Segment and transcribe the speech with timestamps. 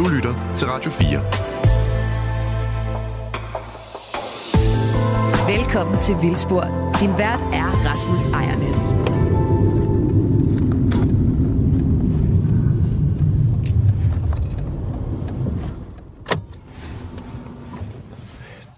[0.00, 1.08] Du lytter til Radio 4.
[5.56, 6.94] Velkommen til Vildspor.
[7.00, 8.78] Din vært er Rasmus Ejernes.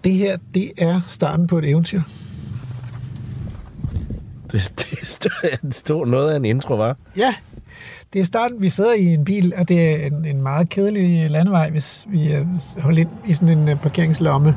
[0.03, 2.01] Det her, det er starten på et eventyr.
[4.51, 6.97] Det, det, stod, det stod noget af en intro, var.
[7.17, 7.35] Ja,
[8.13, 8.61] det er starten.
[8.61, 12.31] Vi sidder i en bil, og det er en, en meget kedelig landevej, hvis vi
[12.31, 12.45] er
[12.81, 14.55] holdt ind i sådan en uh, parkeringslomme.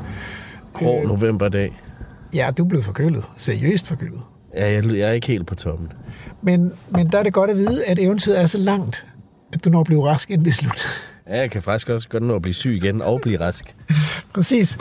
[0.73, 1.07] Grå Øh.
[1.07, 1.81] novemberdag.
[2.33, 3.23] Ja, du blev forkølet.
[3.37, 4.19] Seriøst forkølet.
[4.55, 5.91] Ja, jeg, jeg er ikke helt på toppen.
[6.41, 9.05] Men, men der er det godt at vide, at eventyret er så langt,
[9.53, 10.87] at du når at blive rask, inden det er slut.
[11.29, 13.75] Ja, jeg kan faktisk også godt nå at blive syg igen og blive rask.
[14.35, 14.77] Præcis.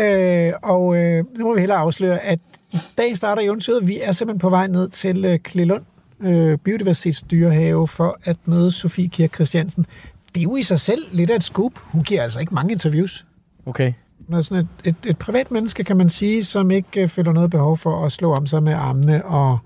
[0.00, 2.38] Øh, og øh, nu må vi hellere afsløre, at
[2.72, 3.88] i dag starter eventyret.
[3.88, 5.82] Vi er simpelthen på vej ned til øh, Klilund
[6.20, 9.86] øh, Biodiversitetsdyrehave for at møde Sofie Kirk Christiansen.
[10.34, 11.72] Det er jo i sig selv lidt af et scoop.
[11.76, 13.26] Hun giver altså ikke mange interviews.
[13.66, 13.92] Okay.
[14.26, 17.32] Hun er sådan et, et, et privat menneske, kan man sige, som ikke øh, føler
[17.32, 19.58] noget behov for at slå om sig med armene og,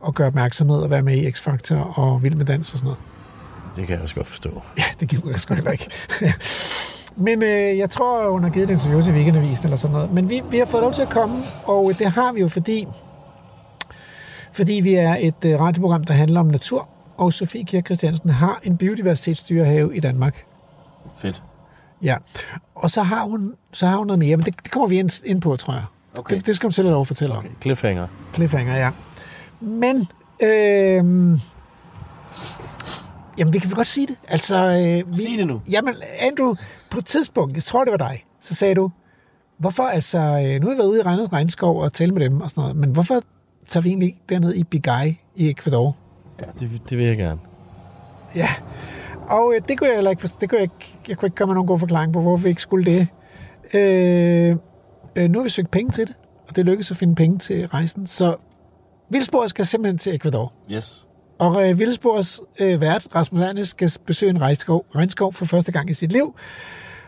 [0.00, 2.98] og gøre opmærksomhed og være med i X-Factor og Vild med Dans og sådan noget.
[3.76, 4.62] Det kan jeg også godt forstå.
[4.78, 5.90] Ja, det gider jeg sgu heller ikke.
[7.16, 10.12] Men øh, jeg tror, hun har givet et interview til Weekendavisen eller sådan noget.
[10.12, 12.86] Men vi, vi har fået lov til at komme, og det har vi jo, fordi,
[14.52, 18.60] fordi vi er et øh, radioprogram, der handler om natur, og Sofie Kirk Christiansen har
[18.62, 20.44] en biodiversitetsdyrehave i Danmark.
[21.16, 21.42] Fedt.
[22.02, 22.16] Ja,
[22.74, 25.22] og så har hun, så har hun noget mere, men det, det kommer vi ind,
[25.24, 25.84] ind på, tror jeg.
[26.18, 26.36] Okay.
[26.36, 27.48] Det, det skal hun selv lov at fortælle okay.
[27.48, 27.56] om.
[27.62, 28.06] Cliffhanger.
[28.34, 28.90] Cliffhanger, ja.
[29.60, 30.08] Men,
[30.40, 31.40] øh,
[33.38, 34.16] jamen vi kan vel godt sige det.
[34.28, 35.60] Altså, øh, vi, Sig det nu.
[35.70, 36.54] Jamen, Andrew,
[36.90, 38.90] på et tidspunkt, jeg tror det var dig, så sagde du,
[39.58, 42.40] hvorfor altså, øh, nu har vi været ude i Regnet Regnskov og tale med dem
[42.40, 43.22] og sådan noget, men hvorfor
[43.70, 45.96] tager vi egentlig derned i Bigay i Ecuador?
[46.40, 47.40] Ja, det, det vil jeg gerne.
[48.34, 48.48] Ja,
[49.28, 51.50] og øh, det kunne jeg heller ikke, det kunne jeg, ikke, jeg kunne ikke komme
[51.50, 53.08] med nogen god forklaring på, hvorfor vi ikke skulle det.
[53.74, 54.56] Øh,
[55.16, 56.14] øh, nu har vi søgt penge til det,
[56.48, 58.36] og det lykkedes at finde penge til rejsen, så
[59.10, 60.52] Vildspor skal simpelthen til Ecuador.
[60.72, 61.06] Yes.
[61.38, 65.90] Og øh, Vildspors øh, vært, Rasmus Ernest, skal besøge en regnskov, regnskov for første gang
[65.90, 66.34] i sit liv.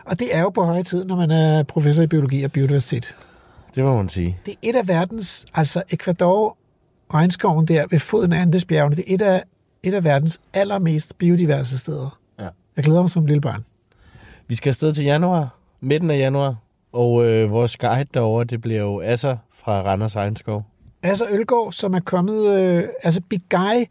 [0.05, 3.15] Og det er jo på høje tid, når man er professor i biologi og biodiversitet.
[3.75, 4.37] Det må man sige.
[4.45, 6.57] Det er et af verdens, altså Ecuador,
[7.13, 9.43] regnskoven der ved foden af Andesbjergene, det er et af,
[9.83, 12.19] et af verdens allermest biodiverse steder.
[12.39, 12.47] Ja.
[12.75, 13.65] Jeg glæder mig som lille barn.
[14.47, 16.55] Vi skal afsted til januar, midten af januar,
[16.91, 20.65] og øh, vores guide derovre, det bliver jo Asser fra Randers Egenskov.
[21.03, 22.59] Altså Ølgaard, som er kommet...
[22.59, 23.85] Øh, altså Big Guy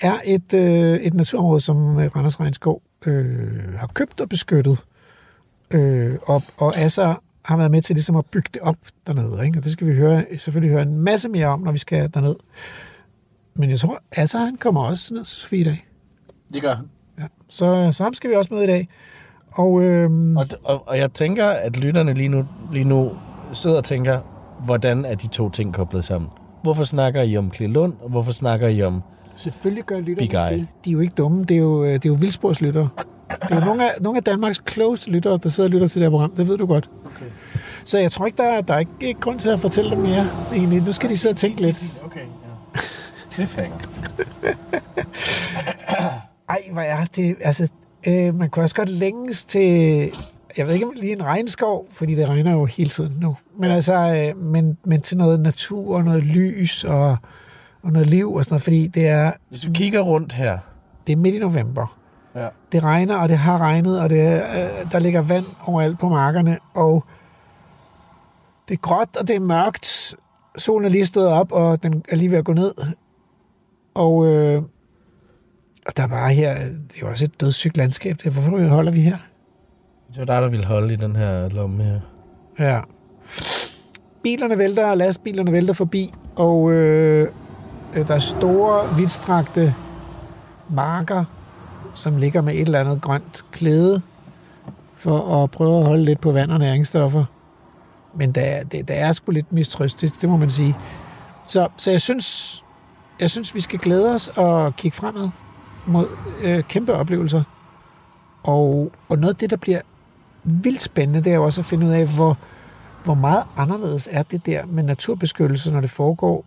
[0.00, 4.78] er et, øh, et naturområde, som øh, Randers Regnskov øh, har købt og beskyttet.
[5.70, 8.76] Øh, og, og Asser har været med til ligesom at bygge det op
[9.06, 9.46] dernede.
[9.46, 9.58] Ikke?
[9.58, 12.36] Og det skal vi høre, selvfølgelig høre en masse mere om, når vi skal derned.
[13.54, 15.86] Men jeg tror, Asser han kommer også ned til Sofie i dag.
[16.54, 16.84] Det gør han.
[17.18, 17.24] Ja.
[17.48, 18.88] Så, så ham skal vi også møde i dag.
[19.50, 23.10] Og, øhm, Og, og, og jeg tænker, at lytterne lige nu, lige nu
[23.52, 24.20] sidder og tænker,
[24.64, 26.30] hvordan er de to ting koblet sammen?
[26.62, 29.02] Hvorfor snakker I om Klilund, og hvorfor snakker I om...
[29.36, 30.20] Selvfølgelig gør lytterne
[30.56, 30.66] det.
[30.84, 31.44] De er jo ikke dumme.
[31.44, 32.88] Det er jo, øh, det er jo vildsporslyttere.
[33.48, 36.06] Det er nogle af, nogle af Danmarks klogeste lyttere, der sidder og lytter til det
[36.06, 36.30] her program.
[36.30, 36.90] Det ved du godt.
[37.04, 37.26] Okay.
[37.84, 39.98] Så jeg tror ikke, der er, der er ikke, ikke grund til at fortælle dem
[39.98, 40.28] mere.
[40.52, 40.82] Egentlig.
[40.82, 41.84] Nu skal de sidde og tænke lidt.
[42.04, 42.80] Okay, ja.
[43.34, 43.76] Cliffhanger.
[46.48, 47.36] Ej, hvad er det?
[47.40, 47.68] Altså,
[48.06, 50.10] øh, man kunne også godt længes til...
[50.56, 53.36] Jeg ved ikke, om lige en regnskov, fordi det regner jo hele tiden nu.
[53.56, 57.16] Men altså, øh, men, men til noget natur og noget lys og,
[57.82, 60.58] og noget liv og sådan noget, fordi det er, Hvis du kigger rundt her,
[61.06, 61.98] det er midt i november.
[62.34, 62.48] Ja.
[62.72, 66.58] Det regner, og det har regnet, og det, øh, der ligger vand overalt på markerne,
[66.74, 67.04] og
[68.68, 70.14] det er gråt, og det er mørkt.
[70.56, 72.74] Solen er lige stået op, og den er lige ved at gå ned.
[73.94, 74.62] Og, øh,
[75.86, 78.16] og der er bare her, det er jo også et dødssygt landskab.
[78.24, 78.32] Det.
[78.32, 79.16] Hvorfor holder vi her?
[80.08, 82.00] det var dig, der ville holde i den her lomme her.
[82.58, 82.80] Ja.
[84.22, 87.28] Bilerne vælter, og lastbilerne vælter forbi, og øh,
[87.94, 89.74] øh, der er store, vidtstrakte
[90.70, 91.24] marker,
[91.94, 94.02] som ligger med et eller andet grønt klæde,
[94.96, 97.24] for at prøve at holde lidt på vand og næringsstoffer.
[98.14, 100.76] Men der, det, der er sgu lidt mistrøstigt, det må man sige.
[101.46, 102.64] Så, så jeg, synes,
[103.20, 105.28] jeg synes, vi skal glæde os og kigge fremad
[105.86, 106.06] mod
[106.42, 107.42] øh, kæmpe oplevelser.
[108.42, 109.80] Og, og noget af det, der bliver
[110.44, 112.38] vildt spændende, det er jo også at finde ud af, hvor,
[113.04, 116.44] hvor meget anderledes er det der med naturbeskyttelse, når det foregår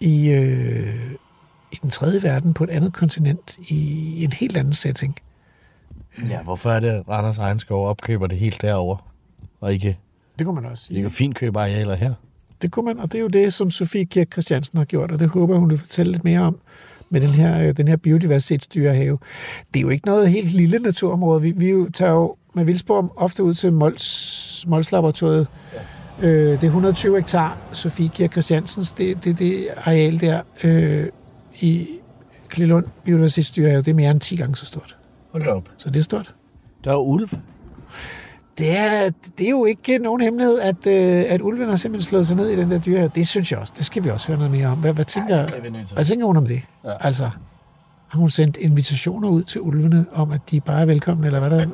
[0.00, 1.14] i, øh,
[1.72, 5.16] i den tredje verden på et andet kontinent i en helt anden setting.
[6.28, 8.96] Ja, hvorfor er det, at Randers Egenskov opkøber det helt derovre,
[9.60, 9.98] og ikke,
[10.38, 10.96] Det kunne man også sige.
[10.96, 12.14] ikke fint købe arealer her?
[12.62, 15.18] Det kunne man, og det er jo det, som Sofie Kirk Christiansen har gjort, og
[15.18, 16.58] det håber hun vil fortælle lidt mere om
[17.10, 19.18] med den her, øh, den her biodiversitetsdyrehave.
[19.74, 21.42] Det er jo ikke noget helt lille naturområde.
[21.42, 25.46] Vi, vi jo tager jo med Vildsborg ofte ud til Mols, Mols Laboratoriet.
[26.22, 31.08] Øh, det er 120 hektar, Sofie Kirk Christiansens, det, det, det areal der øh,
[31.60, 31.88] i
[32.48, 34.96] Klilund Biodiversitetsdyrehave, det er mere end 10 gange så stort.
[35.32, 35.68] Hold da op.
[35.76, 36.34] Så det er stort.
[36.84, 37.28] Der er ulv.
[38.58, 42.26] Det er, det er jo ikke nogen hemmelighed, at, øh, at ulven har simpelthen slået
[42.26, 43.08] sig ned i den der dyr.
[43.08, 43.72] Det synes jeg også.
[43.76, 44.78] Det skal vi også høre noget mere om.
[44.78, 45.94] Hvad, hvad, tænker, er til.
[45.94, 46.62] hvad tænker hun om det?
[46.84, 46.92] Ja.
[47.00, 47.30] Altså,
[48.08, 51.50] har hun sendt invitationer ud til ulvene om, at de bare er velkomne, eller hvad
[51.50, 51.66] der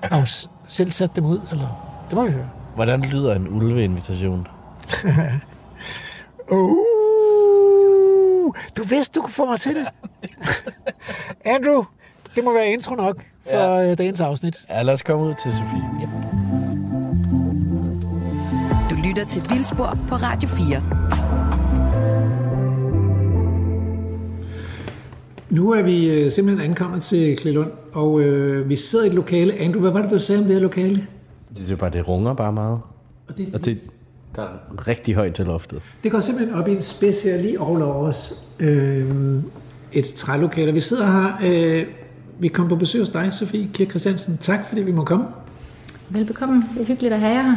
[0.00, 0.26] Har hun
[0.68, 1.40] selv sat dem ud?
[1.50, 2.04] Eller?
[2.10, 2.48] Det må vi høre.
[2.74, 4.46] Hvordan lyder en ulveinvitation?
[8.42, 9.86] Uh, du vidste, du kunne få mig til det.
[11.54, 11.84] Andrew,
[12.36, 13.94] det må være intro nok for ja.
[13.94, 14.56] dagens afsnit.
[14.68, 15.84] Ja, lad os komme ud til Sofie.
[16.00, 16.06] Ja.
[18.90, 20.82] Du lytter til Vildspor på Radio 4.
[25.50, 29.54] Nu er vi øh, simpelthen ankommet til Klelund, og øh, vi sidder i et lokale.
[29.54, 31.06] Andrew, hvad var det, du sagde om det her lokale?
[31.54, 32.80] Det er bare, det runger bare meget.
[33.28, 33.78] Og det, Og det,
[34.36, 35.82] der er rigtig højt til loftet.
[36.02, 38.34] det går simpelthen op i en spids her lige over os.
[38.60, 39.10] Øh,
[39.92, 40.72] et trælokale.
[40.72, 41.32] Vi sidder her.
[41.42, 41.86] Øh,
[42.38, 44.38] vi kom på besøg hos dig, Sofie Kirk Christiansen.
[44.40, 45.24] Tak, fordi vi må komme.
[46.08, 46.64] Velbekomme.
[46.74, 47.56] Det er hyggeligt at have jer her.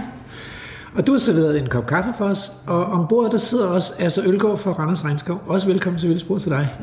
[0.95, 4.21] Og du har serveret en kop kaffe for os, og ombord der sidder også altså
[4.25, 5.41] Ølgaard fra Randers Regnskov.
[5.47, 6.73] Også velkommen til Vildspor til dig.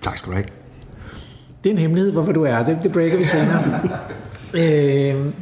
[0.00, 0.46] Tak skal du have.
[1.64, 2.64] Det er en hemmelighed, hvorfor du er.
[2.64, 3.62] Det, det breaker vi senere.
[5.14, 5.32] øh,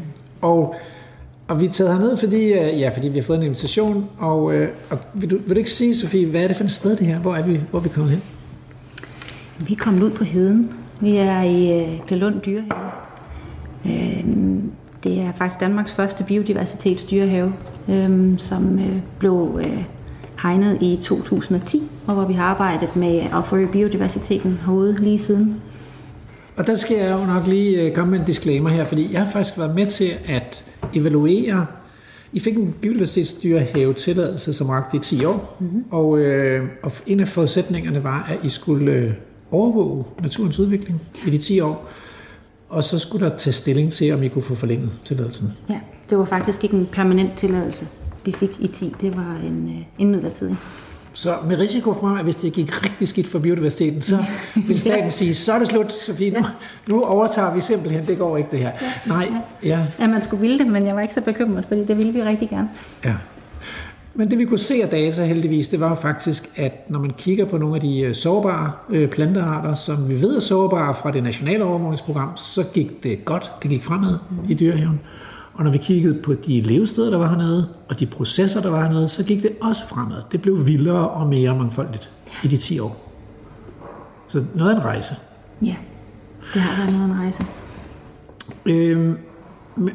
[0.41, 0.75] og,
[1.49, 4.09] og vi er taget herned, fordi, øh, ja, fordi vi har fået en invitation.
[4.19, 6.71] Og, øh, og vil, du, vil du ikke sige, Sofie, hvad er det for et
[6.71, 7.19] sted, det her?
[7.19, 8.23] Hvor er vi, hvor er vi kommet hen?
[9.59, 10.71] Vi er kommet ud på heden.
[11.01, 12.91] Vi er i øh, Glelund Dyrehave.
[13.87, 14.25] Øh,
[15.05, 17.53] det er faktisk Danmarks første biodiversitetsdyrehave,
[17.89, 19.85] øh, som øh, blev øh,
[20.43, 25.63] hegnet i 2010, og hvor vi har arbejdet med at forøge biodiversiteten herude lige siden.
[26.57, 29.21] Og der skal jeg jo nok lige øh, komme med en disclaimer her, fordi jeg
[29.21, 30.65] har faktisk været med til at
[30.95, 31.67] evaluere.
[32.33, 35.85] I fik en biodiversitetsdyrehave tilladelse, som rakte i 10 år, mm-hmm.
[35.91, 39.13] og, øh, og en af forudsætningerne var, at I skulle øh,
[39.51, 41.89] overvåge naturens udvikling i de 10 år,
[42.69, 45.53] og så skulle der tage stilling til, om I kunne få forlænget tilladelsen.
[45.69, 45.81] Ja,
[46.11, 47.87] det var faktisk ikke en permanent tilladelse,
[48.25, 48.95] vi fik i 10.
[49.01, 50.57] Det var en, øh, en midlertidig.
[51.15, 54.25] Så med risiko for, at hvis det gik rigtig skidt for biodiversiteten, så
[54.69, 56.41] vil staten sige, så er det slut, Sofie, nu,
[56.89, 58.73] nu overtager vi simpelthen, det går ikke det her.
[59.07, 59.29] Nej,
[59.63, 62.13] ja, Ja, man skulle ville det, men jeg var ikke så bekymret, fordi det ville
[62.13, 62.69] vi rigtig gerne.
[63.05, 63.15] Ja.
[64.15, 67.11] Men det vi kunne se af data heldigvis, det var jo faktisk, at når man
[67.19, 71.11] kigger på nogle af de øh, sårbare øh, plantearter, som vi ved er sårbare fra
[71.11, 74.19] det nationale overvågningsprogram, så gik det godt, det gik fremad
[74.49, 75.01] i dyrehaven.
[75.55, 78.83] Og når vi kiggede på de levesteder, der var hernede, og de processer, der var
[78.83, 80.23] hernede, så gik det også fremad.
[80.33, 82.11] Det blev vildere og mere mangfoldigt
[82.43, 83.13] i de 10 år.
[84.29, 85.15] Så noget af en rejse.
[85.63, 85.77] Ja,
[86.55, 87.45] det har været noget af en rejse.
[88.67, 89.17] Øhm,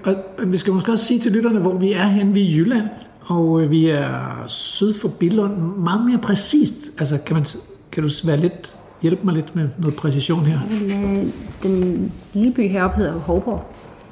[0.06, 0.16] og
[0.52, 2.34] vi skal måske også sige til lytterne, hvor vi er henne.
[2.34, 2.88] Vi er i Jylland,
[3.22, 5.58] og øh, vi er syd for Billund.
[5.58, 6.76] Meget mere præcist.
[6.98, 7.46] Altså, kan, man,
[7.92, 10.60] kan du være lidt, hjælpe mig lidt med noget præcision her?
[10.72, 11.26] Øh,
[11.64, 13.66] den lille by heroppe hedder Hovborg,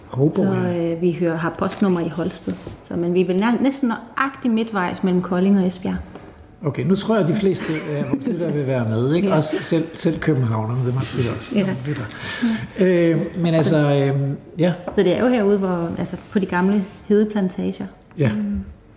[0.09, 0.93] Hovborg, så ja.
[0.95, 2.53] øh, vi hører, har postnummer i Holsted.
[2.87, 5.95] Så, men vi er vel næsten nøjagtigt midtvejs mellem Kolding og Esbjerg.
[6.65, 7.65] Okay, nu tror jeg, at de fleste
[7.97, 9.13] af vores lyttere vil være med.
[9.13, 9.27] Ikke?
[9.27, 9.35] Ja.
[9.35, 11.55] Også selv, selv københavnerne, det må jeg også.
[11.55, 11.65] Ja.
[11.87, 12.03] Lytter.
[12.79, 14.21] Øh, men altså, øh,
[14.59, 17.85] ja, Så det er jo herude, hvor, altså på de gamle hedeplantager.
[18.17, 18.31] ja.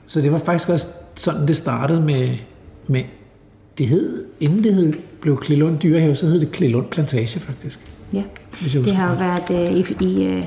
[0.06, 2.28] Så det var faktisk også sådan, det startede med,
[2.86, 3.02] med
[3.78, 7.80] det hed, inden det hed, blev Klilund Dyrehave, så hed det Klilund Plantage faktisk.
[8.12, 8.22] Ja,
[8.72, 10.44] det har jo været øh, i, i øh,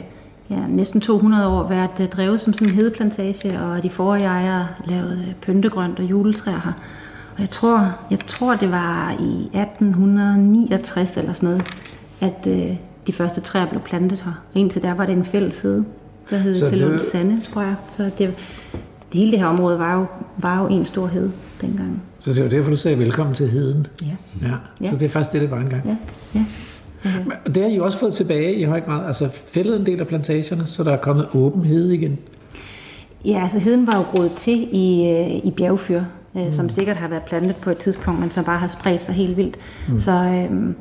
[0.53, 4.67] ja, næsten 200 år været øh, drevet som sådan en hedeplantage, og de forrige ejere
[4.85, 6.71] lavede øh, pyntegrønt og juletræer her.
[7.35, 11.63] Og jeg tror, jeg tror, det var i 1869 eller sådan noget,
[12.21, 12.75] at øh,
[13.07, 14.31] de første træer blev plantet her.
[14.53, 15.85] Og indtil der var det en fælles hede,
[16.29, 17.75] der hed Så det- Sande, tror jeg.
[17.97, 18.33] Så det, det
[19.13, 20.05] hele det her område var jo,
[20.37, 21.31] var jo en stor hede
[21.61, 22.01] dengang.
[22.19, 23.87] Så det var derfor, du sagde velkommen til heden.
[24.05, 24.47] Ja.
[24.47, 24.89] Ja, Ja.
[24.89, 25.81] så det er faktisk det, det var engang.
[25.85, 25.95] Ja,
[26.35, 26.45] ja.
[27.03, 29.07] Men- Og det har I jo også fået tilbage i høj grad.
[29.07, 32.17] Altså fældet en del af plantagerne, så der er kommet åben hede igen.
[33.25, 36.03] Ja, altså heden var jo groet til i, øh, i bjergfyr,
[36.37, 36.53] øh, mm.
[36.53, 39.37] som sikkert har været plantet på et tidspunkt, men som bare har spredt sig helt
[39.37, 39.55] vildt.
[39.89, 39.99] Mm.
[39.99, 40.73] Så, øh,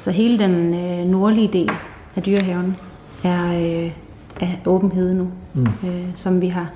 [0.00, 1.70] så hele den øh, nordlige del
[2.16, 2.76] af dyrehaven
[3.24, 3.90] er, øh,
[4.40, 5.66] er åben hede nu, mm.
[5.84, 6.70] øh, som vi har,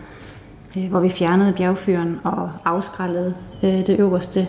[0.77, 4.49] øh, hvor vi fjernede bjergfyren og afskrællede øh, det øverste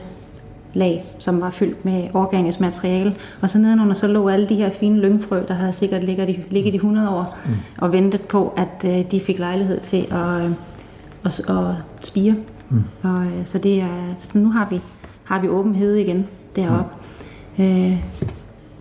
[0.74, 3.16] lag, som var fyldt med organisk materiale.
[3.42, 6.40] Og så nedenunder så lå alle de her fine lyngfrø, der havde sikkert ligget i,
[6.50, 7.52] ligget i 100 år, mm.
[7.78, 10.52] og ventet på, at øh, de fik lejlighed til at, øh,
[11.26, 12.36] at, at spire.
[12.70, 12.84] Mm.
[13.04, 14.82] Og, øh, så, det er, så nu har vi,
[15.24, 16.92] har vi åben hede igen deroppe.
[17.58, 17.64] Mm.
[17.64, 17.98] Øh,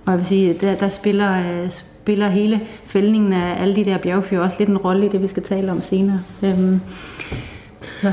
[0.05, 3.99] Og jeg vil sige, der, der spiller, øh, spiller hele fældningen af alle de der
[3.99, 6.21] bjergfyr også lidt en rolle i det, vi skal tale om senere.
[6.43, 6.81] Øhm,
[8.03, 8.13] så.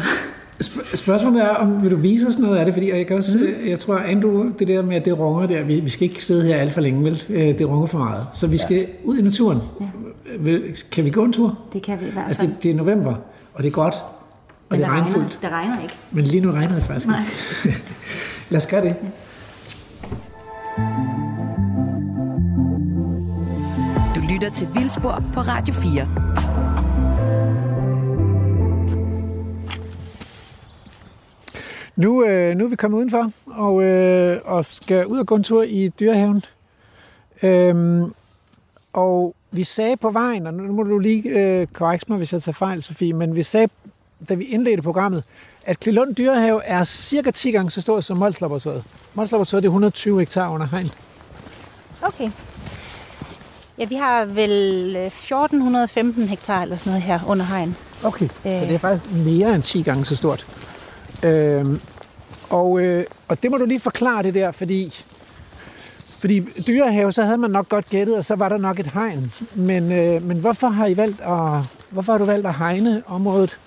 [0.64, 2.74] Sp- spørgsmålet er, om vil du vise os noget af det?
[2.74, 3.68] Fordi jeg, kan også, mm.
[3.70, 6.44] jeg tror, Andrew, det der med, at det runger der, vi, vi skal ikke sidde
[6.48, 7.24] her alt for længe, vel?
[7.30, 8.26] Øh, Det runger for meget.
[8.34, 9.60] Så vi skal ud i naturen.
[10.46, 10.58] Ja.
[10.92, 11.58] Kan vi gå en tur?
[11.74, 12.52] Det kan vi i hvert Altså, fald.
[12.52, 13.14] det, det er november,
[13.54, 14.02] og det er godt, og
[14.70, 15.40] Men det er regner, regnfuldt.
[15.42, 15.94] det regner ikke.
[16.12, 17.20] Men lige nu regner det faktisk Nej.
[17.66, 17.78] ikke.
[18.50, 18.96] Lad os gøre det.
[24.16, 26.59] Du lytter til Vildspor på Radio 4.
[32.00, 35.44] Nu, øh, nu er vi kommet udenfor, og, øh, og skal ud og gå en
[35.44, 36.44] tur i dyrehaven.
[37.44, 38.14] Øhm,
[38.94, 42.44] og vi sagde på vejen, og nu må du lige øh, korrekse mig, hvis jeg
[42.44, 43.68] tager fejl, Sofie, men vi sagde,
[44.30, 45.24] da vi indledte programmet,
[45.66, 48.84] at Klilund Dyrehave er cirka 10 gange så stor som Mols Laboratoriet.
[49.14, 50.90] Mols Laboratoriet er 120 hektar under hegn.
[52.02, 52.32] Okay.
[53.78, 57.76] Ja, vi har vel øh, 1415 hektar eller sådan noget her under hegn.
[58.04, 58.30] Okay, øh.
[58.44, 58.68] så Øh.
[58.68, 60.48] det er faktisk mere end 10 gange så stort.
[61.24, 61.82] Øhm,
[62.50, 65.06] og, øh, og det må du lige forklare det der, fordi,
[66.20, 69.34] fordi dyrehave, så havde man nok godt gættet, og så var der nok et hegn.
[69.56, 73.60] Men, øh, men hvorfor har I valgt at, hvorfor har du valgt at hegne området?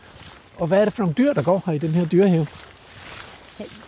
[0.57, 2.47] Og hvad er det for nogle dyr, der går her i den her dyrehave?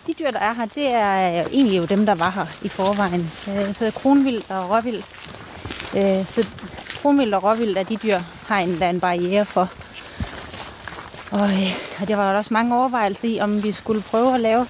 [0.07, 3.31] De dyr, der er her, det er egentlig jo dem, der var her i forvejen.
[3.47, 5.05] Øh, så kronvildt og råvildt.
[5.97, 6.47] Øh, så
[7.01, 9.69] kronvildt og råvildt er de dyr, hegn der er en barriere for.
[11.35, 14.67] Og, øh, og der var også mange overvejelser i, om vi skulle prøve at lave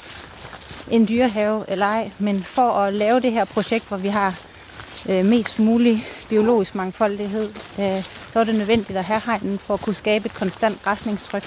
[0.92, 2.12] en dyrehave eller ej.
[2.20, 4.40] Men for at lave det her projekt, hvor vi har
[5.10, 9.82] øh, mest mulig biologisk mangfoldighed, øh, så er det nødvendigt at have hegnen for at
[9.82, 11.44] kunne skabe et konstant græsningstryk.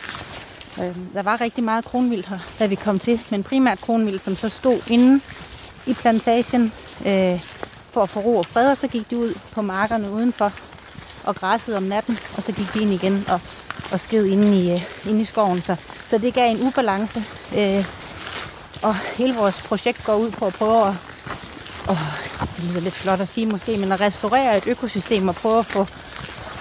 [0.79, 4.37] Øh, der var rigtig meget kronvild her, da vi kom til, men primært kronvild, som
[4.37, 5.21] så stod inde
[5.87, 6.73] i plantagen
[7.07, 7.41] øh,
[7.93, 10.53] for at få ro og fred, og så gik de ud på markerne udenfor
[11.29, 13.41] og græssede om natten, og så gik de ind igen og,
[13.93, 15.63] og sked inde i, ind inde i skoven.
[15.63, 15.77] Så,
[16.11, 17.25] så det gav en ubalance,
[17.57, 17.85] øh,
[18.83, 20.95] og hele vores projekt går ud på at prøve at,
[21.89, 21.97] åh,
[22.57, 25.67] det er lidt flot at sige måske, men at restaurere et økosystem og prøve at
[25.67, 25.85] få,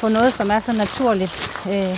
[0.02, 1.98] få noget, som er så naturligt øh,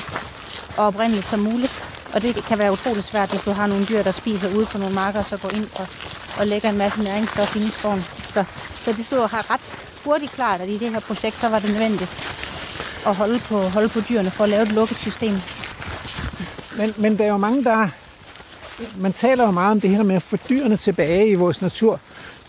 [0.77, 1.83] og oprindeligt som muligt.
[2.13, 4.77] Og det kan være utroligt svært, hvis du har nogle dyr, der spiser ude på
[4.77, 5.87] nogle marker, og så går ind og,
[6.39, 8.05] og lægger en masse næringsstof ind i skoven.
[8.33, 8.43] Så,
[8.83, 9.61] så det stod har ret
[10.05, 12.09] hurtigt klart, at i det her projekt, så var det nødvendigt
[13.05, 15.33] at holde på, holde på dyrene for at lave et lukket system.
[16.77, 17.89] Men, men der er jo mange, der...
[18.97, 21.99] Man taler jo meget om det her med at få dyrene tilbage i vores natur.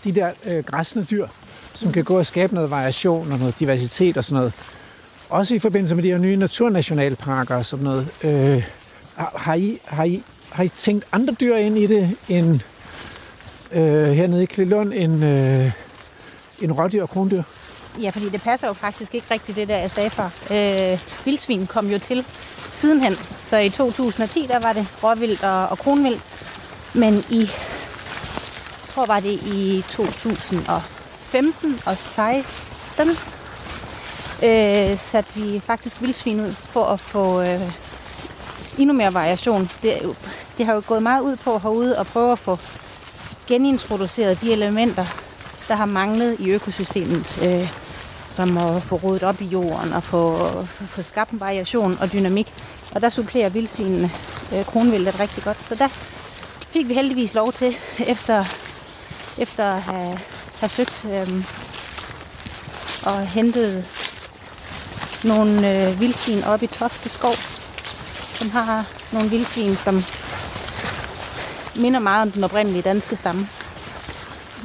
[0.03, 1.27] De der øh, græsne dyr,
[1.73, 4.53] som kan gå og skabe noget variation og noget diversitet og sådan noget.
[5.29, 8.07] Også i forbindelse med de her nye naturnationalparker og sådan noget.
[8.23, 8.63] Øh,
[9.15, 12.59] har, har, I, har, I, har I tænkt andre dyr ind i det end
[13.71, 15.71] øh, hernede i Klilund, end, øh,
[16.61, 17.43] end rådyr og krondyr?
[17.99, 20.29] Ja, fordi det passer jo faktisk ikke rigtigt det der, jeg sagde før.
[20.51, 22.25] Øh, vildsvin kom jo til
[22.73, 23.15] sidenhen.
[23.45, 26.21] Så i 2010, der var det råvildt og, og kronvildt.
[26.93, 27.49] Men i, jeg
[28.95, 33.09] tror var det i 2015 og 16,
[34.43, 37.61] øh, satte vi faktisk vildsvin ud for at få øh,
[38.77, 39.69] endnu mere variation.
[39.81, 40.15] Det, er jo-
[40.57, 42.59] det har jo gået meget ud på herude at prøve at få
[43.47, 45.05] genintroduceret de elementer,
[45.67, 47.43] der har manglet i økosystemet.
[47.43, 47.91] Øh,
[48.31, 52.13] som at få rodet op i jorden og få, få, få skabt en variation og
[52.13, 52.53] dynamik.
[52.95, 54.11] Og der supplerer vildsvinene
[54.53, 55.57] øh, kronvildet rigtig godt.
[55.67, 55.87] Så der
[56.73, 58.45] fik vi heldigvis lov til, efter,
[59.37, 60.19] efter at have,
[60.59, 61.45] have søgt øh,
[63.05, 63.85] og hentet
[65.23, 67.35] nogle øh, vildsvin op i Tofte Skov,
[68.33, 70.03] som har nogle vildsvin, som
[71.75, 73.47] minder meget om den oprindelige danske stamme.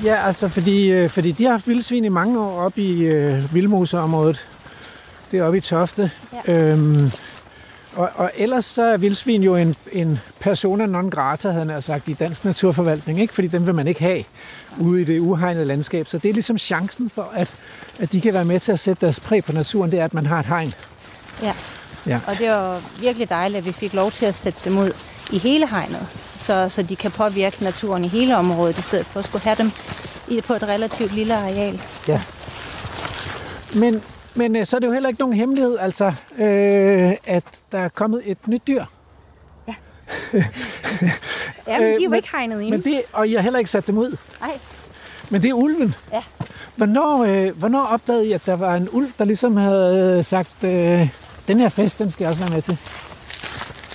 [0.05, 3.55] Ja, altså fordi, øh, fordi de har haft vildsvin i mange år oppe i øh,
[3.55, 4.47] Vildmoseområdet.
[5.31, 6.11] Det er oppe i Tofte.
[6.47, 6.53] Ja.
[6.53, 7.11] Øhm,
[7.97, 12.09] og, og ellers så er vildsvin jo en, en persona non grata, havde han sagt,
[12.09, 13.35] i dansk naturforvaltning, ikke?
[13.35, 14.25] fordi dem vil man ikke have
[14.79, 16.07] ude i det uhegnede landskab.
[16.07, 17.49] Så det er ligesom chancen for, at,
[17.99, 20.15] at de kan være med til at sætte deres præg på naturen, det er, at
[20.15, 20.75] man har et hegn.
[21.43, 21.55] Ja.
[22.07, 22.21] Ja.
[22.27, 24.91] Og det var virkelig dejligt, at vi fik lov til at sætte dem ud
[25.33, 26.07] i hele hegnet,
[26.47, 29.57] så, så de kan påvirke naturen i hele området, i stedet for at skulle have
[29.57, 29.71] dem
[30.29, 31.81] i, på et relativt lille areal.
[32.09, 32.21] Ja.
[33.75, 34.03] Men,
[34.35, 37.89] men øh, så er det jo heller ikke nogen hemmelighed, altså, øh, at der er
[37.89, 38.85] kommet et nyt dyr.
[39.69, 39.75] Ja,
[41.79, 42.71] men de er jo men- ikke hegnet inde.
[42.71, 44.17] Men det, og I har heller ikke sat dem ud.
[44.41, 44.59] Nej,
[45.31, 45.95] Men det er ulven.
[46.13, 46.23] Ja.
[46.77, 50.65] Hvornår, øh, hvornår opdagede I, at der var en ulv, der ligesom havde øh, sagt,
[50.65, 51.09] øh,
[51.49, 52.79] den her fest, den skal jeg også være med til?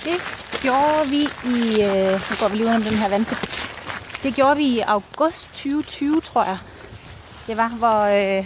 [0.04, 1.82] det gjorde vi i...
[1.82, 3.26] Øh, nu går vi lige under den her vand.
[4.22, 6.58] Det gjorde vi i august 2020, tror jeg.
[7.46, 8.44] det var, hvor, øh,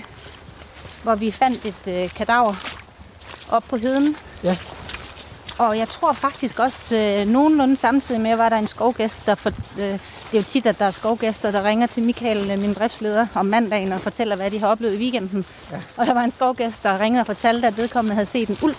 [1.03, 2.55] hvor vi fandt et øh, kadaver
[3.51, 4.17] op på heden.
[4.45, 4.57] Ja.
[5.59, 9.51] Og jeg tror faktisk også øh, nogenlunde samtidig med, var der en skovgæst, der for,
[9.79, 9.85] øh,
[10.31, 13.27] det er jo tit, at der er skovgæster, der ringer til Michael, øh, min driftsleder,
[13.35, 15.47] om mandagen og fortæller, hvad de har oplevet i weekenden.
[15.73, 15.81] Ja.
[15.97, 18.77] Og der var en skovgæst, der ringede og fortalte, at vedkommende havde set en ulv.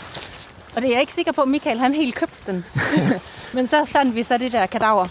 [0.77, 2.65] Og det er jeg ikke sikker på, at Michael han helt købte den.
[3.55, 5.07] Men så fandt vi så det der kadaver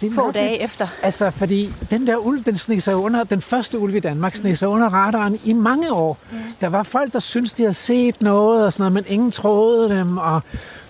[0.00, 0.88] Det få dage efter.
[1.02, 4.58] Altså, fordi den der ulv, den sneg sig under, den første ulv i Danmark, sneg
[4.58, 6.18] sig under radaren i mange år.
[6.30, 6.38] Mm.
[6.60, 9.96] Der var folk, der syntes, de havde set noget og sådan noget, men ingen troede
[9.96, 10.18] dem.
[10.18, 10.40] Og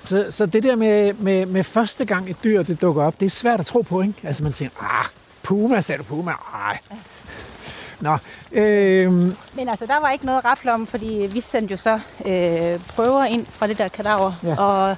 [0.05, 3.27] så, så det der med, med, med første gang et dyr, det dukker op, det
[3.27, 4.15] er svært at tro på, ikke?
[4.23, 5.07] Altså, man tænker, ah,
[5.43, 6.33] puma, sagde du puma?
[6.55, 6.79] Ej.
[8.03, 8.17] Nå,
[8.53, 10.45] øhm, Men altså, der var ikke noget at
[10.89, 14.49] fordi vi sendte jo så øh, prøver ind fra det der kadaver, Ja.
[14.49, 14.57] ja.
[14.61, 14.97] og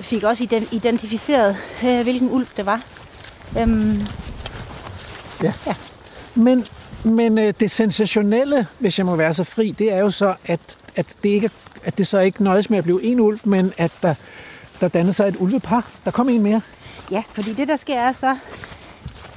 [0.00, 2.80] fik også ident- identificeret, øh, hvilken ulv det var.
[3.60, 4.02] Øhm,
[6.34, 6.66] Men,
[7.04, 10.60] men øh, det sensationelle, hvis jeg må være så fri, det er jo så, at,
[10.96, 11.50] at, det, ikke,
[11.84, 14.14] at det så ikke nøjes med at blive en ulv, men at der,
[14.80, 15.86] der dannede sig et ulvepar.
[16.04, 16.60] Der kom en mere.
[17.10, 18.36] ja, fordi det der sker er så,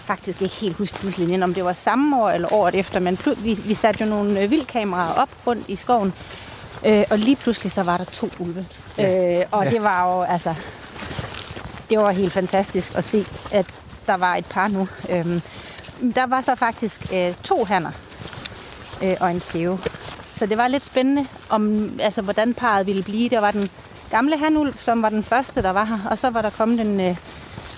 [0.06, 3.54] faktisk ikke helt huske tidslinjen, om det var samme år eller året efter, men vi,
[3.54, 6.14] vi satte jo nogle øh, vildkameraer op rundt i skoven,
[6.86, 8.66] øh, og lige pludselig så var der to ulve.
[8.98, 9.40] Ja.
[9.40, 9.70] Øh, og Ja.
[9.70, 10.56] det var jo, altså,
[11.90, 13.66] det var helt fantastisk at se, at
[14.08, 14.88] der var et par nu.
[15.10, 15.42] Øhm,
[16.16, 17.92] der var så faktisk øh, to hanner
[19.02, 19.80] øh, og en tæve.
[20.38, 23.30] Så det var lidt spændende, om, altså, hvordan parret ville blive.
[23.30, 23.70] Der var den
[24.12, 27.00] gamle hanulv, som var den første, der var her, og så var der kommet en,
[27.00, 27.16] øh,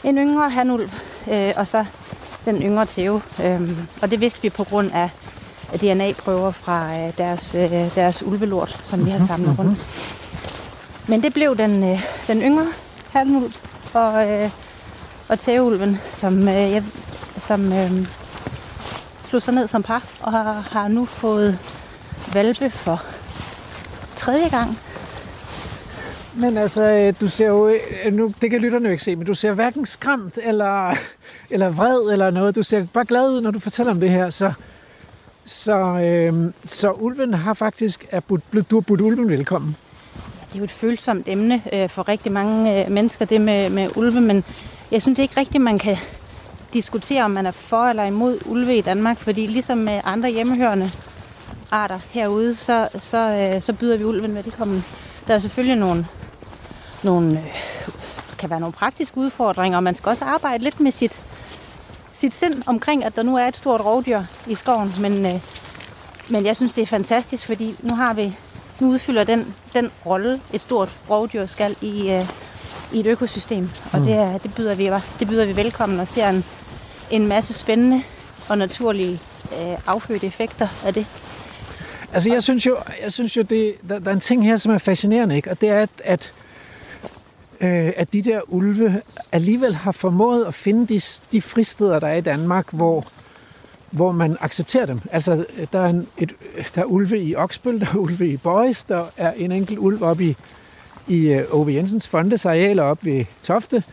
[0.04, 0.90] en yngre hanulv,
[1.32, 1.86] øh, og så
[2.46, 3.22] den yngre tæve.
[3.44, 5.10] Øhm, og det vidste vi på grund af
[5.74, 9.80] DNA-prøver fra øh, deres, øh, deres ulvelort, som vi har samlet rundt.
[11.08, 12.68] Men det blev den, øh, den yngre
[13.10, 13.54] hanulv
[13.94, 14.50] og, øh,
[15.28, 16.84] og tæveulven, som, øh, jeg,
[17.48, 18.08] som øh,
[19.30, 21.60] slog sig ned som par, og har, har nu fået
[22.34, 23.02] valpe for
[24.16, 24.80] tredje gang.
[26.38, 29.28] Men altså, øh, du ser jo, øh, nu, det kan lytterne jo ikke se, men
[29.28, 30.96] du ser hverken skræmt eller,
[31.54, 32.56] eller vred eller noget.
[32.56, 34.30] Du ser bare glad ud, når du fortæller om det her.
[34.30, 34.54] Så,
[35.46, 39.76] så, øh, så ulven har faktisk, er budt, du har budt ulven velkommen.
[40.48, 43.98] Det er jo et følsomt emne øh, for rigtig mange øh, mennesker, det med, med
[43.98, 44.44] ulve, men
[44.92, 45.98] jeg synes ikke rigtigt, man kan
[46.74, 50.92] diskutere, om man er for eller imod ulve i Danmark, fordi ligesom med andre hjemmehørende
[51.72, 54.86] arter herude, så, så, øh, så byder vi ulven velkommen.
[55.28, 56.06] Der er selvfølgelig nogle,
[57.06, 57.94] nogle øh,
[58.38, 61.20] kan være nogle praktiske udfordringer, og man skal også arbejde lidt med sit,
[62.14, 65.42] sit sind omkring, at der nu er et stort rovdyr i skoven, men, øh,
[66.30, 68.36] men jeg synes, det er fantastisk, fordi nu har vi
[68.80, 72.30] nu udfylder den, den rolle, et stort rovdyr skal i, øh,
[72.94, 73.70] i et økosystem.
[73.94, 76.46] Og det, er, det, byder vi, det byder vi velkommen og ser en,
[77.12, 78.04] en masse spændende
[78.50, 79.20] og naturlige
[79.52, 81.06] øh, affødte effekter af det.
[82.14, 84.74] Altså, jeg synes jo, jeg synes jo det, der, der er en ting her, som
[84.74, 85.52] er fascinerende, ikke?
[85.52, 86.34] og det er, at, at,
[87.62, 92.16] øh, at de der ulve alligevel har formået at finde de, de fristeder, der er
[92.16, 93.06] i Danmark, hvor,
[93.92, 95.02] hvor man accepterer dem.
[95.12, 96.34] Altså, der er, en, et,
[96.76, 100.04] der er ulve i Oksbøl, der er ulve i Bøjs, der er en enkelt ulv
[100.04, 100.36] op i,
[101.08, 103.84] i øh, Ove Jensens fondes arealer op ved Tofte,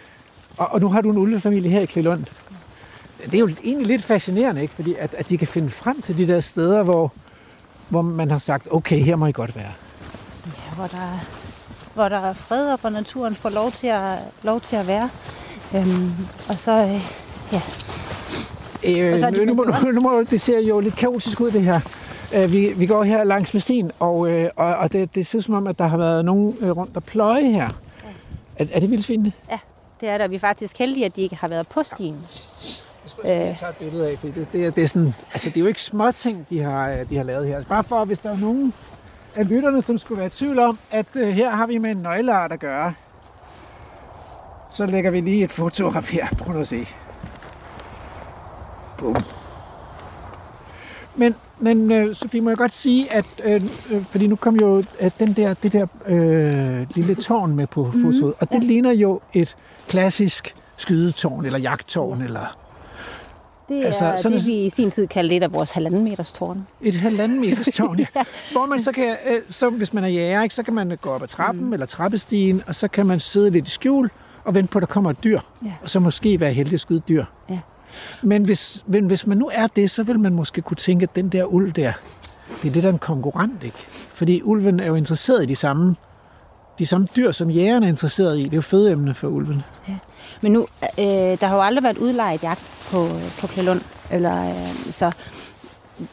[0.57, 2.25] og, og nu har du en ulvefamilie her i Klilund.
[3.25, 4.75] Det er jo egentlig lidt fascinerende, ikke?
[4.75, 7.13] Fordi at, at de kan finde frem til de der steder, hvor,
[7.89, 9.73] hvor man har sagt, okay, her må I godt være.
[10.47, 11.42] Ja, hvor der, er-
[11.95, 15.11] hvor der er fred, og hvor naturen får lov til at, lov til at være.
[15.75, 16.13] Øhm,
[16.49, 17.01] og så, øh,
[17.53, 17.63] ja,
[18.85, 21.51] Øh, Og så nu, nu, må, nu, nu må, det ser jo lidt kaotisk ud,
[21.51, 21.81] det her.
[22.35, 25.41] Øh, vi, vi går her langs med stien, og, øh, og, og det, det ser
[25.41, 27.69] som om, at der har været nogen øh, rundt og pløje her.
[28.57, 29.33] Er, er det vildsvinene?
[30.01, 30.29] det er der.
[30.29, 32.15] Vi er faktisk heldige, at de ikke har været på stien.
[33.05, 35.49] Jeg tror, jeg tager et billede af, for det, det, er, det, er sådan, altså,
[35.49, 37.65] det er jo ikke små ting, de har, øh, de har lavet her.
[37.69, 38.75] Bare for, hvis der er nogen
[39.35, 41.97] af lytterne, som skulle være i tvivl om, at øh, her har vi med en
[41.97, 42.95] nøgleart at gøre,
[44.71, 46.27] så lægger vi lige et foto op her.
[46.39, 46.89] Prøv at se.
[48.99, 49.17] Bum.
[51.17, 54.85] Men, men øh, Sofie, må jeg godt sige, at øh, øh, fordi nu kom jo
[55.01, 59.21] øh, den der, det der øh, lille tårn med på fotoet, og det ligner jo
[59.33, 59.57] et
[59.89, 62.62] klassisk skydetårn, eller jagttårn, eller
[63.79, 66.33] Det Altså, er sådan det, vi i sin tid kaldte et af vores halvanden meters
[66.33, 66.67] tårn.
[66.81, 68.07] Et halvanden meters tårn, ja.
[68.53, 71.11] Hvor man så kan, øh, så hvis man er jæger, ikke, så kan man gå
[71.11, 71.73] op ad trappen mm.
[71.73, 74.11] eller trappestigen, og så kan man sidde lidt i skjul
[74.45, 75.41] og vente på, at der kommer et dyr.
[75.65, 75.73] Ja.
[75.83, 77.25] Og så måske være heldig at skyde dyr.
[77.51, 77.59] Ja.
[78.23, 81.17] Men hvis, men hvis man nu er det, så vil man måske kunne tænke, at
[81.17, 81.93] den der ulv der,
[82.63, 83.77] det er det, der er en konkurrent, ikke?
[84.15, 85.97] Fordi ulven er jo interesseret i de samme,
[86.79, 88.43] de samme dyr, som jægerne er interesseret i.
[88.43, 89.63] Det er jo fødeemne for ulven.
[90.41, 90.67] Men nu,
[90.99, 91.05] øh,
[91.41, 93.07] der har jo aldrig været udlejet jagt på,
[93.41, 93.81] på Klælund.
[94.11, 95.13] Eller, øh, så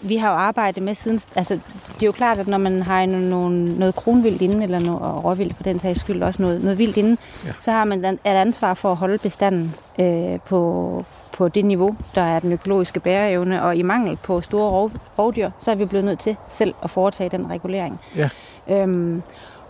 [0.02, 1.20] vi har jo arbejdet med siden...
[1.36, 1.54] Altså,
[1.86, 5.02] det er jo klart, at når man har en, nogen, noget kronvildt inde, eller noget
[5.02, 7.48] og råvildt for den sags skyld, også noget, noget vildt inde, Ja.
[7.48, 7.54] ja.
[7.62, 12.22] så har man et ansvar for at holde bestanden øh, på, på det niveau, der
[12.22, 16.06] er den økologiske bæreevne, og i mangel på store rov, rovdyr, så er vi blevet
[16.06, 18.00] nødt til selv at foretage den regulering.
[18.16, 18.30] Ja.
[18.70, 19.22] Øhm,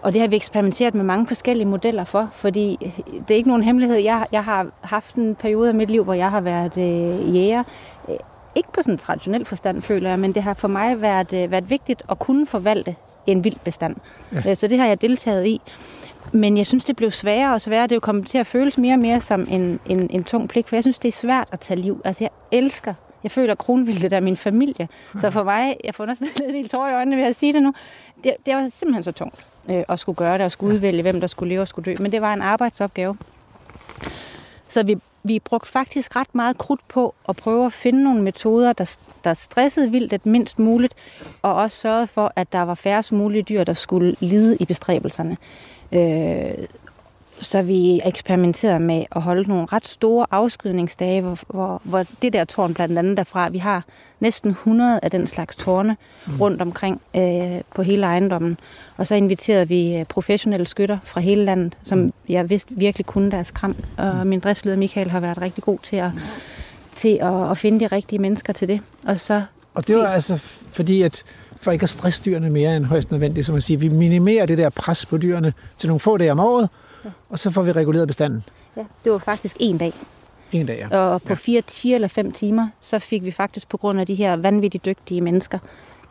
[0.01, 2.93] og det har vi eksperimenteret med mange forskellige modeller for, fordi
[3.27, 3.97] det er ikke nogen hemmelighed.
[3.97, 7.63] Jeg, jeg har haft en periode af mit liv, hvor jeg har været øh, jæger.
[8.09, 8.15] Øh,
[8.55, 11.51] Ikke på sådan en traditionel forstand, føler jeg, men det har for mig været, øh,
[11.51, 12.95] været vigtigt at kunne forvalte
[13.27, 13.95] en vild bestand.
[14.33, 14.41] Ja.
[14.45, 14.55] Ja.
[14.55, 15.61] Så det har jeg deltaget i.
[16.31, 17.83] Men jeg synes, det blev sværere og sværere.
[17.83, 20.49] Det er jo kommet til at føles mere og mere som en, en, en tung
[20.49, 22.01] pligt, for jeg synes, det er svært at tage liv.
[22.05, 24.87] Altså, jeg elsker jeg føler, at kronvildet er min familie.
[25.17, 27.63] Så for mig, jeg får næsten lidt helt tår i øjnene ved at sige det
[27.63, 27.73] nu,
[28.23, 31.19] det, det var simpelthen så tungt øh, at skulle gøre det, og skulle udvælge, hvem
[31.19, 32.03] der skulle leve og skulle dø.
[32.03, 33.17] Men det var en arbejdsopgave.
[34.67, 38.73] Så vi, vi brugte faktisk ret meget krudt på at prøve at finde nogle metoder,
[38.73, 40.93] der, der stressede vildt mindst muligt,
[41.41, 45.37] og også sørgede for, at der var færrest mulige dyr, der skulle lide i bestræbelserne.
[45.91, 46.67] Øh,
[47.41, 52.45] så vi eksperimenterede med at holde nogle ret store afskydningsdage, hvor, hvor, hvor det der
[52.45, 53.83] tårn blandt andet derfra, vi har
[54.19, 55.97] næsten 100 af den slags tårne
[56.39, 58.59] rundt omkring øh, på hele ejendommen.
[58.97, 63.31] Og så inviterede vi øh, professionelle skytter fra hele landet, som jeg vidste virkelig kunne
[63.31, 63.75] deres kram.
[63.97, 66.11] Og min driftsleder Michael har været rigtig god til at,
[66.95, 68.81] til at, at finde de rigtige mennesker til det.
[69.07, 70.37] Og så Og det var altså
[70.69, 71.23] fordi, at
[71.61, 74.57] for ikke at stresse dyrene mere end højst nødvendigt, som man siger, vi minimerer det
[74.57, 76.69] der pres på dyrene til nogle få dage om året,
[77.29, 78.43] og så får vi reguleret bestanden
[78.77, 79.93] ja, det var faktisk en dag.
[80.51, 80.87] en dag.
[80.91, 80.97] Ja.
[80.97, 84.15] Og på fire, fire eller fem timer, så fik vi faktisk på grund af de
[84.15, 85.59] her vanvittigt dygtige mennesker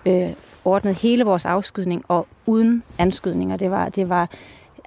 [0.07, 0.31] øh,
[0.65, 3.57] ordnet hele vores afskydning og uden anskydninger.
[3.57, 4.29] Det var, det var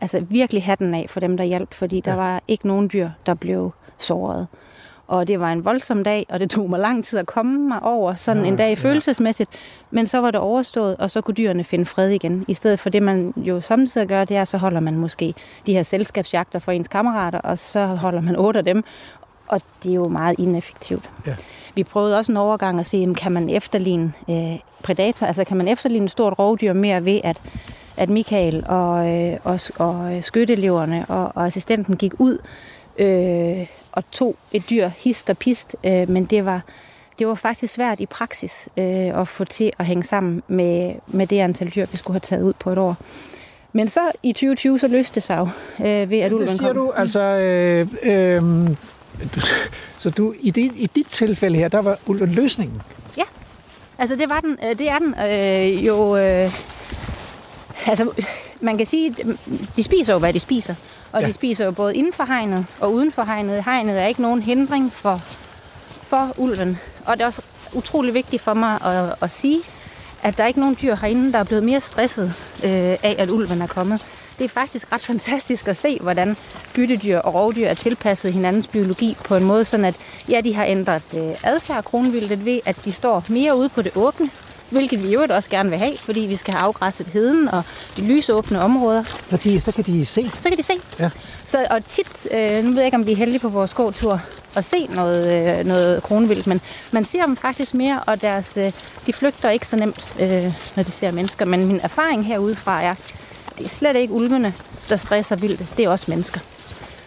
[0.02, 2.18] altså virkelig hatten af for dem, der hjalp, fordi der Ja.
[2.18, 4.48] var ikke nogen dyr, der blev såret.
[5.12, 7.84] Og det var en voldsom dag, og det tog mig lang tid at komme mig
[7.84, 8.74] over sådan Ja, en dag ja.
[8.74, 9.50] følelsesmæssigt.
[9.92, 12.46] Men så var det overstået, og så kunne dyrene finde fred igen.
[12.48, 15.34] I stedet for det, man jo samtidig gør, det er, så holder man måske
[15.66, 18.84] de her selskabsjagter for ens kammerater, og så holder man otte af dem.
[19.48, 21.10] Og det er jo meget ineffektivt.
[21.28, 21.36] Ja.
[21.76, 25.58] Vi prøvede også en overgang at se, jamen, kan man efterligne øh, predator, altså kan
[25.58, 27.42] man efterligne et stort rovdyr mere ved, at,
[27.98, 32.38] at Michael og, øh, og, og øh, skytteeleverne og, og assistenten gik ud
[32.98, 36.62] øh, og tog et dyr hist og pist, øh, men det var,
[37.20, 41.28] det var faktisk svært i praksis øh, at få til at hænge sammen med, med
[41.28, 42.96] det antal dyr, vi skulle have taget ud på et år.
[43.74, 45.48] Men så i 2020, så løste det sig jo
[45.86, 46.76] øh, ved, at ulven det siger kom.
[46.76, 47.22] du, altså...
[47.22, 48.42] Øh, øh,
[49.36, 49.40] du,
[49.98, 52.82] så du, i, det, i dit tilfælde her, der var ulven løsningen.
[54.02, 56.18] Altså det var den, øh, det er den øh, jo.
[56.18, 56.52] Øh,
[57.88, 58.12] altså
[58.60, 59.16] man kan sige,
[59.76, 60.76] de spiser jo hvad de spiser,
[61.12, 61.28] og Ja.
[61.28, 63.64] de spiser jo både inden for hegnet og uden for hegnet.
[63.64, 65.22] Hegnet er ikke nogen hindring for
[66.04, 67.42] for ulven, og det er også
[67.74, 69.62] utrolig vigtigt for mig at, at sige,
[70.24, 73.30] at der er ikke nogen dyr herinde, der er blevet mere stresset øh, af, at
[73.30, 74.06] ulven er kommet.
[74.38, 76.38] Det er faktisk ret fantastisk at se, hvordan
[76.76, 79.96] byttedyr og rovdyr er tilpasset hinandens biologi på en måde, sådan at
[80.30, 83.92] ja, de har ændret øh, adfærd kronvildet ved, at de står mere ude på det
[83.96, 84.30] åbne,
[84.72, 87.64] hvilket vi i øvrigt også gerne vil have, fordi vi skal have afgræsset heden og
[87.98, 89.04] de lysåbne områder.
[89.04, 90.32] Fordi så kan de se.
[90.40, 90.74] Så kan de se.
[91.00, 91.10] Ja.
[91.48, 94.22] Så, og tit, øh, nu ved jeg ikke, om vi er heldige på vores gåtur
[94.56, 98.72] at se noget, øh, noget kronvildt, men man ser dem faktisk mere, og deres, øh,
[99.08, 101.46] de flygter ikke så nemt, øh, når de ser mennesker.
[101.46, 102.96] Men min erfaring herudefra er,
[103.58, 104.54] det er slet ikke ulvene,
[104.90, 105.78] der stresser vildt.
[105.78, 106.40] Det er også mennesker.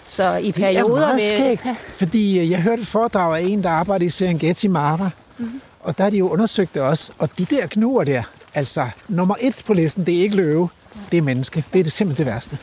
[0.06, 1.06] Så i Det er perioder...
[1.06, 5.10] meget skægt, fordi øh, jeg hørte et foredrag af en, der arbejder i Serengeti Mara,
[5.38, 5.60] mm-hmm.
[5.84, 8.22] Og der har de jo undersøgt det også, og de der knuer der,
[8.54, 10.68] altså nummer et på listen, det er ikke løve,
[11.10, 11.64] det er menneske.
[11.72, 12.58] Det er det simpelthen det værste.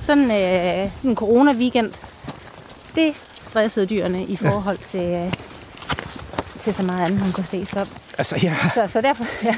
[0.00, 1.92] Sådan øh, sådan en corona-weekend,
[2.94, 5.32] det stressede dyrene i forhold til, øh,
[6.64, 7.66] til så meget andet, man kunne se.
[7.66, 7.86] Så,
[8.18, 9.56] Altså, jeg, så, så derfor, ja.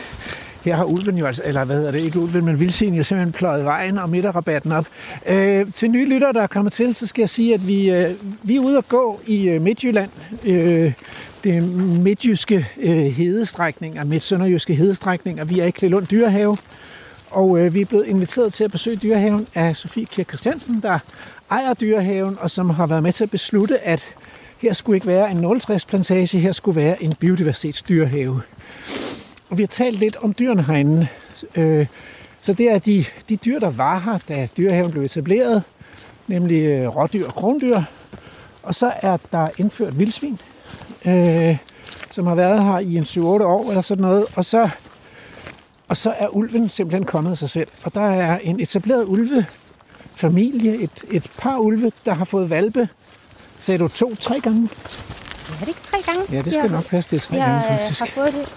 [0.62, 3.32] her har ulven jo altså, eller hvad hedder det, ikke ulven, men vildsvin jo simpelthen
[3.32, 4.86] pløjet vejen og midterrabatten op.
[5.26, 8.14] Øh, til nye lyttere, der er kommet til, så skal jeg sige, at vi, øh,
[8.42, 10.10] vi er ude at gå i øh, Midtjylland.
[10.44, 10.92] Øh,
[11.46, 11.62] det
[12.02, 15.44] midtjyske øh, hedestrækninger, midt-sønderjyske hedestrækninger.
[15.44, 16.56] Vi er i Klelund Dyrehave,
[17.30, 20.98] og øh, vi er blevet inviteret til at besøge dyrehaven af Sofie Kirk Christiansen, der
[21.50, 24.02] ejer dyrehaven, og som har været med til at beslutte, at
[24.58, 28.42] her skulle ikke være en 060 plantage, her skulle være en biodiversitetsdyrehave.
[29.50, 31.08] Og vi har talt lidt om dyrene herinde.
[31.54, 31.86] Øh,
[32.40, 35.62] så det er de, de dyr, der var her, da dyrehaven blev etableret,
[36.26, 37.80] nemlig øh, rådyr og krondyr.
[38.62, 40.40] Og så er der indført vildsvin,
[41.04, 41.56] øh,
[42.10, 44.26] som har været her i en 7-8 år eller sådan noget.
[44.36, 44.68] Og så,
[45.88, 47.68] og så er ulven simpelthen kommet af sig selv.
[47.84, 52.88] Og der er en etableret ulvefamilie, et, et par ulve, der har fået valpe.
[53.60, 54.68] Sagde du to, tre gange?
[55.48, 56.32] Er det ikke tre gange?
[56.32, 58.00] Ja, det skal jeg, nok passe, det er tre jeg, gange øh, faktisk.
[58.00, 58.54] har fået det.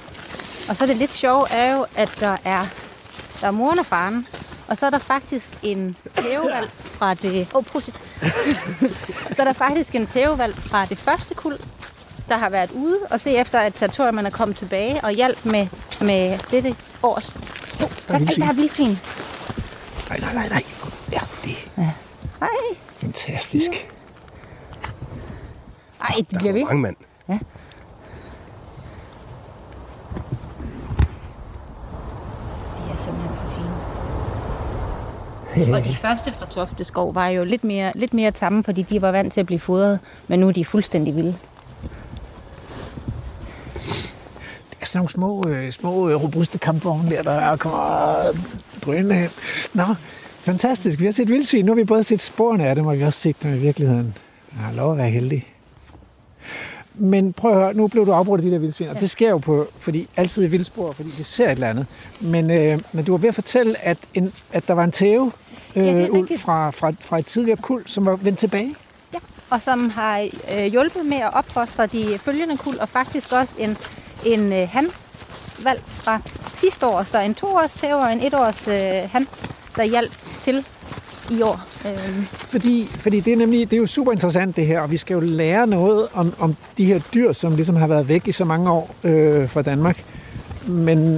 [0.69, 2.65] Og så er det lidt sjovt er jo, at der er,
[3.41, 4.28] der er moren og faren,
[4.67, 7.47] og så er der faktisk en tævevalg fra det...
[7.54, 7.93] Åh, oh, prosit.
[9.36, 11.58] så er der faktisk en tævevalg fra det første kul,
[12.29, 15.67] der har været ude og se efter, at territoriet er kommet tilbage og hjælp med,
[16.01, 17.35] med dette års...
[17.35, 18.41] Oh, der, er vildsvin.
[18.41, 18.97] der er vildsvin.
[20.09, 20.63] Nej, nej, nej, nej.
[21.11, 21.91] Ja, det er
[22.41, 22.47] Ej,
[22.95, 23.71] fantastisk.
[26.01, 26.63] ej, det bliver ved.
[26.63, 26.95] Mange mand.
[27.27, 27.37] Er
[32.97, 33.11] så
[35.55, 35.75] fine.
[35.75, 39.11] Og de første fra Tofteskov var jo lidt mere, lidt mere tamme, fordi de var
[39.11, 41.35] vant til at blive fodret, men nu er de fuldstændig vilde.
[44.69, 48.15] Det er sådan nogle små, øh, små øh, robuste kampvogne der, der kommer
[48.86, 49.30] drønende hen.
[49.73, 49.95] Nå,
[50.41, 50.99] fantastisk.
[50.99, 51.65] Vi har set vildsvin.
[51.65, 53.58] Nu har vi både set sporene af dem, og vi har også set dem i
[53.58, 54.15] virkeligheden.
[54.52, 55.47] Jeg har lov at være heldig.
[56.95, 59.30] Men prøv at høre, nu blev du afbrudt af de der vildsvin, og det sker
[59.30, 61.86] jo på, fordi altid i vildspor, fordi det ser et eller andet.
[62.19, 65.32] Men, øh, men du var ved at fortælle, at, en, at der var en tæve
[65.75, 68.75] øh, er ulv fra, fra, fra et tidligere kul, som var vendt tilbage.
[69.13, 69.19] Ja.
[69.49, 73.78] Og som har øh, hjulpet med at opfostre de følgende kul, og faktisk også en,
[74.25, 76.19] en øh, handvalg fra
[76.55, 77.03] sidste år.
[77.03, 79.27] Så en toårs tæve og en etårs øh, han,
[79.75, 80.65] der hjalp til
[81.32, 81.62] i år.
[81.86, 84.97] Øh, Fordi, fordi det er nemlig det er jo super interessant det her, og vi
[84.97, 88.32] skal jo lære noget om, om de her dyr, som ligesom har været væk i
[88.32, 90.03] så mange år øh, fra Danmark.
[90.67, 91.15] Men,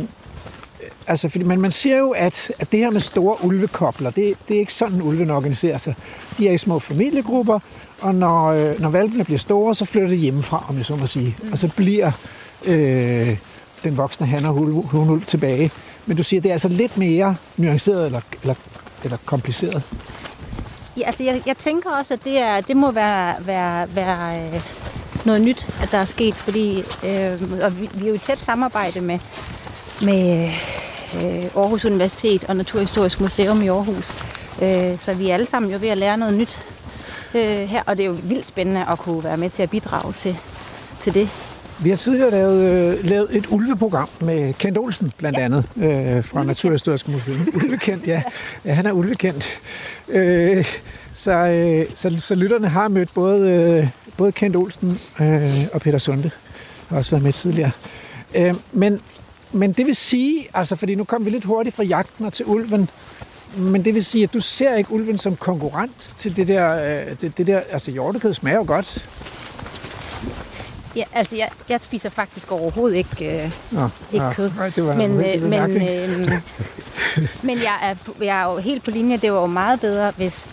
[0.82, 4.34] øh, altså, fordi, man, man ser jo, at, at det her med store ulvekobler, det,
[4.48, 5.96] det er ikke sådan, ulven organiserer sig.
[6.38, 7.60] De er i små familiegrupper,
[8.02, 11.08] og når, øh, når valpene bliver store, så flytter de hjemmefra, om jeg så må
[11.08, 11.38] sige.
[11.52, 12.12] Og så bliver
[12.66, 13.38] øh,
[13.84, 15.72] den voksne han og hul- hunulv tilbage.
[16.06, 18.56] Men du siger, det er altså lidt mere nuanceret eller, eller,
[19.04, 19.84] eller kompliceret.
[20.98, 24.62] Ja, altså jeg, jeg tænker også, at det, er, det må være, være, være øh,
[25.26, 28.40] noget nyt, at der er sket, fordi øh, og vi, vi er jo i tæt
[28.40, 29.20] samarbejde med,
[30.02, 30.50] med
[31.16, 34.24] øh, Aarhus Universitet og Naturhistorisk Museum i Aarhus.
[34.62, 36.60] Øh, så vi er alle sammen jo ved at lære noget nyt
[37.34, 40.14] øh, her, og det er jo vildt spændende at kunne være med til at bidrage
[40.14, 40.38] til,
[41.00, 41.30] til det.
[41.84, 45.44] Vi har tidligere lavet, øh, lavet et ulveprogram med Kent Olsen, blandt ja.
[45.44, 47.48] andet, øh, fra Naturhistorisk Museum.
[47.56, 48.22] Ulvekendt, ja.
[48.66, 48.74] ja.
[48.74, 49.60] han er ulvekendt.
[50.08, 50.66] Øh,
[51.14, 55.98] så, øh, så, så lytterne har mødt både, øh, både Kent Olsen øh, og Peter
[55.98, 56.32] Sunde.
[56.88, 57.72] Har også været med tidligere.
[58.36, 59.02] Øh, men,
[59.52, 62.46] men det vil sige, altså fordi nu kom vi lidt hurtigt fra jagten og til
[62.46, 62.90] ulven,
[63.58, 67.16] men det vil sige, at du ser ikke ulven som konkurrent til det der, øh,
[67.22, 69.08] det, det der altså hjortekød smager jo godt.
[70.96, 74.52] Ja, altså jeg, jeg spiser faktisk overhovedet ikke, øh, Nå, ikke nå, kød.
[74.58, 76.32] Nej, det var men, øh, men, øh,
[77.42, 79.18] men jeg er, jeg er jo helt på linje.
[79.18, 80.46] Det var jo meget bedre, hvis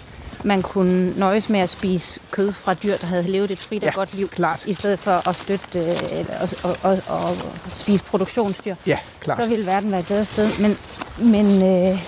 [0.44, 3.86] man kunne nøjes med at spise kød fra dyr, der havde levet et frit og
[3.86, 4.62] Ja, godt liv, klart.
[4.66, 6.24] i stedet for at støtte øh,
[6.62, 7.36] og, og, og, og
[7.74, 8.74] spise produktionsdyr.
[8.86, 9.38] Ja, klart.
[9.42, 10.50] Så ville verden være et bedre sted.
[10.60, 10.78] Men,
[11.18, 11.98] men, øh,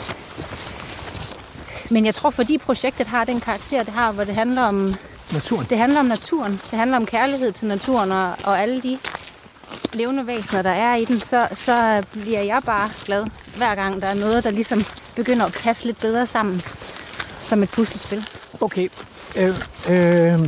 [1.91, 4.95] men jeg tror, fordi projektet har den karakter, det har, hvor det handler om
[5.33, 5.67] Naturen.
[5.71, 6.53] det handler om naturen.
[6.53, 8.99] Det handler om kærlighed til naturen og, og alle de
[9.93, 11.21] levende væsener, der er i den.
[11.21, 14.83] Så, så bliver jeg bare glad, hver gang der er noget, der ligesom
[15.17, 16.61] begynder at passe lidt bedre sammen
[17.45, 18.27] som et puslespil.
[18.61, 18.89] Okay.
[19.37, 19.55] Øh,
[19.91, 20.39] øh,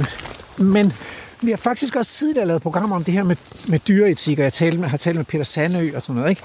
[0.57, 0.93] men
[1.41, 3.37] vi har faktisk også tidligere lavet programmer om det her med,
[3.69, 6.31] med dyreetik, og jeg talte med, har talt med Peter Sandø og sådan noget.
[6.31, 6.43] Ikke?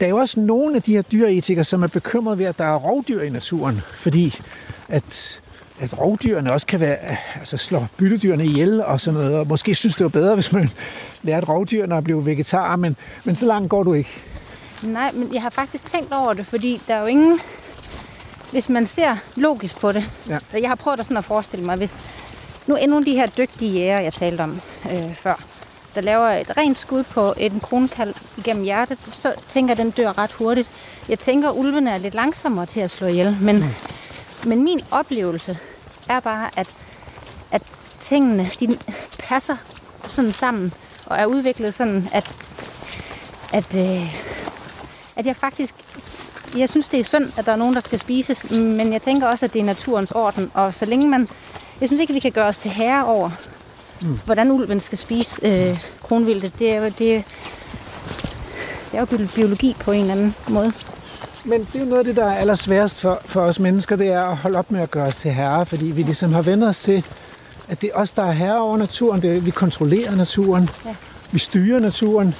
[0.00, 2.64] Der er jo også nogle af de her dyreetikere, som er bekymrede ved, at der
[2.64, 4.40] er rovdyr i naturen, fordi
[4.88, 5.40] at,
[5.80, 6.96] at rovdyrene også kan være,
[7.38, 10.70] altså slå byttedyrene ihjel og sådan noget, og måske synes det var bedre, hvis man
[11.22, 14.10] lærte rovdyrene at blive vegetar, men, men så langt går du ikke.
[14.82, 17.40] Nej, men jeg har faktisk tænkt over det, fordi der er jo ingen...
[18.52, 20.38] Hvis man ser logisk på det, Ja.
[20.60, 21.94] jeg har prøvet at, sådan at forestille mig, hvis
[22.66, 24.60] nu er nogle af de her dygtige jæger, jeg talte om
[24.92, 25.42] øh, før,
[25.94, 30.32] der laver et rent skud på en kroneshalv igennem hjertet, så tænker den dør ret
[30.32, 30.68] hurtigt.
[31.08, 33.64] Jeg tænker, at ulvene er lidt langsommere til at slå ihjel, men, mm.
[34.44, 35.58] Men min oplevelse
[36.08, 36.70] er bare, at,
[37.50, 37.62] at
[38.00, 38.78] tingene de
[39.18, 39.56] passer
[40.06, 40.72] sådan sammen
[41.06, 42.36] og er udviklet sådan, at,
[43.52, 44.16] at, øh,
[45.16, 45.74] at jeg faktisk
[46.56, 49.26] jeg synes, det er synd, at der er nogen, der skal spises, men jeg tænker
[49.26, 51.28] også, at det er naturens orden, og så længe man...
[51.80, 53.30] Jeg synes ikke, at vi kan gøre os til herre over,
[54.02, 54.18] mm.
[54.24, 56.58] hvordan ulven skal spise øh, kronvildet.
[56.58, 57.22] Det er, jo, det, er,
[58.90, 60.72] det er jo bi- biologi på en eller anden måde.
[61.46, 64.06] Men det er jo noget af det, der er allersværest for, for os mennesker, det
[64.08, 66.64] er at holde op med at gøre os til herre, fordi vi ligesom har vendt
[66.64, 67.04] os til,
[67.68, 69.22] at det er os, der er herre over naturen.
[69.22, 70.68] Det, er- vi kontrollerer naturen.
[70.86, 70.94] Ja.
[71.32, 72.34] Vi styrer naturen.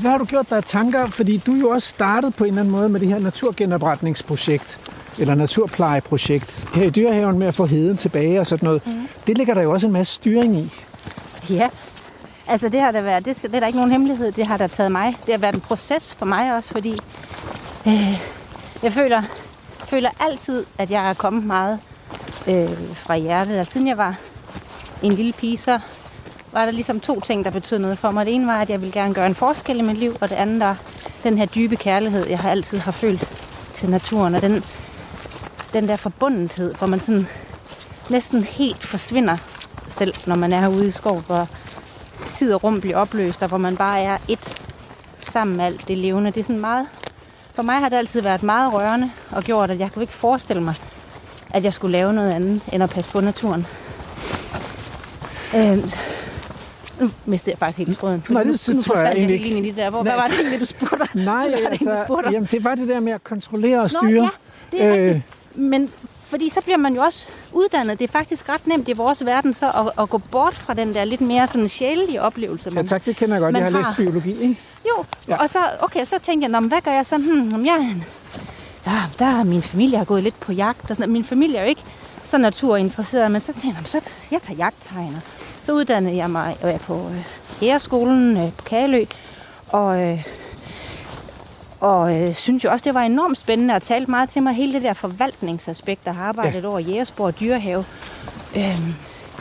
[0.00, 1.06] Hvad har du gjort dig af tanker?
[1.06, 4.78] Fordi du jo også startet på en eller anden måde med det her naturgenopretningsprojekt,
[5.18, 8.86] eller naturplejeprojekt her i Dyrehaven med at få heden tilbage og sådan noget.
[8.86, 9.08] Mm.
[9.26, 10.72] Det ligger der jo også en masse styring i.
[11.50, 11.68] Ja,
[12.48, 14.66] Altså det har da været, det, det er der ikke nogen hemmelighed, det har da
[14.66, 15.16] taget mig.
[15.26, 16.98] Det har været en proces for mig også, fordi
[17.86, 18.20] øh,
[18.82, 19.22] jeg føler,
[19.88, 21.78] føler altid, at jeg er kommet meget
[22.46, 23.58] øh, fra hjertet.
[23.58, 24.14] Altså, siden jeg var
[25.02, 25.80] en lille pige, så
[26.52, 28.26] var der ligesom to ting, der betød noget for mig.
[28.26, 30.36] Det ene var, at jeg ville gerne gøre en forskel i mit liv, og det
[30.36, 30.76] andet var
[31.22, 33.32] den her dybe kærlighed, jeg har altid har følt
[33.74, 34.64] til naturen, og den,
[35.72, 37.28] den der forbundethed, hvor man sådan
[38.10, 39.36] næsten helt forsvinder
[39.88, 41.48] selv, når man er herude i skov, hvor
[42.32, 44.62] tid og rum bliver opløst, og hvor man bare er et
[45.32, 46.30] sammen med alt det levende.
[46.30, 46.86] Det er sådan meget...
[47.56, 50.62] For mig har det altid været meget rørende og gjort, at jeg kunne ikke forestille
[50.62, 50.74] mig,
[51.50, 53.66] at jeg skulle lave noget andet end at passe på naturen.
[55.56, 55.90] Øhm,
[57.00, 58.24] nu mistede jeg faktisk helt tråden.
[58.28, 59.90] Nej, det nu, tror nu jeg egentlig helt ind i det der.
[59.90, 60.12] Hvor, Nej.
[60.12, 61.08] hvad var det egentlig, du spurgte?
[61.14, 63.90] Nej, var det altså, du spurgte jamen, det var det der med at kontrollere og
[63.90, 64.10] styre.
[64.10, 64.28] Nå, ja,
[64.72, 65.22] det er Øh, rigtigt.
[65.54, 65.90] Men
[66.28, 67.98] fordi så bliver man jo også uddannet.
[67.98, 70.94] Det er faktisk ret nemt i vores verden så at, at gå bort fra den
[70.94, 72.70] der lidt mere sådan sjælelige oplevelse.
[72.70, 73.54] ja, Man, tak, det kender jeg godt.
[73.56, 74.58] Jeg har læst har- biologi, ikke?
[74.88, 75.34] Jo, Ja.
[75.34, 75.42] ja.
[75.42, 77.16] og så, okay, så tænkte jeg, hvad gør jeg så?
[77.16, 77.96] Hmm, jeg,
[78.86, 80.90] ja, der er min familie har gået lidt på jagt.
[80.90, 81.82] Og sådan, min familie er jo ikke
[82.24, 85.20] så naturinteresseret, men så tænkte jeg, "Nå, så jeg tager jagttegner.
[85.62, 87.22] Så uddannede jeg mig øh, på øh,
[87.62, 89.04] Jægerskolen øh, på Kalø,
[89.68, 90.24] og, øh,
[91.80, 94.72] og øh, synes jo også, det var enormt spændende og talte meget til mig hele
[94.72, 96.68] det der forvaltningsaspekt, der har arbejdet ja.
[96.68, 97.84] over Jægersborg Dyrehave.
[98.56, 98.78] Øh,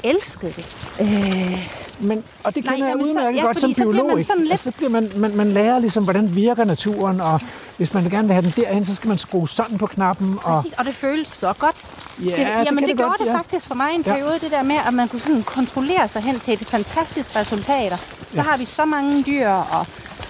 [0.04, 0.66] elskede det.
[1.02, 1.68] Øh,
[2.00, 4.04] Men, og det Nej, kender jeg jamen, så- udmærket ja, godt som fordi så bliver
[4.04, 4.26] man biolog.
[4.26, 7.42] sådan lidt- Altså, så bliver man, man, man lærer ligesom, hvordan virker naturen, og
[7.78, 10.40] hvis man gerne vil have den derhen, så skal man skrue sådan på knappen.
[10.44, 11.76] Og, Præcis, og det føles så godt.
[12.20, 13.38] ja, det, jamen, kan det, det gjorde godt, det ja.
[13.38, 14.12] faktisk for mig en Ja.
[14.14, 17.98] periode, det der med, at man kunne sådan kontrollere sig hen til et fantastisk resultater.
[17.98, 18.04] Så
[18.36, 18.42] Ja.
[18.42, 19.86] har vi så mange dyr, og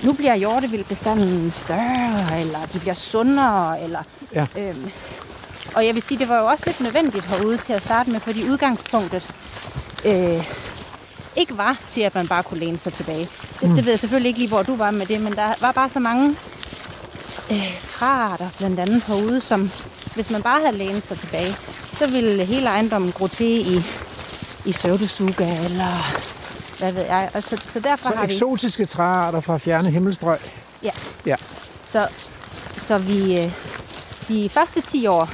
[0.05, 3.99] nu bliver hjortevildbestanden større, eller de bliver sundere, eller...
[4.33, 4.45] Ja.
[4.57, 4.91] Øhm,
[5.75, 8.19] og jeg vil sige, det var jo også lidt nødvendigt herude til at starte med,
[8.19, 9.29] fordi udgangspunktet
[10.05, 10.43] øh,
[11.35, 13.29] ikke var til, at man bare kunne læne sig tilbage.
[13.61, 13.75] Det, Mm.
[13.75, 15.89] det ved jeg selvfølgelig ikke lige, hvor du var med det, men der var bare
[15.89, 16.35] så mange
[17.51, 19.71] øh, træarter blandt andet herude, som
[20.15, 21.55] hvis man bare havde lænet sig tilbage,
[21.99, 23.83] så ville hele ejendommen gro til i,
[24.65, 26.15] i søvdesuga, eller
[26.79, 27.29] hvad ved jeg.
[27.33, 28.33] Og så, så derfor Så har vi...
[28.33, 30.37] eksotiske træarter fra fjerne himmelstrøg.
[30.83, 30.91] Ja.
[31.25, 31.35] Ja.
[31.91, 32.07] Så,
[32.77, 33.51] så vi øh,
[34.27, 35.29] de første 10 år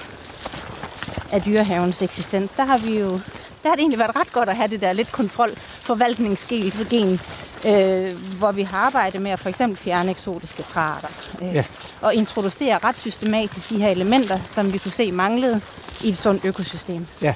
[1.31, 3.19] af dyrehavens eksistens, der har vi jo
[3.63, 7.19] der har det egentlig været ret godt at have det der lidt kontrol forvaltningsgen,
[7.65, 11.07] øh, hvor vi har arbejdet med at for eksempel fjerne eksotiske træarter.
[11.41, 11.63] Øh, Ja.
[12.01, 15.61] Og introducere ret systematisk de her elementer, som vi kunne se manglede
[16.03, 17.07] i et sundt økosystem.
[17.21, 17.33] Ja.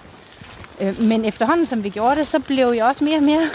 [0.81, 3.49] Øh, men efterhånden, som vi gjorde det, så blev jeg også mere og mere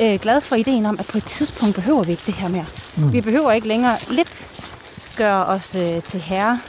[0.00, 2.66] øh, glad for ideen om, at på et tidspunkt behøver vi ikke det her mere.
[2.96, 3.12] Mm.
[3.12, 4.46] Vi behøver ikke længere lidt
[5.16, 6.60] gøre os øh, til herre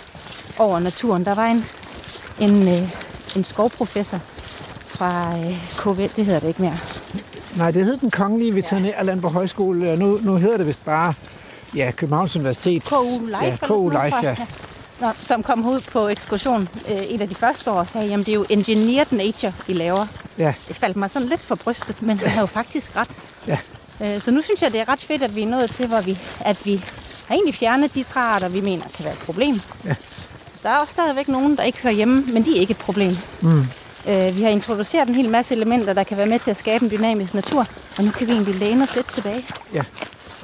[0.59, 1.25] over naturen.
[1.25, 1.65] Der var en,
[2.39, 2.95] en, øh,
[3.35, 4.19] en skovprofessor
[4.87, 6.77] fra øh, KV, det hedder det ikke mere.
[7.55, 11.13] Nej, det hed den kongelige veterinærland på højskole, og nu, nu hedder det vist bare
[11.75, 12.83] ja, Københavns Universitet.
[12.83, 14.35] KU Life, Ja, KU Life, ja.
[15.01, 15.07] Jeg.
[15.07, 18.25] Nå, som kom ud på ekskursion øh, et af de første år og sagde, jamen
[18.25, 20.05] det er jo engineered nature, I laver.
[20.37, 23.09] Ja, Det faldt mig sådan lidt for brystet, men han havde jo faktisk ret.
[23.47, 23.57] Ja.
[24.01, 26.01] Øh, så nu synes jeg, det er ret fedt, at vi er nået til, hvor
[26.01, 26.83] vi, at vi
[27.27, 29.61] har egentlig fjernet de træarter, vi mener kan være et problem.
[29.85, 29.95] Ja.
[30.63, 33.17] Der er også stadigvæk nogen, der ikke hører hjemme, men de er ikke et problem.
[33.41, 33.67] Mm.
[34.07, 36.85] Øh, vi har introduceret en hel masse elementer, der kan være med til at skabe
[36.85, 37.65] en dynamisk natur,
[37.97, 39.45] og nu kan vi egentlig læne os lidt tilbage.
[39.73, 39.81] Ja.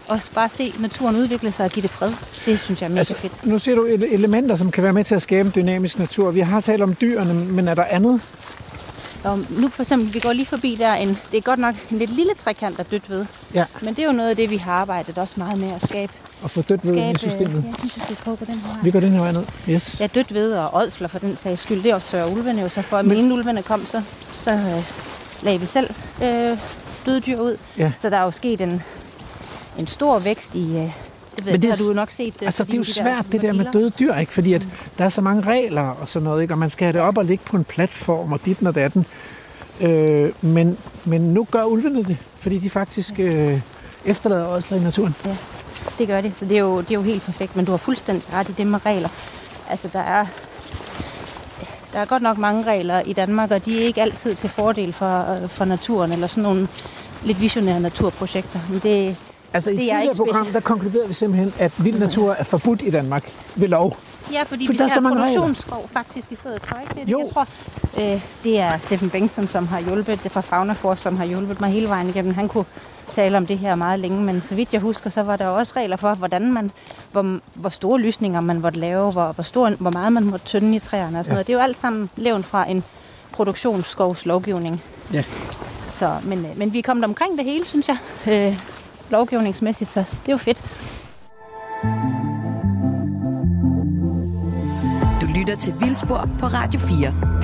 [0.07, 2.11] Og bare se naturen udvikle sig og give det fred.
[2.45, 3.45] Det synes jeg er mega altså, fedt.
[3.45, 6.31] nu ser du ele- elementer, som kan være med til at skabe en dynamisk natur.
[6.31, 8.21] Vi har talt om dyrene, men er der andet?
[9.23, 11.97] Og nu for eksempel, vi går lige forbi der, en, det er godt nok en
[11.97, 14.57] lidt lille trekant af dødt ved, Ja, men det er jo noget af det, vi
[14.57, 16.13] har arbejdet også meget med at skabe.
[16.41, 17.63] og få dødt ved i systemet.
[17.65, 18.83] jeg synes, vi skal prøve på den her.
[18.83, 19.43] Vi går den her vej ned.
[19.69, 19.99] Yes.
[19.99, 21.83] Ja, dødt ved og ådsler for den sags skyld.
[21.83, 23.01] Det er også sørger ulvene jo så for.
[23.01, 24.01] Men inden ulvene kom, så,
[24.33, 24.83] så øh,
[25.43, 25.89] lagde vi selv
[26.23, 26.57] øh,
[27.05, 27.57] døde dyr ud.
[27.77, 27.91] Ja.
[28.01, 28.83] Så der er jo sket en,
[29.79, 30.77] en stor vækst i...
[30.77, 30.91] Øh,
[31.35, 32.37] det, ved Men det det har du jo nok set.
[32.41, 34.31] øh, Altså, det er jo de svært, det der med døde dyr, ikke?
[34.33, 36.53] Fordi at der er så mange regler og sådan noget, ikke?
[36.53, 39.05] Og man skal have det op og ligge på en platform og dit og datten.
[39.81, 43.59] Øh, men, men nu gør ulvene det, fordi de faktisk øh,
[44.05, 45.15] efterlader ådsler i naturen.
[45.97, 47.55] Det gør det, så det er, jo, det er jo helt perfekt.
[47.55, 49.09] Men du har fuldstændig ret i det med regler.
[49.69, 50.25] Altså, der er,
[51.93, 54.93] der er godt nok mange regler i Danmark, og de er ikke altid til fordel
[54.93, 56.67] for, øh, for naturen, eller sådan nogle
[57.23, 58.59] lidt visionære naturprojekter.
[58.69, 59.15] Men det,
[59.55, 62.43] Altså i Det et er tidligere program, der konkluderede vi simpelthen, at vild natur er
[62.43, 63.97] forbudt i Danmark ved lov.
[64.31, 65.27] Ja, fordi For vi skal have mange regler.
[65.37, 67.05] produktionsskov faktisk i stedet for, ikke?
[67.05, 67.19] Det Jo.
[67.19, 67.47] jeg tror.
[68.13, 71.69] Øh, det er Steffen Bengtsson, som har hjulpet, det fra Faunafors, som har hjulpet mig
[71.69, 72.33] hele vejen igennem.
[72.33, 72.65] Han kunne
[73.13, 75.73] tale om det her meget længe, men så vidt jeg husker, så var der også
[75.75, 76.71] regler for, hvordan man,
[77.11, 80.75] hvor, hvor store lysninger man måtte lave, hvor, hvor, stor, hvor meget man måtte tynde
[80.75, 81.33] i træerne og sådan Ja.
[81.33, 81.47] noget.
[81.47, 82.83] Det er jo alt sammen levn fra en
[83.31, 84.81] produktionsskovslovgivning.
[85.13, 85.23] Ja.
[85.99, 87.97] Så, men, øh, men vi er kommet omkring det hele, synes jeg,
[88.27, 88.57] øh,
[89.09, 90.63] lovgivningsmæssigt, så det er jo fedt.
[95.21, 97.35] Du lytter til Vildspor på Radio 4.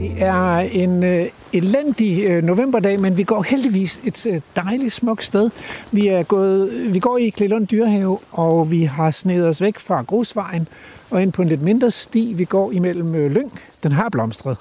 [0.00, 5.24] Det er en øh, elendig øh, novemberdag, men vi går heldigvis et øh, dejligt smukt
[5.24, 5.50] sted.
[5.92, 10.02] Vi, er gået, vi går i Klelund Dyrehave, og vi har snedet os væk fra
[10.02, 10.68] grusvejen
[11.10, 12.32] og ind på en lidt mindre sti.
[12.36, 13.60] Vi går imellem øh, lyng.
[13.82, 14.56] Den har blomstret.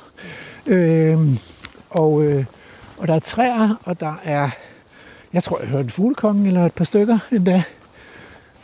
[0.66, 1.18] Øh,
[1.89, 2.46] og, øh,
[3.04, 4.49] og der er træer, og der er,
[5.34, 7.64] jeg tror, jeg hørte en fuglekonge eller et par stykker endda.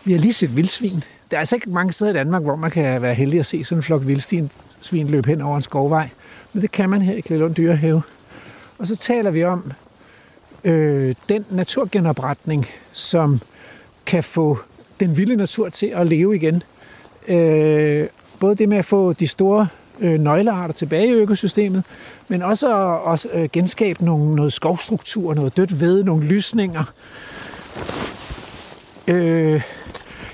[0.06, 1.04] Vi har lige set vildsvin.
[1.32, 3.64] Der er altså ikke mange steder i Danmark, hvor man kan være heldig at se
[3.64, 6.10] sådan en flok vildsvin svin løb hen over en skovvej.
[6.54, 8.02] Men det kan man her i Klælund Dyrehave.
[8.78, 9.72] Og så taler vi om
[10.64, 13.42] øh, den naturgenopretning, som
[14.06, 14.60] kan få
[15.00, 16.64] den vilde natur til at leve igen.
[17.28, 18.08] Øh,
[18.40, 19.68] både det med at få de store
[20.00, 21.84] øh, nøglearter tilbage i økosystemet,
[22.28, 26.84] men også at, også, øh, genskabe nogle, noget skovstruktur, noget dødt ved, nogle lysninger.
[29.08, 29.62] Øh,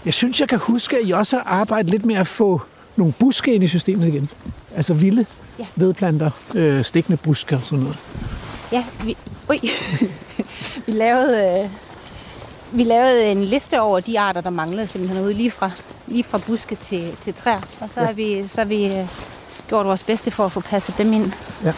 [0.06, 2.62] jeg synes, jeg kan huske, at I også har arbejdet lidt med at få
[2.96, 4.30] nogle buske ind i systemet igen.
[4.76, 5.26] Altså vilde
[5.60, 5.66] Ja.
[5.76, 7.98] vedplanter, øh, stikkende buske og sådan noget.
[8.72, 9.18] Ja, vi,
[9.50, 9.60] ui.
[10.86, 11.70] vi, lavede, øh,
[12.78, 15.72] vi lavede en liste over de arter, der manglede simpelthen ude lige fra,
[16.08, 17.62] lige fra buske til, til træer.
[17.82, 18.06] Og så Ja.
[18.06, 19.08] har vi, så har vi øh,
[19.68, 21.32] gjort vores bedste for at få passet dem ind.
[21.64, 21.74] Ja.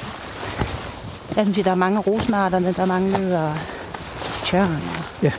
[1.35, 3.53] Jeg synes, der er mange rosenarterne, der manglede, og
[4.45, 5.31] tjørn og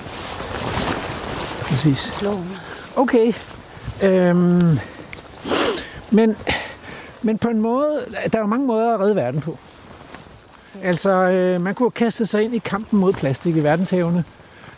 [1.62, 2.12] Præcis.
[2.18, 2.56] kloven.
[2.96, 3.32] Okay.
[4.04, 4.78] Øhm,
[6.10, 6.36] men,
[7.22, 9.58] men på en måde, der er jo mange måder at redde verden på.
[10.82, 14.24] Altså, øh, man kunne kaste sig ind i kampen mod plastik i verdenshavene.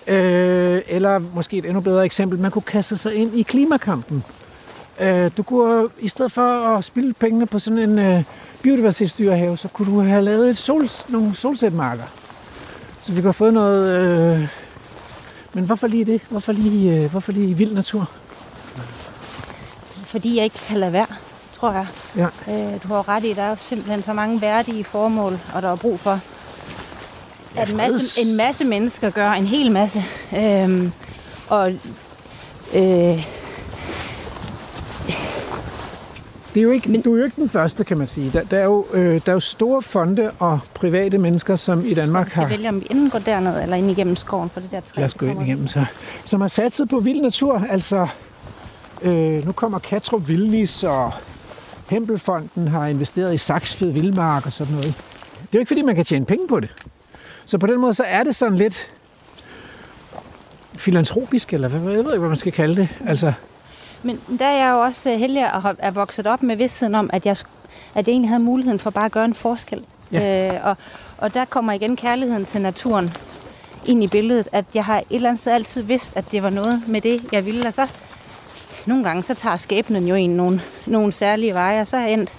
[0.07, 4.25] Øh, eller måske et endnu bedre eksempel, man kunne kaste sig ind i klimakampen.
[5.01, 8.23] Øh, du kunne, i stedet for at spille pengene på sådan en øh,
[8.63, 12.05] biodiversitetsdyrehave, så kunne du have lavet et sol, nogle solsætmarker.
[13.01, 14.01] Så vi kunne have fået noget...
[14.39, 14.49] Øh,
[15.53, 16.21] men hvorfor lige det?
[16.29, 18.11] Hvorfor lige, øh, hvorfor lige vild natur?
[20.05, 21.07] Fordi jeg ikke kan lade være,
[21.53, 21.87] tror jeg.
[22.17, 22.27] Ja.
[22.53, 25.73] Øh, du har ret i, der er jo simpelthen så mange værdige formål, og der
[25.73, 26.21] er brug for,
[27.57, 30.05] Ja, at en masse, en masse mennesker gør en hel masse.
[30.37, 30.93] Øhm,
[31.49, 31.73] og
[32.75, 33.40] øh,
[36.55, 37.03] Det er jo ikke, Men...
[37.03, 38.31] Du er jo ikke den første, kan man sige.
[38.33, 41.95] Der, der, er, jo, øh, der er jo store fonde og private mennesker, som i
[41.95, 42.49] Danmark skal har...
[42.49, 45.01] vælge, om vi enten går derned eller ind igennem skoven for det der træ.
[45.01, 45.85] Lad os gå ind igennem så.
[46.25, 47.65] Som har satset på vild natur.
[47.71, 48.07] Altså,
[49.03, 51.13] øh, nu kommer Katrup Vildnis, og
[51.91, 54.95] Hempelfonden har investeret i Saksfed Vildmark og sådan noget.
[55.33, 56.71] Det er jo ikke, fordi man kan tjene penge på det.
[57.45, 58.91] Så på den måde, så er det sådan lidt
[60.77, 62.89] filantropisk, eller hvad, jeg ved ikke, hvad man skal kalde det.
[63.07, 63.33] Altså,
[64.03, 66.95] Men der er jeg jo også øh, heldig at have- er vokset op med vidstheden
[66.95, 67.37] om, at jeg,
[67.95, 69.85] at jeg egentlig havde muligheden for bare at gøre en forskel.
[70.13, 70.55] Ja.
[70.55, 70.77] Øh, og,
[71.19, 73.11] og der kommer igen kærligheden til naturen
[73.87, 76.51] ind i billedet, at jeg har et eller andet sted altid vidst, at det var
[76.51, 77.67] noget med det, jeg ville.
[77.67, 77.87] Og så
[78.87, 82.13] nogle gange, så tager skæbnen jo en nogle, nogle særlige veje, og så er jeg
[82.13, 82.33] endt,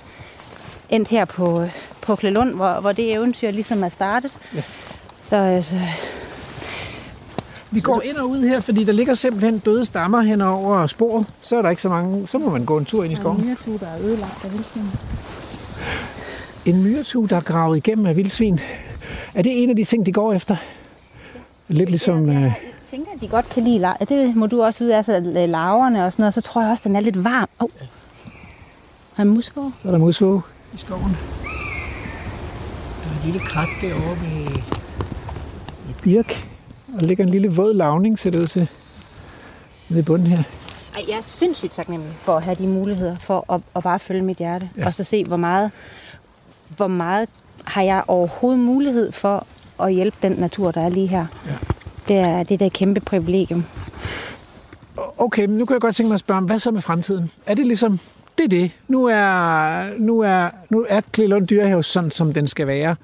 [0.89, 1.69] endt her på, øh,
[2.01, 4.37] på Klelund, hvor, hvor det eventyr ligesom er startet.
[4.55, 4.61] Ja.
[5.29, 5.75] Så altså,
[7.73, 11.25] Vi går ind og ud her, fordi der ligger simpelthen døde stammer hen over spor.
[11.41, 12.27] Så er der ikke så mange.
[12.27, 13.45] Så må man gå en tur ind i skoven.
[13.45, 14.83] myretue, der er ødelagt af vildsvin.
[16.65, 18.59] En myretue, der er gravet igennem af vildsvin.
[19.33, 20.55] Er det en af de ting, de går efter?
[21.67, 22.29] Lidt ligesom...
[22.29, 22.53] Øh, Jeg
[22.91, 26.23] tænker, at de godt kan lide Det må du også vide, altså laverne og sådan
[26.23, 26.33] noget.
[26.33, 27.49] Så tror jeg også, at den er lidt varm.
[27.59, 27.69] Åh, oh.
[29.17, 29.73] er en musvåge?
[29.81, 30.41] så er der musvåge
[30.73, 31.17] i skoven.
[33.03, 34.45] Der er et lille krat derovre med,
[35.85, 36.50] med birk.
[36.93, 38.67] Og der ligger en lille våd lavning, ser det ud til.
[39.89, 40.43] I bunden her.
[40.95, 44.21] Ej, jeg er sindssygt taknemmelig for at have de muligheder for at, at bare følge
[44.21, 44.69] mit hjerte.
[44.77, 44.85] Ja.
[44.85, 45.71] Og så se, hvor meget,
[46.75, 47.29] hvor meget
[47.65, 49.47] har jeg overhovedet mulighed for
[49.79, 51.25] at hjælpe den natur, der er lige her.
[51.45, 51.51] Ja.
[52.07, 53.65] Det er det der kæmpe privilegium.
[55.17, 57.31] Okay, men nu kan jeg godt tænke mig at spørge, hvad så med fremtiden?
[57.45, 57.99] Er det ligesom,
[58.37, 58.71] det er det.
[58.87, 62.95] Nu er, nu er, nu er Klelund Dyrehave sådan, som den skal være.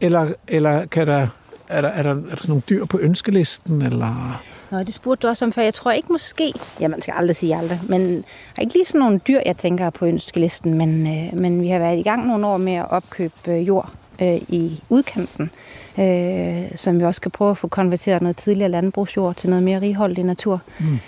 [0.00, 1.28] Eller, eller kan der,
[1.72, 3.82] er, der, er, der, er der sådan nogle dyr på ønskelisten?
[3.82, 4.42] Eller?
[4.70, 5.62] Nå, det spurgte du også om før.
[5.62, 8.24] Jeg tror ikke måske, ja, man skal aldrig sige aldrig, men
[8.56, 11.68] er ikke lige sådan nogle dyr, jeg tænker er på ønskelisten, men, øh, men vi
[11.68, 13.90] har været i gang nogle år med at opkøbe øh, jord
[14.22, 15.50] øh, i udkanten,
[15.98, 19.80] øh, som vi også skal prøve at få konverteret noget tidligere landbrugsjord til noget mere
[19.80, 20.60] righoldig natur.
[20.80, 20.98] Mm.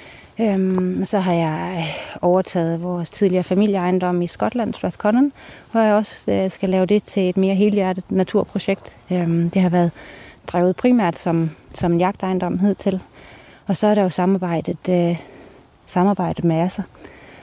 [0.40, 1.86] Øhm, så har jeg
[2.22, 5.32] overtaget vores tidligere familieejendom i Skotland, Strathconnen,
[5.72, 8.96] hvor jeg også øh, skal lave det til et mere helhjertet naturprojekt.
[9.10, 9.90] Øhm, det har været
[10.46, 13.00] drevet primært som, som en jagtejendom hed til.
[13.66, 15.16] Og så er der jo samarbejdet, øh,
[15.86, 16.82] samarbejdet med Asser,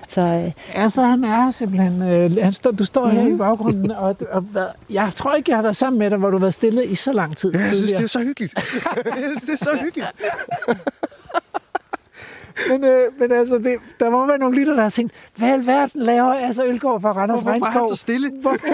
[0.07, 2.01] Så øh, Altså, han er simpelthen...
[2.01, 3.11] Øh, han stå, du står mm.
[3.11, 3.37] her i Mhm.
[3.37, 6.37] baggrunden, og, og hvad, jeg tror ikke, jeg har været sammen med dig, hvor du
[6.37, 8.53] har været stille i så lang tid Ja, jeg synes, det er så hyggeligt.
[9.05, 10.07] jeg synes, det er så hyggeligt.
[12.69, 15.51] Men, øh, men altså, det, der må være nogle lytter, der har tænkt, hvad i
[15.51, 17.81] alverden laver altså Ølgaard fra Randers Hvorfor er Regnskov?
[17.81, 18.31] han så stille?
[18.41, 18.67] Hvorfor?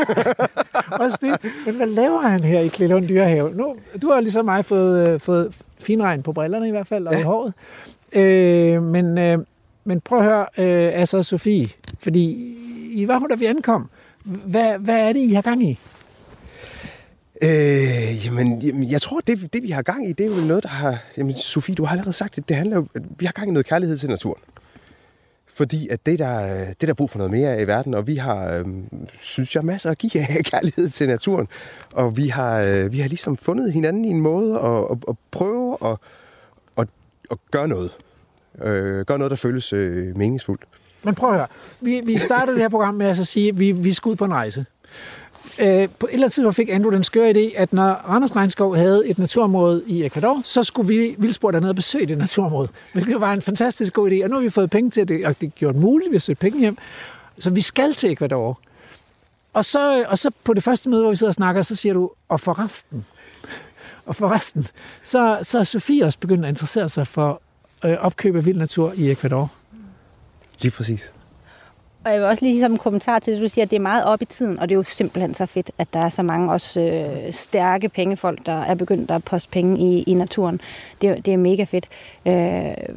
[1.03, 1.37] Og stille.
[1.65, 3.51] Men hvad laver han her i Klillund Dyrehave?
[3.55, 7.13] Nu, du har ligesom mig fået, øh, fået finregn på brillerne i hvert fald, og
[7.13, 7.19] ja.
[7.19, 7.53] i håret.
[8.13, 9.37] Øh, men, øh,
[9.83, 11.67] men prøv at høre, øh, altså Sofie,
[11.99, 12.55] fordi
[12.91, 13.89] I var her, da vi ankom.
[14.23, 15.79] Hvad, hvad er det, I har gang i?
[17.41, 20.63] Øh, jamen, jamen, jeg tror, det, det vi har gang i, det er jo noget,
[20.63, 20.97] der har...
[21.17, 22.49] Jamen, Sofie, du har allerede sagt det.
[22.49, 22.87] Det handler jo...
[23.19, 24.41] Vi har gang i noget kærlighed til naturen.
[25.57, 28.07] Fordi at det, der, det der er brug for noget mere af i verden, og
[28.07, 28.65] vi har, øh,
[29.19, 31.47] synes jeg, masser at give af kærlighed til naturen.
[31.93, 35.15] Og vi har, øh, vi har ligesom fundet hinanden i en måde at, at, at
[35.31, 35.97] prøve at,
[36.77, 36.87] at,
[37.31, 37.91] at gøre noget.
[38.61, 40.63] Øh, gøre noget, der føles øh, meningsfuldt.
[41.03, 41.47] Men prøv at høre.
[41.81, 44.25] Vi, vi startede det her program med at sige, at vi, vi skal ud på
[44.25, 44.65] en rejse.
[45.59, 48.75] Øh, på et eller andet tidspunkt fik Andrew den skøre idé, at når Randers Regnskov
[48.75, 52.69] havde et naturområde i Ecuador, så skulle vi vildspor dernede og besøge det naturområde.
[52.93, 54.23] Hvilket var en fantastisk god idé.
[54.23, 56.39] Og nu har vi fået penge til det, og det gjorde muligt, vi har søgt
[56.39, 56.77] penge hjem.
[57.39, 58.59] Så vi skal til Ecuador.
[59.53, 61.93] Og så, og så på det første møde, hvor vi sidder og snakker, så siger
[61.93, 63.05] du, og forresten,
[64.05, 64.67] og forresten,
[65.03, 67.41] så, så er Sofie også begyndt at interessere sig for
[67.85, 69.51] øh, opkøb af vild natur i Ecuador.
[70.61, 71.13] Lige præcis.
[72.07, 73.79] Og jeg vil også lige som en kommentar til det, du siger, at det er
[73.81, 76.23] meget op i tiden, og det er jo simpelthen så fedt, at der er så
[76.23, 80.61] mange også øh, stærke pengefolk, der er begyndt at poste penge i, i naturen.
[81.01, 81.87] Det, er- det er mega fedt.
[82.25, 82.95] Øh,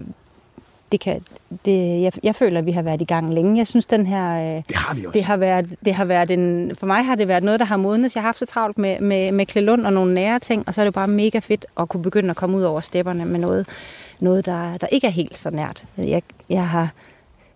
[0.92, 1.20] det kan,
[1.64, 3.58] det, jeg, jeg føler, at vi har været i gang længe.
[3.58, 4.56] Jeg synes, den her...
[4.56, 5.12] Øh, Det har vi også.
[5.14, 7.76] det har været, det har været en, for mig har det været noget, der har
[7.76, 8.14] modnes.
[8.16, 10.80] Jeg har haft så travlt med, med, med Klelund og nogle nære ting, og så
[10.80, 13.66] er det bare mega fedt at kunne begynde at komme ud over stepperne med noget,
[14.20, 15.84] noget der, der ikke er helt så nært.
[15.98, 16.88] Jeg, jeg har,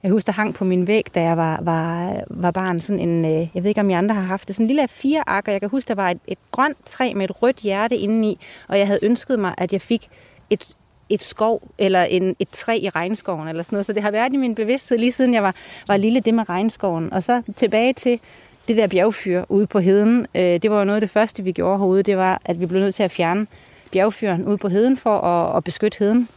[0.05, 3.25] jeg husker, der hang på min væg, da jeg var, var, var barn, sådan en,
[3.25, 5.53] øh, jeg ved ikke, om I andre har haft det, sådan en lille fire akker.
[5.53, 8.39] jeg kan huske, der var et, et grønt træ med et rødt hjerte indeni,
[8.69, 10.09] og jeg havde ønsket mig, at jeg fik
[10.51, 10.77] et,
[11.09, 13.87] et skov, eller en, et træ i regnskoven, eller sådan noget.
[13.87, 15.55] Så det har været i min bevidsthed, lige siden jeg var,
[15.89, 17.13] var lille, det med regnskoven.
[17.13, 18.21] Og så tilbage til
[18.69, 20.27] det der bjergfyr ude på heden.
[20.35, 22.67] Øh, det var jo noget af det første, vi gjorde herude, det var, at vi
[22.67, 23.47] blev nødt til at fjerne
[23.93, 26.29] bjergfyren ude på heden for at, at beskytte heden.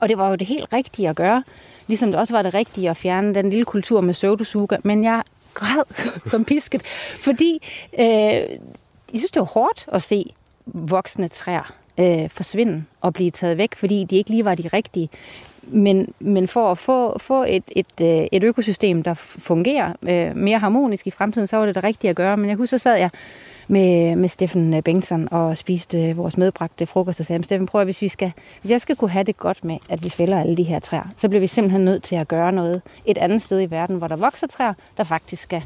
[0.00, 1.42] Og det var jo det helt rigtige at gøre.
[1.88, 4.76] Ligesom det også var det rigtige at fjerne den lille kultur med pseudosuga.
[4.82, 5.22] Men jeg
[5.54, 6.82] græd som pisket,
[7.20, 7.62] fordi
[7.98, 8.06] øh,
[9.12, 10.32] jeg synes, det var hårdt at se
[10.66, 15.08] voksne træer øh, forsvinde og blive taget væk, fordi de ikke lige var de rigtige.
[15.62, 20.58] Men, men for at få, få et, et, øh, et økosystem, der fungerer øh, mere
[20.58, 22.36] harmonisk i fremtiden, så var det det rigtige at gøre.
[22.36, 23.10] Men jeg husker, så sad jeg
[23.68, 27.80] med, med Steffen øh, Bengtsson og spiste øh, vores medbragte frokost og sagde, Steffen, prøv
[27.80, 30.40] at, hvis, vi skal, hvis jeg skal kunne have det godt med, at vi fælder
[30.40, 33.42] alle de her træer, så bliver vi simpelthen nødt til at gøre noget et andet
[33.42, 35.62] sted i verden, hvor der vokser træer, der faktisk skal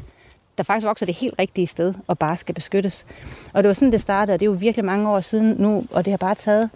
[0.57, 3.05] der faktisk vokser det helt rigtige sted og bare skal beskyttes.
[3.53, 5.83] Og det var sådan, det startede, og det er jo virkelig mange år siden nu,
[5.91, 6.69] og det har bare taget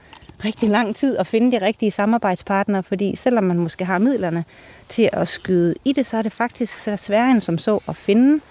[0.45, 4.45] rigtig lang tid at finde de rigtige samarbejdspartnere, fordi selvom man måske har midlerne
[4.89, 7.95] til at skyde i det, så er det faktisk så sværere end som så at
[7.95, 8.41] finde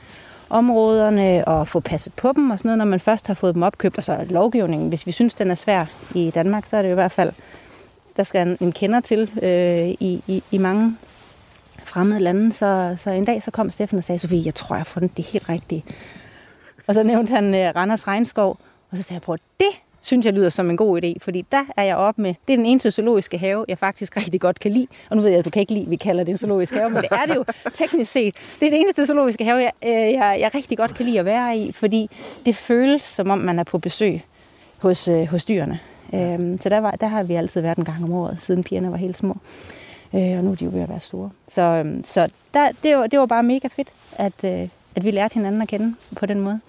[0.50, 3.62] områderne og få passet på dem og sådan noget, når man først har fået dem
[3.62, 3.98] opkøbt.
[3.98, 5.84] Og så lovgivningen, hvis vi synes, den er svær
[6.14, 7.32] i Danmark, så er det i hvert fald,
[8.16, 10.96] der skal en, en kender til øh, i, i, i mange
[11.84, 12.52] fremmede lande.
[12.52, 15.16] Så, så en dag så kom Steffen og sagde, Sofie, jeg tror, jeg har fundet
[15.16, 15.84] det helt rigtige.
[16.86, 18.58] Og så nævnte han øh, Randers Regnskov,
[18.90, 21.62] og så sagde jeg prøv det synes jeg lyder som en god idé, fordi der
[21.76, 24.70] er jeg oppe med, det er den eneste zoologiske have, jeg faktisk rigtig godt kan
[24.70, 24.86] lide.
[25.10, 26.74] Og nu ved jeg, at du kan ikke lide, at vi kalder det en zoologisk
[26.74, 27.44] have, men det er det jo
[27.74, 28.34] teknisk set.
[28.60, 31.24] Det er det eneste zoologiske have, jeg, øh, jeg, jeg rigtig godt kan lide at
[31.24, 32.10] være i, fordi
[32.46, 34.22] det føles, som om man er på besøg
[34.78, 35.78] hos, øh, hos dyrene.
[36.14, 38.90] Øhm, så der, var, der har vi altid været en gang om året, siden pigerne
[38.90, 39.36] var helt små.
[40.14, 41.30] Øh, og nu er de jo ved at være store.
[41.48, 45.10] Så, øhm, så der, det, var, det var bare mega fedt, at, øh, at vi
[45.10, 46.60] lærte hinanden at kende på den måde.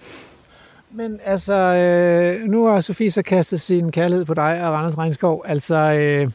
[0.90, 5.44] Men altså, øh, nu har Sofie så kastet sin kærlighed på dig og Randers Regnskov.
[5.46, 6.30] Altså, øh,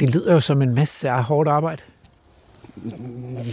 [0.00, 1.82] det lyder jo som en masse af hårdt arbejde.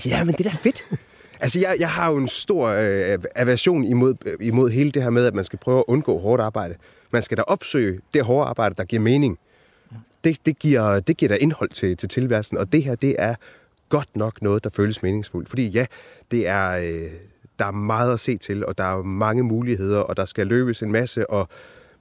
[0.05, 0.91] Ja, men det er da fedt.
[1.39, 5.09] Altså, jeg, jeg har jo en stor øh, aversion imod, øh, imod hele det her
[5.09, 6.75] med, at man skal prøve at undgå hårdt arbejde.
[7.11, 9.39] Man skal da opsøge det hårde arbejde, der giver mening.
[10.23, 13.35] Det, det, giver, det giver da indhold til, til tilværelsen, og det her, det er
[13.89, 15.49] godt nok noget, der føles meningsfuldt.
[15.49, 15.85] Fordi ja,
[16.31, 17.11] det er, øh,
[17.59, 20.83] der er meget at se til, og der er mange muligheder, og der skal løbes
[20.83, 21.47] en masse, og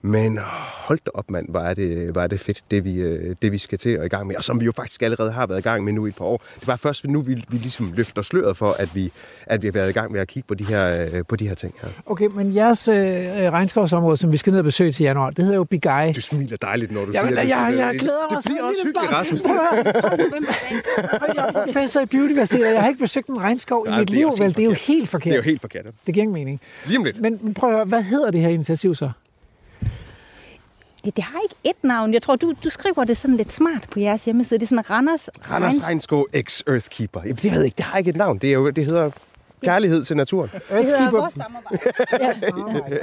[0.03, 0.39] men
[0.87, 3.53] hold da op, mand, hvor er det, hvor er det fedt, det vi, øh, det
[3.53, 4.37] vi skal til at i gang med.
[4.37, 6.25] Og som vi jo faktisk allerede har været i gang med nu i et par
[6.25, 6.43] år.
[6.61, 9.13] Det var først nu, vi, vi ligesom løfter sløret for, at vi,
[9.47, 11.49] at vi har været i gang med at kigge på de her, øh, på de
[11.49, 11.89] her ting her.
[12.07, 12.95] Okay, men jeres øh,
[13.53, 16.13] regnskovsområde, som vi skal ned og besøge til januar, det hedder jo Bigai.
[16.13, 17.51] Du smiler dejligt, når du Jamen, siger det.
[17.51, 19.13] jeg, Det- jeg glæder mig Det bliver så også hyggeligt.
[19.13, 19.41] Rasmus.
[19.43, 19.57] Prøv
[21.29, 23.99] at Jeg er professor i biodiversitet, og jeg har ikke besøgt en regnskov i Nej,
[23.99, 24.55] mit det er liv, vel?
[24.55, 25.25] Det er jo helt forkert.
[25.25, 25.85] Det er jo helt forkert.
[26.07, 26.61] Det giver ingen mening.
[26.87, 27.21] Lige om lidt.
[27.21, 29.11] Men, men prøv at høre, hvad hedder det her initiativ så?
[31.09, 32.15] Det, det har ikke et navn.
[32.15, 34.59] Jeg tror, du, du skriver det sådan lidt smart på jeres hjemmeside.
[34.61, 37.21] Det er sådan Randers, Randers Regns- Regnskov X Earthkeeper.
[37.21, 38.39] Jamen, det ved jeg ikke, det har ikke et navn.
[38.39, 39.11] Det, er jo, det hedder
[39.65, 40.51] kærlighed til naturen.
[40.53, 41.19] Det hedder Earthkeeper.
[41.19, 41.79] vores samarbejde.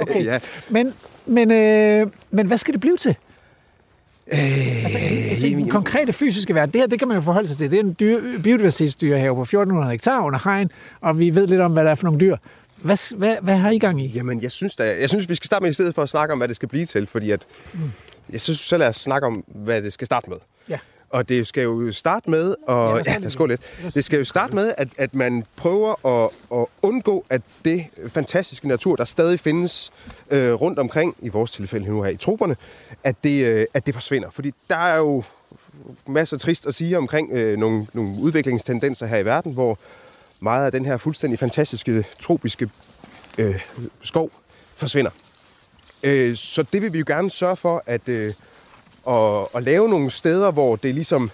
[0.02, 0.24] Okay.
[0.24, 0.38] Ja.
[0.70, 0.94] Men,
[1.26, 3.16] men, øh, men hvad skal det blive til?
[4.30, 7.56] altså, altså, i den konkrete fysiske verden, det her, det kan man jo forholde sig
[7.56, 7.70] til.
[7.70, 11.72] Det er en dyr, biodiversitetsdyrehave på 1400 hektar under hegn, og vi ved lidt om,
[11.72, 12.36] hvad der er for nogle dyr.
[12.86, 14.06] Hvad, hvad, hvad har I gang i?
[14.06, 16.32] Jamen, jeg synes, da, jeg synes, vi skal starte med i stedet for at snakke
[16.32, 17.46] om, hvad det skal blive til, fordi at,
[18.30, 20.36] jeg synes, så lad os snakke om, hvad det skal starte med.
[20.68, 20.78] Ja.
[21.10, 23.60] Og det skal jo starte med, og Ja, lad ja lidt.
[23.94, 26.30] Det skal jo starte med, at, at man prøver at,
[26.60, 29.92] at undgå, at det fantastiske natur, der stadig findes
[30.30, 32.56] øh, rundt omkring, i vores tilfælde nu her i troberne,
[33.04, 34.30] at det, øh, at det forsvinder.
[34.30, 35.22] Fordi der er jo
[36.06, 39.78] masser trist at sige omkring øh, nogle, nogle udviklingstendenser her i verden, hvor
[40.40, 42.70] meget af den her fuldstændig fantastiske tropiske
[43.38, 43.62] øh,
[44.02, 44.30] skov
[44.76, 45.10] forsvinder.
[46.02, 48.34] Øh, så det vil vi jo gerne sørge for, at, øh,
[49.08, 51.30] at, at lave nogle steder, hvor det ligesom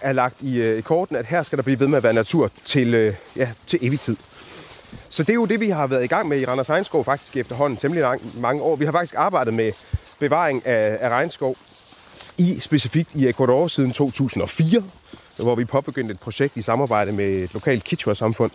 [0.00, 2.12] er lagt i, øh, i korten, at her skal der blive ved med at være
[2.12, 4.16] natur til, øh, ja, til evig tid.
[5.08, 7.36] Så det er jo det, vi har været i gang med i Randers Regnskov faktisk
[7.36, 8.76] efterhånden temmelig lang, mange år.
[8.76, 9.72] Vi har faktisk arbejdet med
[10.18, 11.56] bevaring af, af regnskov
[12.38, 14.82] i specifikt i Ecuador siden 2004,
[15.36, 18.50] hvor vi påbegyndte et projekt i samarbejde med et lokalt Kichwa-samfund.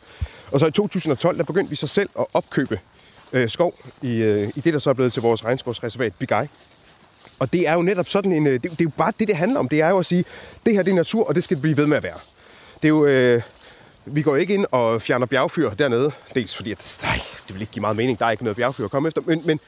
[0.52, 2.80] Og så i 2012, der begyndte vi så selv at opkøbe
[3.34, 6.48] øh, skov i, øh, i det, der så er blevet til vores regnskovsreservat Bigai.
[7.40, 8.48] Og det er jo netop sådan en...
[8.48, 9.70] Øh, det, det er jo bare det, det handler om.
[9.70, 10.26] Det er jo at sige,
[10.66, 12.18] det her det er natur, og det skal det blive ved med at være.
[12.82, 13.06] Det er jo...
[13.06, 13.42] Øh,
[14.06, 16.12] vi går ikke ind og fjerner bjergfyr dernede.
[16.36, 18.20] Dels fordi, at nej, det vil ikke give meget mening.
[18.20, 19.22] Der er ikke noget bjergfyr at komme efter.
[19.26, 19.60] Men, men,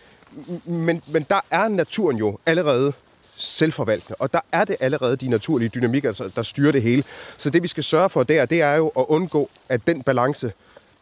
[0.66, 2.94] men, men der er naturen jo allerede
[3.42, 7.04] selvforvaltende, og der er det allerede de naturlige dynamikker, der- styrer det hele.
[7.38, 10.52] Så det vi skal sørge for der, det er jo at undgå, at den balance,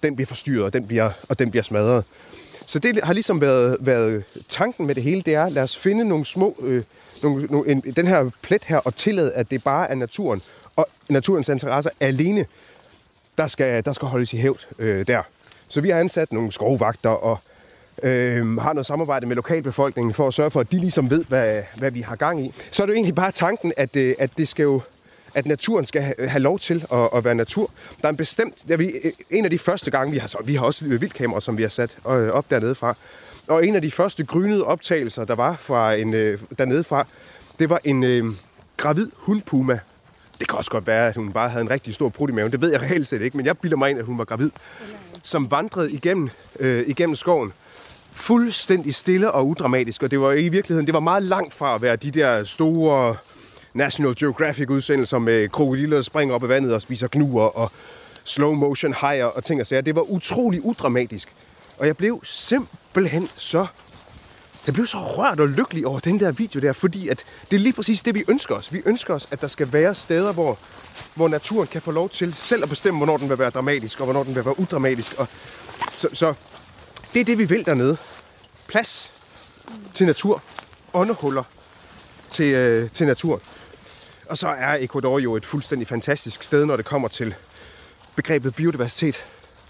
[0.03, 2.03] den bliver forstyrret, og den bliver, og den bliver smadret.
[2.65, 6.05] Så det har ligesom været, været tanken med det hele, det er, lad os finde
[6.05, 6.83] nogle små, øh,
[7.23, 10.41] nogle, nogle, en, den her plet her, og tillade, at det bare er naturen,
[10.75, 12.45] og naturens interesser alene,
[13.37, 15.21] der skal, der skal holdes i hævd øh, der.
[15.67, 17.39] Så vi har ansat nogle skovvagter og
[18.03, 21.63] øh, har noget samarbejde med lokalbefolkningen for at sørge for, at de ligesom ved, hvad,
[21.77, 22.53] hvad vi har gang i.
[22.71, 24.81] Så er det jo egentlig bare tanken, at, øh, at det skal jo
[25.35, 27.71] at naturen skal have, lov til at, at være natur.
[28.01, 28.55] Der er en bestemt...
[28.69, 31.39] Ja, vi, øh, en af de første gange, vi har, så, vi har også vildkameraer,
[31.39, 32.95] som vi har sat øh, op dernede fra.
[33.47, 36.13] Og en af de første grynede optagelser, der var fra en,
[36.57, 37.07] dernede fra,
[37.59, 38.25] det var en øh,
[38.77, 39.79] gravid hundpuma.
[40.39, 42.51] Det kan også godt være, at hun bare havde en rigtig stor prut i maven.
[42.51, 44.51] Det ved jeg reelt set ikke, men jeg bilder mig ind, at hun var gravid.
[45.23, 46.29] Som vandrede igennem,
[46.59, 47.53] øh, igennem skoven.
[48.19, 50.03] Fuldstændig stille og udramatisk.
[50.03, 53.15] Og det var i virkeligheden, det var meget langt fra at være de der store
[53.73, 57.71] National Geographic-udsendelser med krokodiller, der springer op i vandet og spiser gnuer og
[58.23, 59.81] slow motion hajer og ting og sager.
[59.81, 61.33] Det var utrolig udramatisk.
[61.77, 63.67] Og jeg blev simpelthen så
[64.65, 67.59] jeg blev så rørt og lykkelig over den der video der, fordi at det er
[67.59, 68.73] lige præcis det, vi ønsker os.
[68.73, 70.57] Vi ønsker os, at der skal være steder, hvor,
[71.15, 74.05] hvor naturen kan få lov til selv at bestemme, hvornår den vil være dramatisk, og
[74.05, 75.19] hvornår den vil være udramatisk.
[75.19, 75.27] Og
[75.91, 76.33] så, så
[77.13, 77.97] det er det, vi vil dernede.
[78.67, 79.11] Plads
[79.93, 80.43] til natur.
[80.93, 81.43] Åndehuller
[82.29, 83.41] til, øh, til natur.
[84.29, 87.35] Og så er Ecuador jo et fuldstændig fantastisk sted, når det kommer til
[88.15, 89.25] begrebet biodiversitet.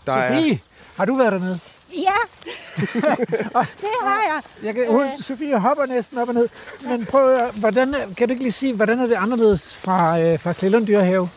[0.06, 0.60] Der Sofie,
[0.98, 1.60] har du været dernede?
[1.94, 2.12] Ja,
[3.82, 4.42] det har jeg.
[4.64, 6.50] Jeg kan, hun, Sofie hopper næsten op og ned.
[6.82, 10.20] Men prøv at, hvordan, er- kan du ikke lige sige, hvordan er det anderledes fra,
[10.20, 11.30] øh, fra Klillund Dyrehave?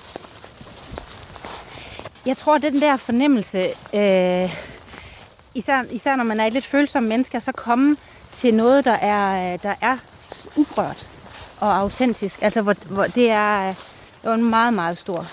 [2.27, 3.59] Jeg tror, den der fornemmelse,
[3.95, 4.55] øh,
[5.55, 7.97] især, især når man er et lidt følsom menneske, så komme
[8.37, 9.97] til noget, der er, der er
[10.57, 11.07] uprørt
[11.61, 12.43] og autentisk.
[12.43, 13.75] Altså, hvor, hvor det er
[14.23, 15.27] det var en meget, meget stor,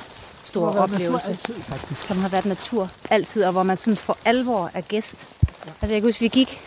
[0.45, 1.31] stor har været natur oplevelse.
[1.31, 2.01] altid, faktisk.
[2.07, 5.27] som har været natur altid, og hvor man sådan for alvor er gæst.
[5.65, 6.61] Altså jeg kan huske, vi gik,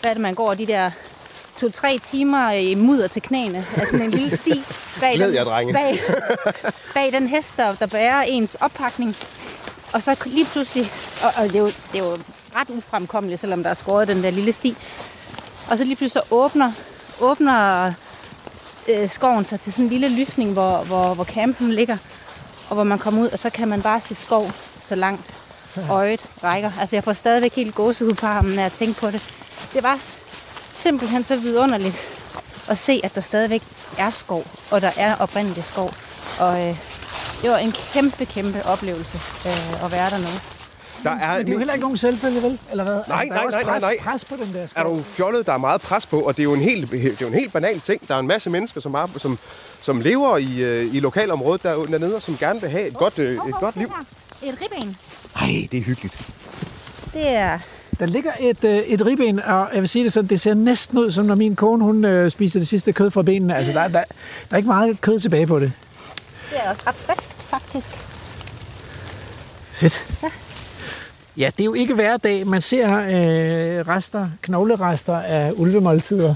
[0.00, 0.90] hvad er det, man går de der
[1.60, 4.62] to-tre timer i mudder til knæene, af sådan en lille sti
[5.00, 5.72] bag, Glæd den, jer, drenge.
[5.72, 6.00] bag,
[6.94, 9.16] bag den hest, der, der bærer ens oppakning.
[9.92, 10.90] Og så lige pludselig,
[11.22, 12.18] og, og det, er jo, det er jo
[12.56, 14.76] ret ufremkommelig, selvom der er skåret den der lille sti.
[15.70, 16.72] Og så lige pludselig så åbner,
[17.20, 17.92] åbner
[18.88, 21.96] øh, skoven sig til sådan en lille lysning, hvor, hvor, hvor campen ligger.
[22.68, 24.50] Og hvor man kommer ud, og så kan man bare se skov
[24.80, 25.34] så langt
[25.90, 26.72] øjet rækker.
[26.80, 29.22] Altså jeg får stadigvæk helt gåsehud på armen, når jeg tænker på det.
[29.72, 29.98] Det var
[30.74, 31.96] simpelthen så vidunderligt
[32.68, 33.62] at se, at der stadigvæk
[33.98, 35.90] er skov, og der er oprindelig skov.
[36.40, 36.76] Og øh,
[37.42, 40.40] det var en kæmpe, kæmpe oplevelse øh, at være dernede.
[41.04, 42.58] Der er, Men det er jo heller ikke nogen selvfølge, vel?
[42.70, 43.00] Eller hvad?
[43.08, 43.96] Nej, der er nej, også nej, nej, pres, nej.
[44.12, 44.84] pres på den der skov.
[44.84, 47.06] er du fjollet, der er meget pres på, og det er jo en helt, det
[47.06, 48.08] er jo en helt banal ting.
[48.08, 49.38] Der er en masse mennesker, som, er, som,
[49.82, 53.18] som lever i, øh, i lokalområdet der, dernede, og som gerne vil have et godt,
[53.18, 53.92] øh, et godt liv.
[54.42, 54.96] Et ribben.
[55.36, 56.28] Ej, det er hyggeligt.
[57.14, 57.58] Det er...
[58.00, 60.98] Der ligger et, øh, et ribben, og jeg vil sige det sådan, det ser næsten
[60.98, 63.56] ud, som når min kone hun, øh, spiser det sidste kød fra benene.
[63.56, 64.04] Altså, der, der, der
[64.50, 65.72] er ikke meget kød tilbage på det.
[66.50, 67.86] Det er også ret friskt, faktisk.
[69.72, 70.06] Fedt.
[70.22, 70.28] Ja.
[71.38, 76.34] Ja, det er jo ikke hver dag, man ser øh, rester, knoglerester af ulvemåltider.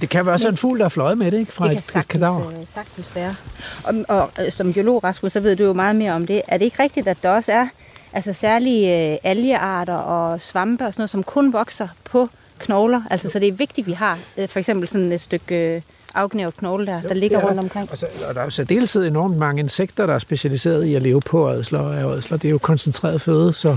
[0.00, 1.52] det kan være også en fugl, der er fløjet med det, ikke?
[1.52, 2.48] Fra Det kan et, et sagtens, kadaver.
[2.50, 3.34] øh, sagtens være.
[3.84, 6.42] Og, og øh, som biolog, Rasmus, så ved du jo meget mere om det.
[6.48, 7.66] Er det ikke rigtigt, at der også er
[8.12, 12.28] altså, særlige øh, algearter og svampe og sådan noget, som kun vokser på
[12.58, 13.02] knogler?
[13.10, 15.82] Altså, så det er vigtigt, at vi har øh, for eksempel sådan et stykke øh,
[16.14, 17.90] afgnævet knogle der, der ligger er rundt omkring.
[17.90, 21.02] Og, så, og der er jo særdeleshed enormt mange insekter, der er specialiseret i at
[21.02, 22.36] leve på ådsler og af ådsler.
[22.36, 23.76] Det er jo koncentreret føde, så,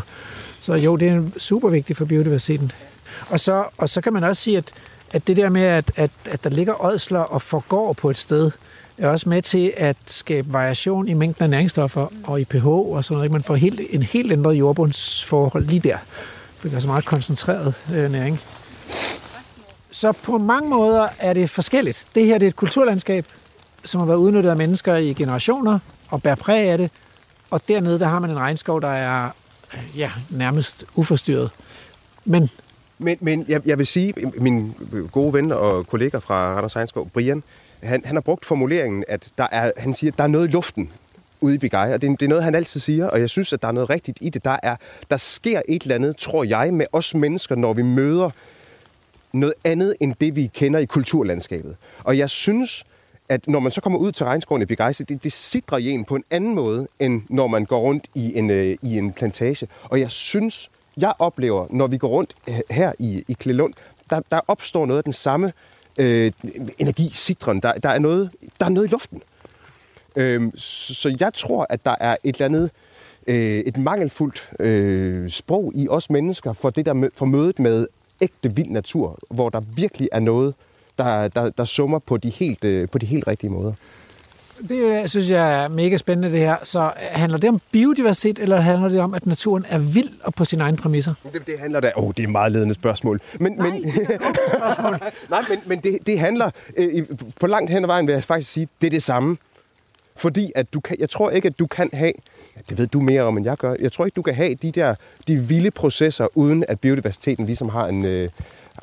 [0.60, 2.72] så jo, det er super vigtigt for biodiversiteten.
[3.30, 4.72] Og så, og så kan man også sige, at,
[5.12, 8.52] at det der med, at, at, at der ligger ådsler og forgår på et sted,
[8.98, 13.04] er også med til at skabe variation i mængden af næringsstoffer og i pH og
[13.04, 13.32] sådan noget.
[13.32, 15.98] Man får helt, en helt ændret jordbundsforhold lige der.
[16.58, 18.40] For det er så meget koncentreret øh, næring.
[19.98, 22.08] Så på mange måder er det forskelligt.
[22.16, 23.26] Det her det er et kulturlandskab,
[23.86, 25.80] som har været udnyttet af mennesker i generationer
[26.10, 26.92] og bærer præg af det.
[27.50, 29.30] Og dernede, der har man en regnskov, der er
[29.74, 31.52] øh, ja, nærmest uforstyrret.
[32.26, 32.50] Men
[32.98, 34.74] Men, men jeg, jeg vil sige, min
[35.12, 37.44] gode ven og kollega fra Randers Egenskov, Brian,
[37.84, 40.52] han, han har brugt formuleringen, at der er, han siger, at der er noget i
[40.52, 40.92] luften
[41.42, 43.62] ude i Bigai, og det, det er noget, han altid siger, og jeg synes, at
[43.62, 44.46] der er noget rigtigt i det.
[44.46, 44.76] Der, er,
[45.10, 48.30] der sker et eller andet, tror jeg, med os mennesker, når vi møder
[49.34, 51.76] noget andet end det, vi kender i kulturlandskabet.
[52.04, 52.84] Og jeg synes,
[53.30, 56.06] at når man så kommer ud til regnskoven i Begejse, det, det sidder i en
[56.06, 59.68] på en anden måde, end når man går rundt i en, øh, i en plantage.
[59.84, 62.36] Og jeg synes, jeg oplever, når vi går rundt
[62.70, 63.74] her i, i Klelund,
[64.10, 65.54] der, der opstår noget af den samme
[65.98, 66.32] øh,
[66.78, 67.60] energi, citron.
[67.60, 69.22] Der, der, er noget, der er noget i luften.
[70.16, 72.72] Øh, så, så jeg tror, at der er et eller andet,
[73.28, 77.88] øh, et mangelfuldt øh, sprog i os mennesker for det der mø- for mødet med
[78.22, 80.54] ægte vild natur, hvor der virkelig er noget,
[80.98, 83.74] der, der, der summer på de, helt, øh, på de helt rigtige måder.
[84.70, 86.58] det øh, synes jeg er mega spændende det her.
[86.64, 90.46] Så handler det om biodiversitet, eller handler det om, at naturen er vild og på
[90.46, 91.14] sine egne præmisser?
[91.34, 91.92] Det, det handler da...
[91.96, 93.22] Åh, oh, det er et meget ledende spørgsmål.
[93.40, 93.82] Men, Nej, men,
[95.30, 96.52] Nej, men, men det, det handler...
[96.78, 97.06] Øh,
[97.40, 99.38] på langt hen ad vejen vil jeg faktisk sige, det er det samme.
[100.18, 102.12] Fordi at du kan, jeg tror ikke, at du kan have...
[102.70, 103.76] Det ved du mere om, end jeg gør.
[103.80, 104.96] Jeg tror ikke, du kan have de der
[105.28, 108.30] de vilde processer, uden at biodiversiteten ligesom har en, øh,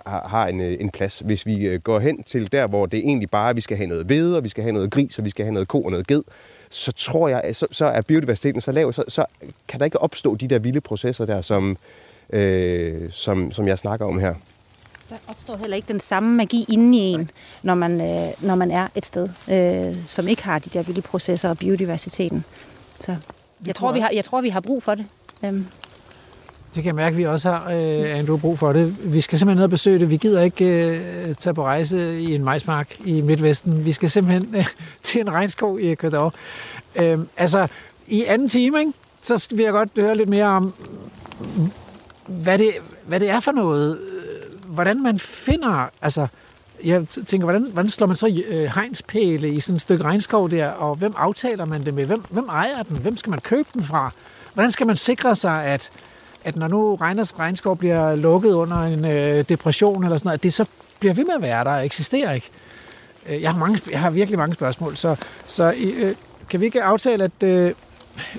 [0.06, 1.18] har en, øh, en plads.
[1.18, 3.76] Hvis vi øh, går hen til der, hvor det egentlig bare er, at vi skal
[3.76, 5.82] have noget hvede, og vi skal have noget gris, og vi skal have noget ko
[5.82, 6.22] og noget ged,
[6.70, 9.24] så tror jeg, så, så er biodiversiteten så lav, så, så
[9.68, 11.76] kan der ikke opstå de der vilde processer der, som,
[12.30, 14.34] øh, som, som jeg snakker om her.
[15.10, 17.30] Der opstår heller ikke den samme magi inde i en,
[17.62, 21.02] når man, øh, når man er et sted, øh, som ikke har de der vilde
[21.02, 22.44] processer og biodiversiteten.
[23.00, 23.16] Så
[23.66, 25.06] jeg tror, vi har, jeg tror, vi har brug for det.
[25.44, 25.66] Øhm,
[26.74, 29.12] Det kan jeg mærke, at vi også har, øh, Andrew, brug for det.
[29.12, 30.10] Vi skal simpelthen ned og besøge det.
[30.10, 33.84] Vi gider ikke øh, tage på rejse i en majsmark i Midtvesten.
[33.84, 34.66] Vi skal simpelthen øh,
[35.02, 36.34] til en regnskov i Ecuador.
[36.96, 37.66] Øh, altså,
[38.06, 38.92] i anden time, ikke,
[39.22, 40.74] så vil jeg godt høre lidt mere om,
[42.26, 42.72] hvad det,
[43.06, 43.98] hvad det er for noget.
[44.74, 45.90] Hvordan man finder...
[46.02, 46.26] Altså,
[46.84, 50.68] jeg tænker, hvordan, hvordan slår man så øh, hegnspæle i sådan et stykke regnskov der,
[50.68, 52.04] og hvem aftaler man det med?
[52.04, 52.96] Hvem, hvem ejer den?
[52.96, 54.10] Hvem skal man købe den fra?
[54.54, 55.90] Hvordan skal man sikre sig, at,
[56.44, 60.42] at når nu Regners regnskov bliver lukket under en øh, depression eller sådan noget, at
[60.42, 60.64] det så
[61.00, 62.50] bliver ved med at være der og eksisterer ikke?
[63.28, 65.16] Øh, jeg har, mange, jeg har virkelig mange spørgsmål, så,
[65.46, 66.14] så øh,
[66.48, 67.74] kan vi ikke aftale, at øh,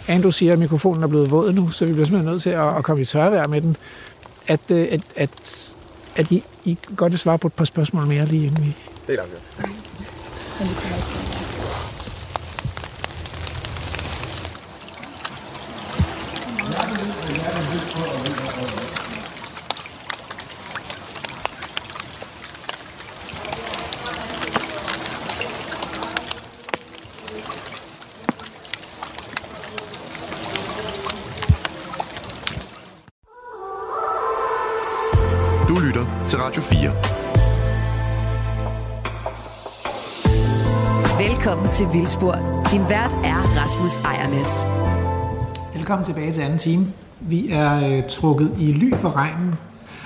[0.07, 2.77] Andrew siger, at mikrofonen er blevet våd nu, så vi bliver simpelthen nødt til at,
[2.77, 3.77] at komme i tørvejr med den.
[4.47, 5.74] At, øh, at, at,
[6.15, 8.75] at I, I godt vil svare på et par spørgsmål mere lige inden vi...
[9.07, 9.33] Det er langt.
[10.59, 11.24] Du
[41.75, 42.65] til Vildspor.
[42.71, 44.65] Din vært er Rasmus Ejernes.
[45.75, 46.87] Velkommen tilbage til anden time.
[47.19, 49.55] Vi er øh, trukket i ly for regnen.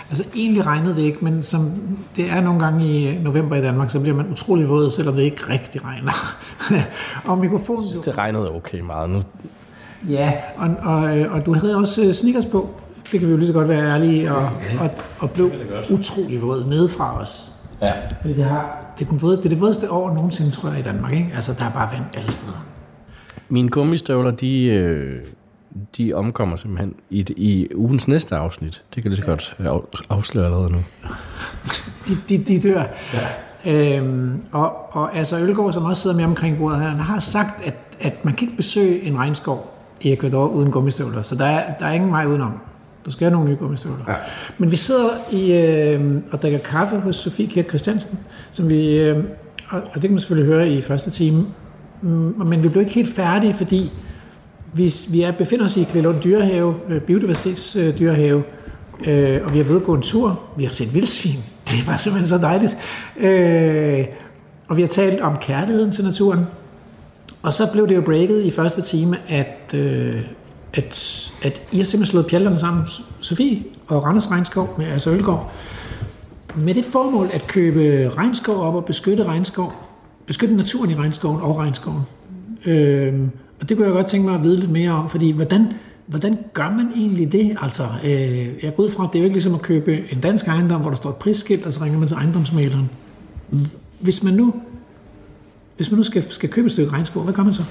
[0.10, 1.72] Altså egentlig regnede det ikke, men som
[2.16, 5.24] det er nogle gange i november i Danmark, så bliver man utrolig våd, selvom det
[5.24, 6.38] ikke rigtig regner.
[7.32, 7.82] og mikrofonen...
[7.82, 9.24] Jeg synes, det regnede okay meget nu.
[10.10, 12.70] Ja, og, og, øh, og du havde også øh, sneakers på.
[13.12, 14.44] Det kan vi jo lige så godt være ærlige, og,
[14.80, 14.90] og,
[15.20, 15.52] og blev
[15.90, 17.59] utrolig våd nede fra os.
[17.82, 17.94] Ja.
[18.22, 20.80] Fordi det, har, det, er den våde, det er det vådeste år nogensinde, tror jeg,
[20.80, 21.14] i Danmark.
[21.14, 21.32] Ikke?
[21.36, 22.66] Altså, der er bare vand alle steder.
[23.50, 25.22] Mine gummistøvler, de, øh,
[25.98, 28.84] de omkommer simpelthen i, i ugens næste afsnit.
[28.96, 30.78] Det kan lige så godt af- afsløre allerede nu.
[32.08, 32.84] De, de, de dør.
[33.14, 33.28] Ja.
[33.98, 37.66] Øhm, og, og altså Ølgaard, som også sidder med omkring bordet her, han har sagt,
[37.66, 41.22] at, at man kan ikke besøge en regnskov i Ecuador uden gummistøvler.
[41.22, 42.60] Så der er, der er ingen vej udenom.
[43.06, 44.06] Du skal have nogle nye gummistøvler.
[44.08, 44.14] Ja.
[44.58, 48.20] Men vi sidder i, øh, og drikker kaffe hos Sofie Kirk Christiansen,
[48.52, 49.24] som vi, øh,
[49.70, 51.46] og, det kan man selvfølgelig høre i første time.
[52.02, 53.92] Mm, Men vi blev ikke helt færdige, fordi
[54.74, 58.44] vi, vi er, befinder os i Klelund Dyrehave, øh, biodiversitetsdyrehave,
[59.08, 60.42] øh, og vi har været gå en tur.
[60.58, 61.40] Vi har set vildsvin.
[61.70, 62.78] Det var simpelthen så dejligt.
[63.20, 64.06] Øh,
[64.68, 66.46] og vi har talt om kærligheden til naturen.
[67.42, 70.22] Og så blev det jo breaket i første time, at, øh,
[70.74, 72.84] at, at I har simpelthen slået pjalterne sammen,
[73.20, 75.52] Sofie og Randers Regnskov med altså Ølgaard,
[76.56, 79.74] med det formål at købe regnskov op og beskytte regnskov,
[80.26, 82.02] beskytte naturen i regnskoven og regnskoven.
[82.66, 83.14] Øh,
[83.62, 85.68] og det kunne jeg godt tænke mig at vide lidt mere om, fordi hvordan,
[86.06, 87.58] hvordan gør man egentlig det?
[87.62, 90.20] Altså, øh, jeg går ud fra, at det er jo ikke ligesom at købe en
[90.20, 92.90] dansk ejendom, hvor der står et prisskilt, og så ringer man til ejendomsmaleren.
[94.00, 94.54] Hvis man nu,
[95.78, 97.64] hvis man nu skal, skal købe et stykke regnskov, hvad gør man så?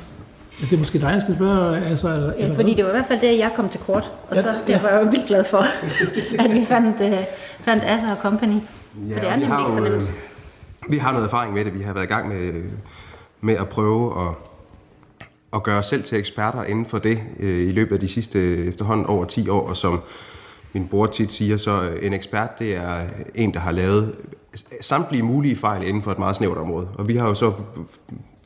[0.61, 1.85] Ja, det er måske dig, jeg skal spørge.
[1.87, 2.77] Altså, eller, Ja, eller fordi hvad?
[2.77, 4.11] det var i hvert fald det, jeg kom til kort.
[4.29, 4.73] Og Ja, så ja.
[4.73, 5.59] derfor var jeg vildt glad for,
[6.45, 7.19] at vi fandt, uh,
[7.61, 8.53] fandt Asser og Company.
[9.09, 10.03] Ja, for det er nemlig har ikke så jo, nemt.
[10.03, 11.75] øh, Vi har noget erfaring med det.
[11.75, 12.53] Vi har været i gang med,
[13.41, 14.35] med at prøve at,
[15.55, 18.65] at gøre os selv til eksperter inden for det øh, i løbet af de sidste
[18.67, 19.69] efterhånden over 10 år.
[19.69, 20.01] Og som
[20.73, 23.01] min bror tit siger, så øh, en ekspert, det er
[23.35, 24.15] en, der har lavet
[24.81, 26.89] samtlige mulige fejl inden for et meget snævert område.
[26.95, 27.53] Og vi har jo så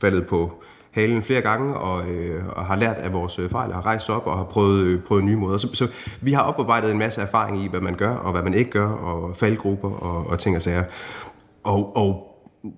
[0.01, 3.75] faldet på halen flere gange og, øh, og har lært af vores øh, fejl og
[3.75, 5.57] har rejst op og har prøvet, øh, prøvet nye måder.
[5.57, 5.87] Så, så
[6.21, 8.87] vi har oparbejdet en masse erfaring i, hvad man gør og hvad man ikke gør,
[8.87, 10.83] og faldgrupper og, og ting og sager.
[11.63, 12.27] Og, og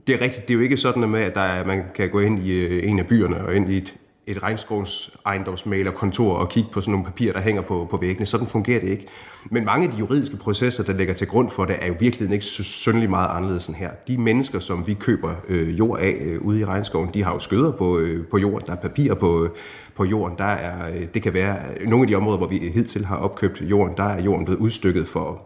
[0.08, 2.10] det er rigtigt, det er jo ikke sådan noget med, at der er, man kan
[2.10, 3.94] gå ind i øh, en af byerne og ind i et,
[4.28, 8.26] et regnskovens ejendomsmalerkontor og kigge på sådan nogle papirer, der hænger på, på væggene.
[8.26, 9.08] Sådan fungerer det ikke.
[9.52, 12.32] Men mange af de juridiske processer, der ligger til grund for det, er jo virkelig
[12.32, 13.92] ikke så synderligt meget anderledes end her.
[14.08, 17.40] De mennesker, som vi køber øh, jord af øh, ude i regnskoven, de har jo
[17.40, 19.50] skøder på, øh, på jorden, der er papir på, øh,
[19.96, 20.38] på jorden.
[20.38, 23.16] Der er, øh, det kan være øh, nogle af de områder, hvor vi hidtil har
[23.16, 25.42] opkøbt jorden, der er jorden blevet udstykket for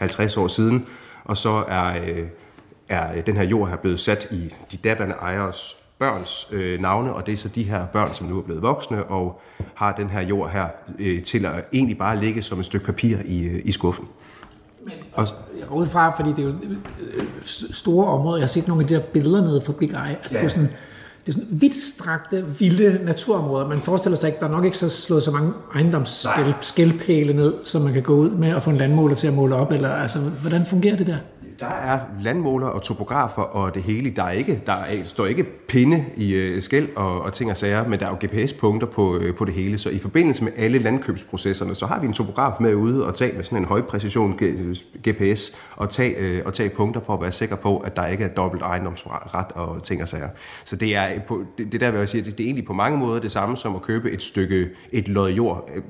[0.00, 0.86] 40-50 år siden,
[1.24, 2.26] og så er, øh,
[2.88, 7.26] er den her jord her blevet sat i de daværende ejers børns øh, navne, og
[7.26, 9.40] det er så de her børn, som nu er blevet voksne og
[9.74, 10.66] har den her jord her
[10.98, 14.04] øh, til at egentlig bare ligge som et stykke papir i, øh, i skuffen.
[15.12, 15.26] Og,
[15.58, 16.54] Jeg går ud fra, fordi det er jo
[17.00, 17.24] øh,
[17.72, 18.36] store områder.
[18.36, 20.16] Jeg har set nogle af de der billeder nede for Big Eye.
[20.22, 20.38] Altså, ja.
[20.38, 20.70] det, er sådan,
[21.26, 23.68] det er sådan vidtstrakte, vilde naturområder.
[23.68, 27.82] Man forestiller sig ikke, der er nok ikke så slået så mange ejendomsskælpæle ned, som
[27.82, 29.72] man kan gå ud med og få en landmåler til at måle op.
[29.72, 31.16] Eller, altså, hvordan fungerer det der?
[31.60, 34.10] Der er landmåler og topografer og det hele.
[34.10, 37.56] Der, er ikke, der er, står ikke pinde i øh, skæld og, og ting og
[37.56, 39.78] sager, men der er jo GPS-punkter på, øh, på det hele.
[39.78, 43.36] Så i forbindelse med alle landkøbsprocesserne, så har vi en topograf med ude og tage
[43.36, 44.38] med sådan en højpræcision
[45.08, 48.24] GPS og tage, øh, og tage punkter for at være sikker på, at der ikke
[48.24, 50.28] er dobbelt ejendomsret og ting og sager.
[50.64, 52.72] Så det er, på, det, det der vil jeg sige, det, det er egentlig på
[52.72, 55.82] mange måder det samme som at købe et stykke, et lod jord øh,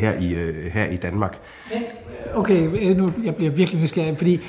[0.00, 1.38] her i, øh, her i Danmark.
[1.74, 1.80] Øh,
[2.34, 4.40] okay, nu jeg bliver virkelig nysgerrig, fordi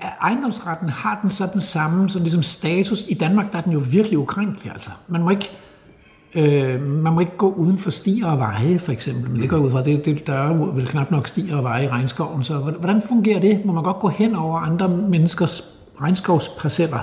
[0.00, 3.04] ejendomsretten har den så den samme sådan ligesom status.
[3.08, 4.90] I Danmark der er den jo virkelig ukrænkelig, altså.
[5.08, 5.50] Man må ikke,
[6.34, 9.30] øh, man må ikke gå uden for stier og veje, for eksempel.
[9.30, 11.64] Men det går ud fra, det, det, der er jo vel knap nok stier og
[11.64, 12.44] veje i regnskoven.
[12.44, 13.64] Så hvordan fungerer det?
[13.64, 15.62] Må man godt gå hen over andre menneskers
[16.00, 16.98] regnskovsparceller?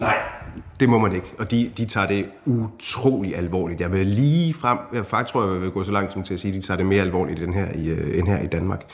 [0.00, 0.14] Nej,
[0.80, 1.26] det må man ikke.
[1.38, 3.80] Og de, de tager det utrolig alvorligt.
[3.80, 6.40] Jeg vil lige frem, jeg faktisk tror, jeg vil gå så langt som til at
[6.40, 8.84] sige, at de tager det mere alvorligt end her i, øh, end her i Danmark.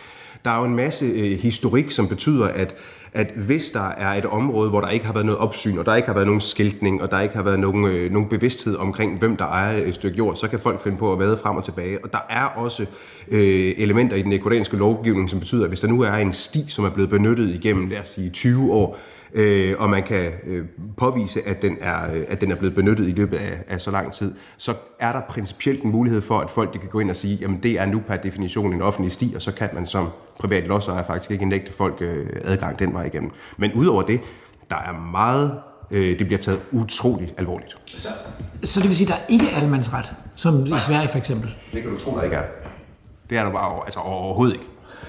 [0.44, 2.74] Der er jo en masse øh, historik, som betyder, at,
[3.12, 5.94] at hvis der er et område, hvor der ikke har været noget opsyn, og der
[5.94, 9.18] ikke har været nogen skiltning, og der ikke har været nogen, øh, nogen bevidsthed omkring,
[9.18, 11.64] hvem der ejer et stykke jord, så kan folk finde på at vade frem og
[11.64, 12.04] tilbage.
[12.04, 12.86] Og der er også
[13.28, 16.64] øh, elementer i den ekvadorianske lovgivning, som betyder, at hvis der nu er en sti,
[16.68, 18.98] som er blevet benyttet igennem, lad os sige, 20 år,
[19.34, 20.64] øh, og man kan øh,
[20.96, 23.90] påvise, at den, er, øh, at den er blevet benyttet i løbet af, af så
[23.90, 27.10] lang tid, så er der principielt en mulighed for, at folk de kan gå ind
[27.10, 29.86] og sige, jamen det er nu per definition en offentlig sti, og så kan man
[29.86, 30.08] som
[30.38, 33.30] privat lodsejer faktisk ikke nægte folk øh, adgang den vej igennem.
[33.56, 34.20] Men udover det,
[34.70, 35.58] der er meget,
[35.90, 37.78] øh, det bliver taget utroligt alvorligt.
[38.62, 41.54] Så det vil sige, at der ikke er almandsret, som i Sverige for eksempel?
[41.72, 42.44] Det kan du tro, der ikke er.
[43.30, 44.66] Det er der bare altså, overhovedet ikke.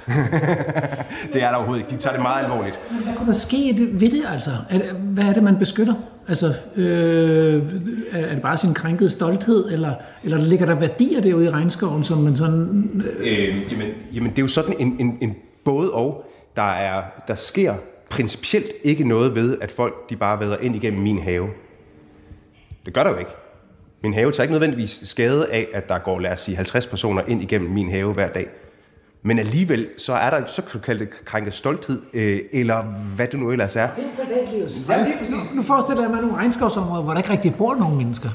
[1.34, 1.96] det er der overhovedet ikke.
[1.96, 2.80] De tager det meget alvorligt.
[3.04, 4.52] Hvad kunne der ske ved det, altså?
[4.70, 5.94] Er det, hvad er det, man beskytter?
[6.28, 7.64] Altså, øh,
[8.12, 9.94] er det bare sin krænkede stolthed, eller,
[10.24, 13.04] eller ligger der værdier derude i regnskoven, som man sådan...
[13.06, 13.16] Øh...
[13.20, 15.36] Øh, jamen, jamen, det er jo sådan en, en, en
[15.66, 16.26] både og.
[16.56, 17.74] Der, er, der sker
[18.10, 21.48] principielt ikke noget ved, at folk de bare væder ind igennem min have.
[22.86, 23.32] Det gør der jo ikke.
[24.04, 27.22] Min have tager ikke nødvendigvis skade af, at der går, lad os sige, 50 personer
[27.28, 28.48] ind igennem min have hver dag.
[29.28, 32.82] Men alligevel, så er der, så kan du kalde det krænket stolthed, øh, eller
[33.16, 33.88] hvad det nu ellers er.
[33.96, 35.56] Det er privatlivets ja.
[35.56, 38.30] Nu, forestiller jeg mig nogle regnskovsområder, hvor der ikke rigtig bor nogen mennesker.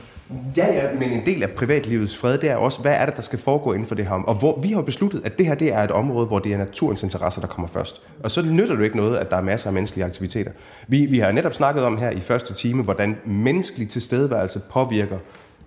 [0.57, 3.22] Ja, ja, men en del af privatlivets fred, det er også, hvad er det, der
[3.22, 4.12] skal foregå inden for det her?
[4.12, 6.59] Og hvor vi har besluttet, at det her det er et område, hvor det er
[6.59, 8.03] naturens interesser, der kommer først.
[8.22, 10.51] Og så nytter det jo ikke noget, at der er masser af menneskelige aktiviteter.
[10.88, 15.18] Vi, vi har netop snakket om her i første time, hvordan menneskelig tilstedeværelse påvirker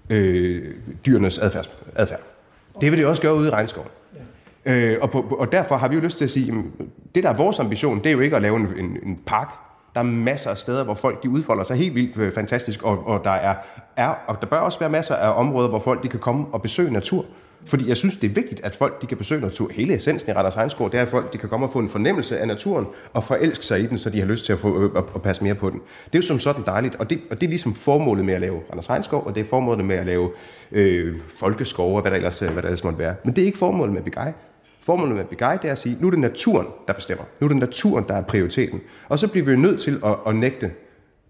[0.10, 0.64] øh,
[1.06, 1.70] dyrenes adfærd.
[1.96, 2.22] adfærd.
[2.82, 3.90] Det vil det også gøre ude i regnskoven.
[4.66, 6.64] Øh, og, på, og derfor har vi jo lyst til at sige,
[7.16, 9.50] det der er vores ambition, det er jo ikke at lave en, en, en park.
[9.94, 13.08] Der er masser af steder, hvor folk de udfolder sig helt vildt øh, fantastisk, og,
[13.08, 13.56] og der er,
[13.98, 16.62] er, og der bør også være masser af områder, hvor folk de kan komme og
[16.62, 17.26] besøge natur.
[17.66, 19.72] Fordi jeg synes, det er vigtigt, at folk de kan besøge natur.
[19.72, 21.90] Hele essensen i Randers Regnskov, det er, at folk de kan komme og få en
[21.90, 24.84] fornemmelse af naturen og forelske sig i den, så de har lyst til at, få,
[24.84, 25.82] øh, at, at passe mere på den.
[26.06, 28.42] Det er jo som sådan dejligt, og det, og det er ligesom formålet med at
[28.42, 30.32] lave Randers Regnskov, og det er formålet med at lave
[30.72, 33.16] øh, folkeskov og hvad der, ellers, øh, hvad der ellers måtte være.
[33.24, 34.34] Men det er ikke formålet med Begej.
[34.84, 37.26] Formålet med Begej, det er at sige, nu er det naturen, der bestemmer.
[37.40, 38.82] Nu er det naturen, der er prioriteten.
[39.10, 40.72] Og så bliver vi jo nødt til at, at nægte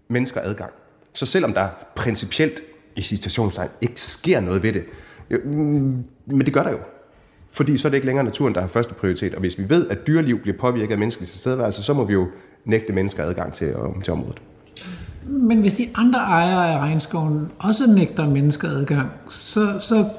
[0.08, 0.70] mennesker adgang.
[1.12, 2.60] Så selvom der principielt
[2.96, 4.84] i citationstegn ikke sker noget ved det,
[5.30, 6.78] jo, mm, men det gør der jo.
[7.50, 9.34] Fordi så er det ikke længere naturen, der har første prioritet.
[9.34, 12.28] Og hvis vi ved, at dyreliv bliver påvirket af menneskelig tilstedeværelse, så må vi jo
[12.64, 14.42] nægte mennesker adgang til, øh, til området.
[15.26, 20.10] Men hvis de andre ejere af regnskoven også nægter mennesker adgang, så, så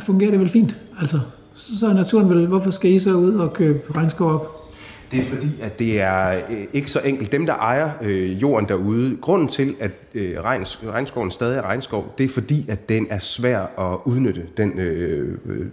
[0.00, 0.76] fungerer det vel fint?
[1.00, 1.20] Altså
[1.62, 4.62] så er naturen vel, hvorfor skal I så ud og købe regnskov op?
[5.10, 7.32] Det er fordi, at det er øh, ikke så enkelt.
[7.32, 12.14] Dem, der ejer øh, jorden derude, grunden til, at øh, regns, regnskoven stadig er regnskov,
[12.18, 15.66] det er fordi, at den er svær at udnytte, den, øh, øh,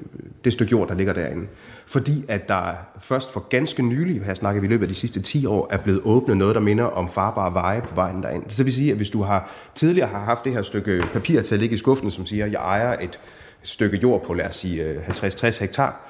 [0.46, 1.48] det stykke jord, der ligger derinde.
[1.86, 5.22] Fordi at der først for ganske nylig, her snakker vi i løbet af de sidste
[5.22, 8.44] 10 år, er blevet åbnet noget, der minder om farbare veje på vejen derind.
[8.48, 11.56] Så vil sige, at hvis du har tidligere har haft det her stykke papir til
[11.56, 13.20] at ligge i skuffen, som siger, at jeg ejer et
[13.64, 16.02] et stykke jord på, lad os sige, øh, 50-60 hektar,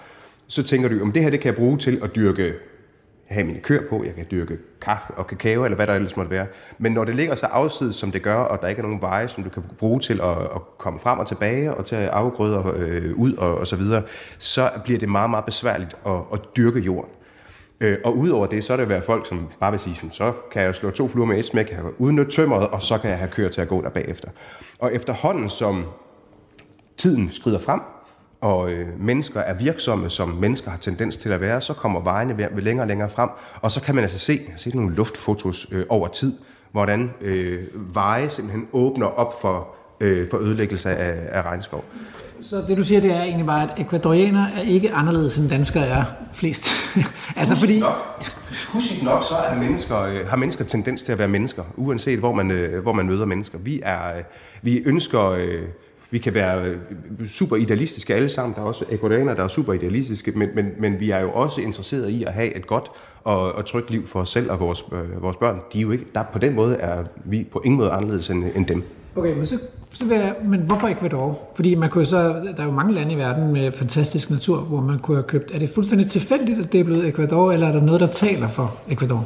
[0.48, 2.54] så tænker du, om det her det kan jeg bruge til at dyrke
[3.30, 6.32] have mine køer på, jeg kan dyrke kaffe og kakao, eller hvad der ellers måtte
[6.32, 6.48] være.
[6.78, 9.28] Men når det ligger så afsides, som det gør, og der ikke er nogen veje,
[9.28, 12.74] som du kan bruge til at, at komme frem og tilbage, og til at afgrøder
[12.76, 14.04] øh, ud og, og så videre,
[14.38, 17.12] så bliver det meget, meget besværligt at, at dyrke jorden.
[17.80, 20.34] Øh, og udover det, så er det være folk, som bare vil sige, som, så
[20.52, 23.10] kan jeg slå to fluer med et smæk, jeg kan udnytte tømmeret, og så kan
[23.10, 24.30] jeg have køer til at gå der bagefter.
[24.80, 25.86] Og efterhånden, som
[27.00, 27.80] tiden skrider frem,
[28.42, 32.50] og øh, mennesker er virksomme, som mennesker har tendens til at være, så kommer vejene
[32.62, 33.30] længere og længere frem,
[33.62, 36.34] og så kan man altså se, se nogle luftfotos øh, over tid,
[36.72, 39.68] hvordan øh, veje simpelthen åbner op for,
[40.00, 41.84] øh, for ødelæggelse af, af regnskov.
[42.42, 45.86] Så det du siger, det er egentlig bare, at ekvadorianere er ikke anderledes end danskere
[45.86, 46.70] er flest.
[47.36, 47.80] altså husk fordi...
[47.80, 48.24] Nok,
[48.68, 52.34] husk nok, så er mennesker, øh, har mennesker tendens til at være mennesker, uanset hvor
[52.34, 53.58] man, øh, hvor man møder mennesker.
[53.58, 54.24] Vi, er, øh,
[54.62, 55.30] vi ønsker...
[55.30, 55.64] Øh,
[56.12, 56.78] vi kan være øh,
[57.28, 58.56] super idealistiske alle sammen.
[58.56, 61.62] Der er også ecuadorianere, der er super idealistiske, men, men, men vi er jo også
[61.62, 62.92] interesserede i at have et godt
[63.24, 65.60] og, og trygt liv for os selv og vores, øh, vores børn.
[65.74, 68.46] De er jo ikke, der, på den måde er vi på ingen måde anderledes end,
[68.56, 68.84] end dem.
[69.16, 69.56] Okay, men, så,
[69.92, 71.40] så vil jeg, men hvorfor Ecuador?
[71.56, 74.82] Fordi man kunne så, der er jo mange lande i verden med fantastisk natur, hvor
[74.82, 75.52] man kunne have købt.
[75.54, 78.48] Er det fuldstændig tilfældigt, at det er blevet Ecuador, eller er der noget, der taler
[78.48, 79.26] for Ecuador?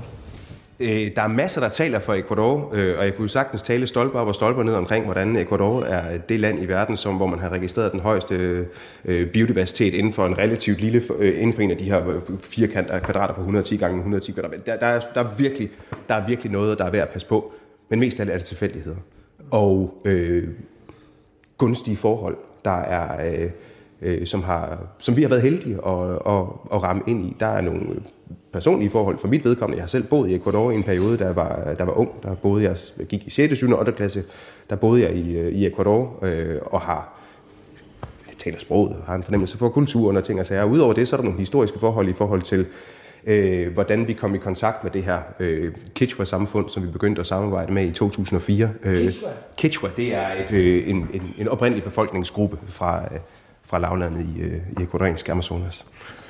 [0.83, 4.19] Øh, der er masser, der taler for Ecuador, øh, og jeg kunne sagtens tale stolper
[4.19, 7.39] op og stolper ned omkring, hvordan Ecuador er det land i verden, som, hvor man
[7.39, 8.65] har registreret den højeste
[9.05, 12.21] øh, biodiversitet inden for en relativt lille, øh, inden for en af de her øh,
[12.41, 14.57] firkanter kvadrater på 110 gange 110 kvadrater.
[14.57, 15.69] Der, der, er, der, er virkelig,
[16.07, 17.51] der er virkelig noget, der er værd at passe på,
[17.89, 18.97] men mest af alt er det tilfældigheder.
[19.51, 20.47] Og øh,
[21.57, 23.31] gunstige forhold, der er...
[23.31, 23.49] Øh,
[24.03, 27.35] øh, som, har, som vi har været heldige at, at, at ramme ind i.
[27.39, 27.95] Der er nogle
[28.53, 29.77] personlige forhold for mit vedkommende.
[29.77, 32.09] Jeg har selv boet i Ecuador i en periode, der var, der var ung.
[32.23, 33.57] Der boede jeg, jeg gik i 6.
[33.57, 33.71] 7.
[33.71, 33.91] og 8.
[33.91, 34.23] klasse.
[34.69, 37.19] Der boede jeg i, øh, i Ecuador øh, og har
[38.27, 40.63] jeg taler sproget, har en fornemmelse for kulturen og ting og sager.
[40.63, 42.65] Udover det, så er der nogle historiske forhold i forhold til,
[43.25, 47.27] øh, hvordan vi kom i kontakt med det her øh, Kichwa-samfund, som vi begyndte at
[47.27, 48.69] samarbejde med i 2004.
[48.83, 49.11] Øh,
[49.57, 49.89] Kichwa?
[49.97, 53.19] Det er et, øh, en, en, en oprindelig befolkningsgruppe fra, øh,
[53.65, 55.85] fra lavlandet i, øh, i Ecuadoriansk Amazonas.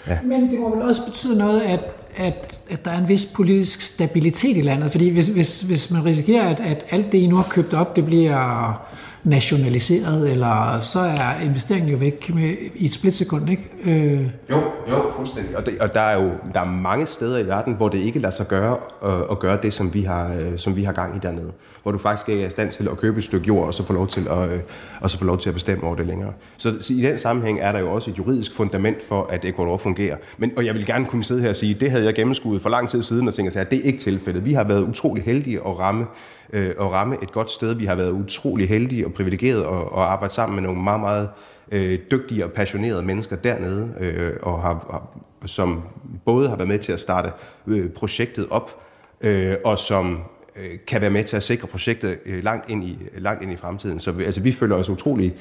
[0.08, 0.18] Ja.
[0.24, 1.80] Men det må vel også betyde noget, at
[2.16, 4.92] at, at der er en vis politisk stabilitet i landet?
[4.92, 7.96] Fordi hvis, hvis, hvis man risikerer, at, at alt det, I nu har købt op,
[7.96, 8.88] det bliver
[9.24, 13.70] nationaliseret, eller så er investeringen jo væk med, i et splitsekund, ikke?
[13.84, 14.58] Øh, Jo,
[14.90, 15.58] jo, fuldstændig.
[15.58, 18.20] Og, det, og der er jo der er mange steder i verden, hvor det ikke
[18.20, 21.16] lader sig gøre øh, at gøre det, som vi, har, øh, som vi har gang
[21.16, 21.52] i dernede.
[21.84, 23.86] Hvor du faktisk ikke er i stand til at købe et stykke jord, og så
[23.86, 24.60] få lov til at, øh,
[25.02, 26.34] og så få lov til at bestemme over det længere.
[26.58, 29.78] Så, så i den sammenhæng er der jo også et juridisk fundament for, at Ecuador
[29.78, 30.18] fungerer.
[30.38, 32.70] Men, og jeg vil gerne kunne sidde her og sige, det havde jeg gennemskuet for
[32.70, 34.46] lang tid siden, og tænke at det er ikke tilfældet.
[34.46, 36.06] Vi har været utrolig heldige at ramme,
[36.54, 37.74] øh, at ramme et godt sted.
[37.74, 41.30] Vi har været utrolig heldige og privilegerede at, at arbejde sammen med nogle meget, meget
[41.72, 45.84] øh, dygtige og passionerede mennesker dernede, øh, og har, har, som
[46.26, 47.32] både har været med til at starte
[47.68, 48.82] øh, projektet op,
[49.22, 50.20] øh, og som
[50.56, 53.56] øh, kan være med til at sikre projektet øh, langt, ind i, langt ind i
[53.58, 54.00] fremtiden.
[54.00, 55.36] Så vi, altså, vi føler os utrolig,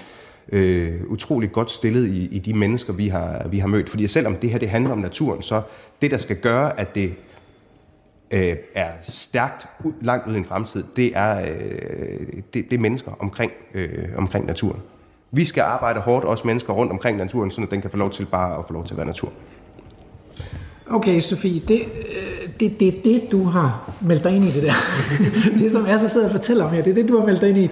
[0.52, 3.88] øh, utrolig godt stillet i, i de mennesker, vi har, vi har mødt.
[3.88, 5.62] Fordi selvom det her det handler om naturen, så
[6.02, 7.14] det, der skal gøre, at det
[8.32, 12.78] øh, er stærkt ud, langt ud i en fremtid, det er, øh, det, det er
[12.78, 14.80] mennesker omkring, øh, omkring naturen.
[15.30, 18.26] Vi skal arbejde hårdt, også mennesker rundt omkring naturen, så den kan få lov til
[18.26, 19.32] bare at få lov til at være natur.
[20.90, 21.86] Okay, Sofie, det, er
[22.60, 24.72] det, det det, du har meldt dig ind i det der.
[25.60, 27.40] det, som jeg så sidder og fortæller om her, det er det, du har meldt
[27.40, 27.70] dig ind i.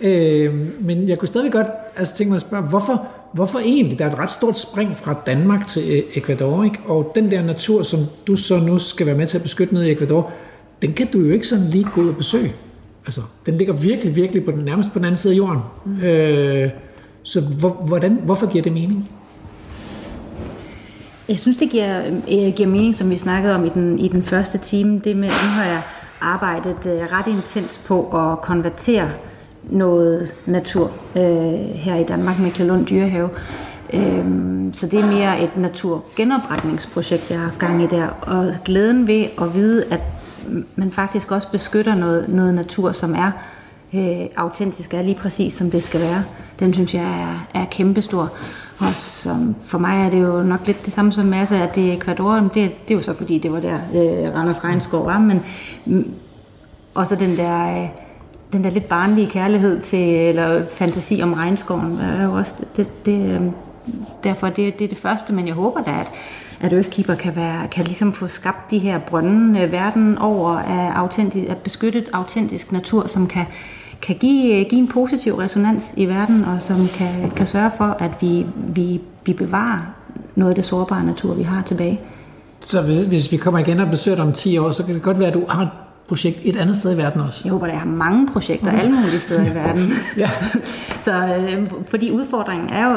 [0.00, 0.54] Øh,
[0.84, 3.98] men jeg kunne stadig godt altså, tænke mig at spørge, hvorfor, hvorfor egentlig?
[3.98, 6.78] Der er et ret stort spring fra Danmark til Ecuador, ikke?
[6.86, 9.88] og den der natur, som du så nu skal være med til at beskytte nede
[9.88, 10.30] i Ecuador,
[10.82, 12.52] den kan du jo ikke sådan lige gå ud og besøge.
[13.06, 15.60] Altså, den ligger virkelig, virkelig på den, nærmest på den anden side af jorden.
[15.84, 16.00] Mm.
[16.00, 16.70] Øh,
[17.22, 19.10] så hvor, hvordan, hvorfor giver det mening?
[21.28, 24.22] Jeg synes, det giver, øh, giver mening, som vi snakkede om i den, i den
[24.22, 25.00] første time.
[25.04, 25.82] Det med, nu har jeg
[26.20, 29.10] arbejdet øh, ret intens på at konvertere
[29.70, 31.22] noget natur øh,
[31.74, 33.28] her i Danmark med Kjellund Dyrehave.
[33.92, 34.24] Øh,
[34.72, 38.06] så det er mere et naturgenopretningsprojekt, jeg har haft gang i der.
[38.06, 40.00] Og glæden ved at vide, at
[40.76, 43.30] man faktisk også beskytter noget, noget natur, som er
[43.94, 46.24] øh, autentisk, er lige præcis som det skal være.
[46.60, 48.32] Den synes jeg er, er kæmpestor.
[48.78, 51.88] Og som, for mig er det jo nok lidt det samme som masse, at det
[51.88, 55.18] er Ecuador, det, det er jo så fordi, det var der øh, Randers Regnskov var,
[55.18, 55.42] men
[55.86, 57.88] og også den der, øh,
[58.52, 63.34] den der lidt barnlige kærlighed til, eller fantasi om regnskoven, er jo også det, det,
[63.34, 63.52] øhm,
[64.24, 66.06] derfor det, det er det første, men jeg håber da, at,
[66.60, 70.92] at Earthkeeper kan, være, kan ligesom få skabt de her brønde øh, verden over af,
[70.94, 73.44] autentisk, af beskyttet autentisk natur, som kan,
[74.02, 77.96] kan give, øh, give en positiv resonans i verden, og som kan, kan sørge for,
[77.98, 79.80] at vi, vi, vi bevarer
[80.34, 82.00] noget af det sårbare natur, vi har tilbage.
[82.60, 85.02] Så hvis, hvis vi kommer igen og besøger dig om 10 år, så kan det
[85.02, 87.40] godt være, at du har projekt et andet sted i verden også.
[87.44, 89.92] Jeg håber, jeg har mange projekter alle mulige steder i verden.
[90.16, 90.30] Ja.
[91.06, 92.94] Så øh, fordi udfordringen er jo,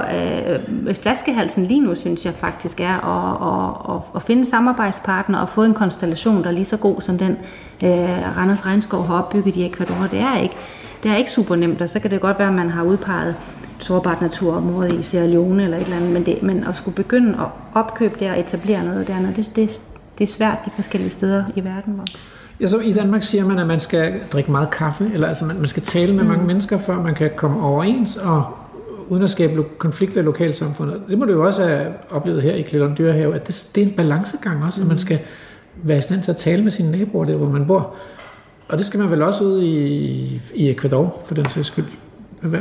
[0.88, 5.50] øh, flaskehalsen lige nu, synes jeg faktisk er at, at, at, at finde samarbejdspartner og
[5.50, 7.38] få en konstellation, der er lige så god som den
[7.84, 10.08] øh, Randers Regnskov har opbygget i Ecuador.
[10.12, 10.56] Det er ikke,
[11.04, 13.30] det er ikke super nemt, og så kan det godt være, at man har udpeget
[13.30, 16.96] et sårbart naturområde i Sierra Leone eller et eller andet, men, det, men at skulle
[16.96, 19.82] begynde at opkøbe det og etablere noget dernede, det, det,
[20.18, 21.94] det er svært de forskellige steder i verden.
[21.94, 22.06] Hvor
[22.62, 25.58] Ja, så I Danmark siger man, at man skal drikke meget kaffe, eller altså man,
[25.58, 26.30] man skal tale med mm.
[26.30, 28.46] mange mennesker, før man kan komme overens, og
[29.10, 31.02] uden at skabe lo- konflikter i lokalsamfundet.
[31.10, 33.88] Det må du jo også have oplevet her i Klillund Dyrehave, at det, det er
[33.88, 34.86] en balancegang også, mm.
[34.86, 35.20] at man skal
[35.76, 37.96] være i stand til at tale med sine naboer der, hvor man bor.
[38.68, 41.86] Og det skal man vel også ud i, i Ecuador, for den sags skyld.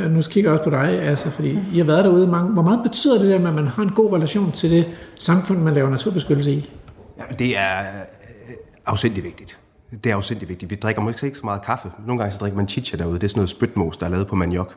[0.09, 2.51] Nu kigger jeg også på dig, altså, fordi I har været derude mange.
[2.51, 4.85] Hvor meget betyder det der med, at man har en god relation til det
[5.19, 6.69] samfund, man laver naturbeskyttelse i?
[7.17, 9.57] Jamen, det er øh, afsindig vigtigt.
[10.03, 10.69] Det er afsindig vigtigt.
[10.71, 11.91] Vi drikker måske ikke så meget kaffe.
[12.07, 13.15] Nogle gange så drikker man chicha derude.
[13.15, 14.75] Det er sådan noget spytmos, der er lavet på maniok.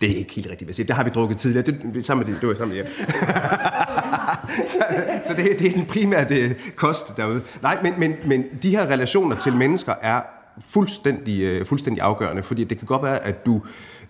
[0.00, 0.66] Det er ikke helt rigtigt.
[0.66, 0.88] hvad jeg.
[0.88, 1.66] Det har vi drukket tidligere.
[1.66, 2.86] Det, det, sammen med det, det var sammen med
[4.72, 4.78] så
[5.24, 7.40] så det, det er den primære det, kost derude.
[7.62, 10.20] Nej, men, men, men de her relationer til mennesker er
[10.66, 13.60] fuldstændig, øh, fuldstændig afgørende, fordi det kan godt være, at du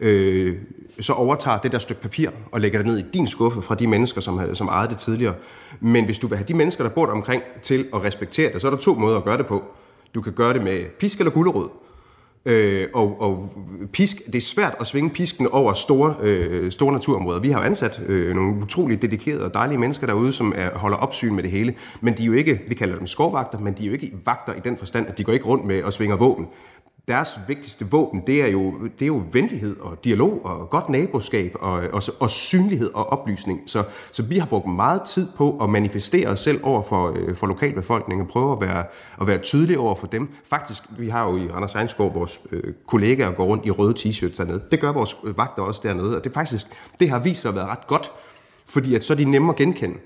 [0.01, 0.57] øh,
[1.01, 3.87] så overtager det der stykke papir og lægger det ned i din skuffe fra de
[3.87, 5.35] mennesker, som, havde- som ejede det tidligere.
[5.81, 8.61] Men hvis du vil have de mennesker, der bor der omkring, til at respektere det,
[8.61, 9.65] så er der to måder at gøre det på.
[10.15, 11.69] Du kan gøre det med pisk eller gulerod.
[12.47, 13.51] Øh, og, og
[13.93, 17.41] pisk, det er svært at svinge pisken over store, øh, store naturområder.
[17.41, 20.97] Vi har jo ansat øh, nogle utroligt dedikerede og dejlige mennesker derude, som er, holder
[20.97, 21.75] opsyn med det hele.
[22.01, 24.55] Men de er jo ikke, vi kalder dem skovvagter, men de er jo ikke vagter
[24.55, 26.47] i den forstand, at de går ikke rundt med og svinger våben.
[27.09, 31.57] Deres vigtigste våben, det er jo, det er jo venlighed og dialog og godt naboskab
[31.61, 33.61] og, og, og synlighed og oplysning.
[33.67, 37.35] Så, så vi har brugt meget tid på at manifestere os selv over for, øh,
[37.35, 38.85] for lokalbefolkningen og prøve at være,
[39.21, 40.29] at være tydelige over for dem.
[40.45, 44.37] Faktisk, vi har jo i Randers Egenskov vores øh, kollegaer går rundt i røde t-shirts
[44.37, 44.63] dernede.
[44.71, 46.67] Det gør vores vagter også dernede, og det, faktisk,
[47.01, 48.13] det har vist sig at være ret godt,
[48.67, 49.97] fordi at så er de nemme at genkende.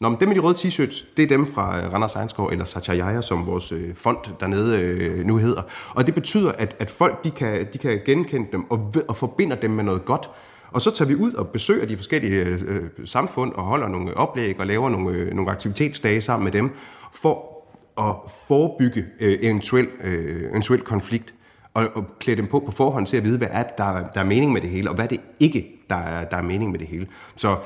[0.00, 2.64] Nå, men dem med de røde t-shirts, det er dem fra øh, Randers Egenskov, eller
[2.64, 5.62] Satchayaya, som vores øh, fond dernede øh, nu hedder.
[5.94, 9.56] Og det betyder, at, at folk de kan, de kan genkende dem og, og forbinder
[9.56, 10.30] dem med noget godt.
[10.70, 14.16] Og så tager vi ud og besøger de forskellige øh, øh, samfund og holder nogle
[14.16, 16.70] oplæg og laver nogle, øh, nogle aktivitetsdage sammen med dem,
[17.12, 17.64] for
[17.98, 18.14] at
[18.48, 21.34] forebygge øh, eventuel, øh, eventuel konflikt
[21.74, 24.20] og, og klæde dem på på forhånd til at vide, hvad er det, der, der
[24.20, 26.70] er mening med det hele, og hvad er det ikke, der er, der er mening
[26.70, 27.06] med det hele.
[27.36, 27.56] Så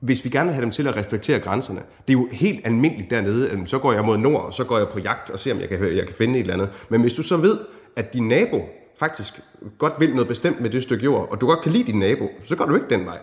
[0.00, 3.10] hvis vi gerne vil have dem til at respektere grænserne, det er jo helt almindeligt
[3.10, 5.54] dernede, øhm, så går jeg mod nord, og så går jeg på jagt og ser,
[5.54, 6.70] om jeg kan, jeg kan finde et eller andet.
[6.88, 7.58] Men hvis du så ved,
[7.96, 8.68] at din nabo
[8.98, 9.40] faktisk
[9.78, 12.28] godt vil noget bestemt med det stykke jord, og du godt kan lide din nabo,
[12.44, 13.18] så går du ikke den vej.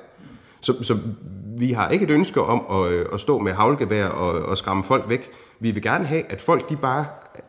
[0.62, 0.98] Så, så
[1.58, 4.84] vi har ikke et ønske om at, øh, at stå med havlgevær og, og skræmme
[4.84, 5.30] folk væk.
[5.60, 7.06] Vi vil gerne have, at folk de bare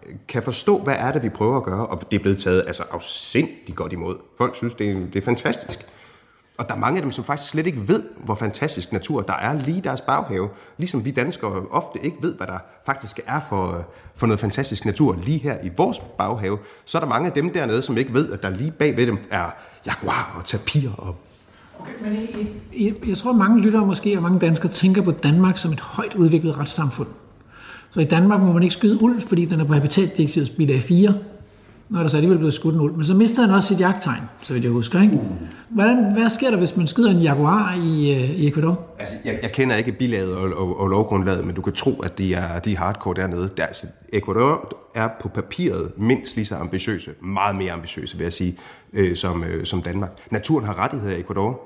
[0.06, 2.64] øh, kan forstå, hvad er det, vi prøver at gøre, og det er blevet taget
[2.66, 4.16] altså, afsindigt godt imod.
[4.38, 5.86] Folk synes, det er, det er fantastisk.
[6.58, 9.34] Og der er mange af dem, som faktisk slet ikke ved, hvor fantastisk natur der
[9.34, 10.48] er lige i deres baghave.
[10.78, 15.18] Ligesom vi danskere ofte ikke ved, hvad der faktisk er for, for noget fantastisk natur
[15.24, 16.58] lige her i vores baghave.
[16.84, 19.18] Så er der mange af dem dernede, som ikke ved, at der lige bagved dem
[19.30, 19.50] er
[19.86, 21.16] jaguar og tapir og
[21.80, 22.16] Okay, Men
[22.72, 25.80] I, I, jeg tror, mange lyttere måske, og mange danskere tænker på Danmark som et
[25.80, 27.08] højt udviklet retssamfund.
[27.90, 31.14] Så i Danmark må man ikke skyde ulv, fordi den er på habitatdirektivets bilag 4.
[31.90, 32.96] Nå er der så alligevel blevet skudt en ulv.
[32.96, 35.02] Men så mister han også sit jagttegn, så vidt jeg husker.
[35.02, 35.20] Ikke?
[35.68, 38.80] Hvordan, hvad sker der, hvis man skyder en jaguar i, øh, i Ecuador?
[38.98, 42.18] Altså, jeg, jeg kender ikke bilaget og, og, og lovgrundlaget, men du kan tro, at
[42.18, 43.50] de er, de er hardcore dernede.
[43.56, 48.32] Der, altså, Ecuador er på papiret mindst lige så ambitiøse, meget mere ambitiøse, vil jeg
[48.32, 48.58] sige,
[48.92, 50.10] øh, som, øh, som Danmark.
[50.30, 51.60] Naturen har rettigheder i Ecuador.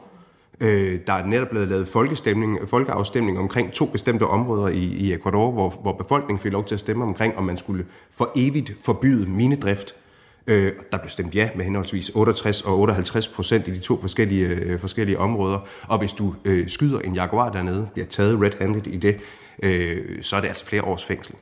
[0.61, 5.51] Øh, der er netop blevet lavet folkestemning, folkeafstemning omkring to bestemte områder i, i Ecuador,
[5.51, 9.27] hvor, hvor befolkningen fik lov til at stemme omkring, om man skulle for evigt forbyde
[9.27, 9.95] minedrift.
[10.47, 14.47] Øh, der blev stemt ja med henholdsvis 68 og 58 procent i de to forskellige,
[14.47, 15.59] øh, forskellige områder.
[15.89, 19.19] Og hvis du øh, skyder en jaguar dernede, bliver taget red-handed i det,
[19.63, 21.35] øh, så er det altså flere års fængsel.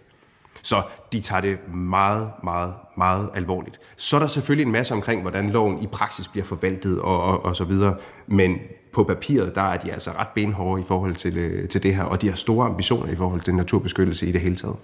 [0.62, 0.82] Så
[1.12, 3.80] de tager det meget, meget, meget alvorligt.
[3.96, 7.44] Så er der selvfølgelig en masse omkring, hvordan loven i praksis bliver forvaltet og, og,
[7.44, 7.96] og så videre.
[8.26, 8.58] Men
[8.92, 12.04] på papiret, der er de altså ret benhårde i forhold til, øh, til det her,
[12.04, 14.76] og de har store ambitioner i forhold til naturbeskyttelse i det hele taget.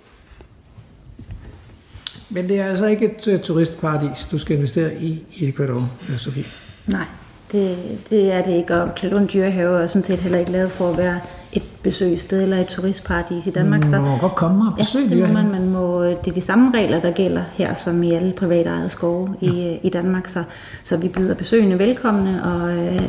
[2.31, 6.19] Men det er altså ikke et uh, turistparadis, du skal investere i i Ecuador, øh,
[6.19, 6.45] Sofie.
[6.87, 7.05] Nej,
[7.53, 7.77] det,
[8.11, 10.99] det er det ikke, og Kladlund Dyrehave er sådan set heller ikke lavet for at
[10.99, 11.21] være
[11.53, 13.87] et besøgssted eller et turistparadis i Danmark.
[13.91, 16.41] Man må godt komme og besøge ja, det må man, man må, det er de
[16.41, 20.29] samme regler, der gælder her, som i alle private ejede skove i, i Danmark.
[20.29, 20.43] Så,
[20.83, 23.03] så vi byder besøgende velkomne og, øh,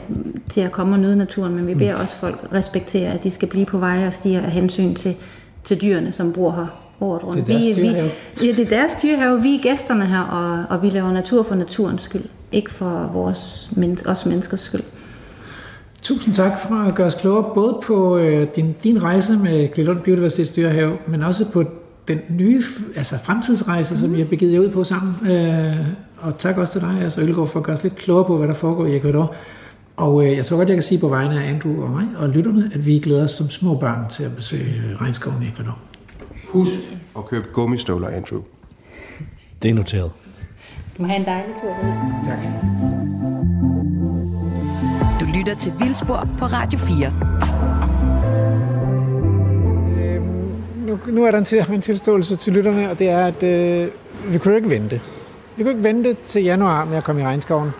[0.49, 3.47] til at komme og nyde naturen, men vi beder også folk respektere, at de skal
[3.47, 5.15] blive på veje og stiger af hensyn til,
[5.63, 7.47] til dyrene, som bor her året rundt.
[7.47, 8.09] Det er deres vi, dyrehave.
[8.39, 9.41] Vi, ja, det er deres dyrehave.
[9.41, 13.69] Vi er gæsterne her, og, og vi laver natur for naturens skyld, ikke for vores,
[13.75, 14.83] men, os menneskers skyld.
[16.01, 19.99] Tusind tak for at gøre os klogere, både på øh, din, din rejse med Glillund
[19.99, 21.63] Biodiversitets Dyrehave, men også på
[22.07, 22.63] den nye
[22.95, 23.99] altså fremtidsrejse, mm.
[23.99, 25.31] som vi har begivet jer ud på sammen.
[25.31, 25.75] Øh,
[26.17, 28.47] og tak også til dig, altså Ølgaard, for at gøre os lidt klogere på, hvad
[28.47, 29.35] der foregår i Ecuador.
[29.97, 32.29] Og øh, jeg tror godt, jeg kan sige på vegne af Andrew og mig og
[32.29, 35.77] lytterne, at vi glæder os som små børn til at besøge øh, regnskoven i Ecuador.
[36.47, 36.79] Husk
[37.17, 38.41] at købe gummistøvler, Andrew.
[39.61, 40.11] Det er noteret.
[40.97, 41.75] Du må have en dejlig tur.
[42.25, 42.37] Tak.
[45.19, 47.13] Du lytter til Vildspor på Radio 4.
[50.85, 53.91] Nu, nu er der en, til, en tilståelse til lytterne, og det er, at øh,
[54.27, 55.01] vi kunne jo ikke vente.
[55.57, 57.71] Vi kunne ikke vente til januar med at komme i regnskoven.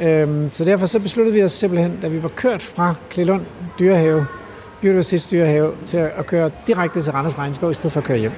[0.00, 3.42] Øhm, så derfor så besluttede vi os simpelthen, da vi var kørt fra Klelund
[3.78, 4.26] Dyrehave,
[4.80, 8.32] Biodiversitets Dyrehave, til at, køre direkte til Randers Regnskov, i stedet for at køre hjem.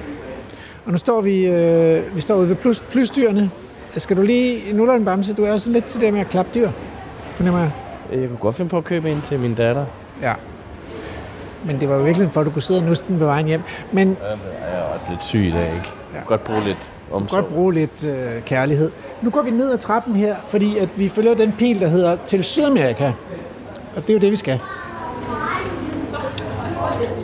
[0.85, 3.49] Og nu står vi, øh, vi står ude ved plus, plusdyrene.
[3.97, 6.29] Skal du lige, nu er en bamse, du er også lidt til det med at
[6.29, 6.69] klappe dyr,
[7.35, 7.71] fornemmer jeg.
[8.11, 9.85] Jeg kunne godt finde på at købe en til min datter.
[10.21, 10.33] Ja.
[11.65, 13.45] Men det var jo virkelig for, at du kunne sidde og nuste den på vejen
[13.45, 13.61] hjem.
[13.91, 15.89] Men Jeg er også lidt syg i dag, ikke?
[16.13, 17.43] Kan godt bruge lidt omsorg.
[17.43, 18.91] godt bruge lidt øh, kærlighed.
[19.21, 22.17] Nu går vi ned ad trappen her, fordi at vi følger den pil, der hedder
[22.25, 23.11] til Sydamerika.
[23.95, 24.59] Og det er jo det, vi skal.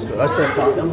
[0.02, 0.90] Skal du også tage akvarium?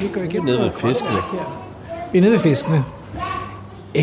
[0.00, 1.18] Vi går igennem Nede ved fiskene.
[2.12, 2.84] Vi er nede ved fiskene.
[3.94, 4.02] Øh,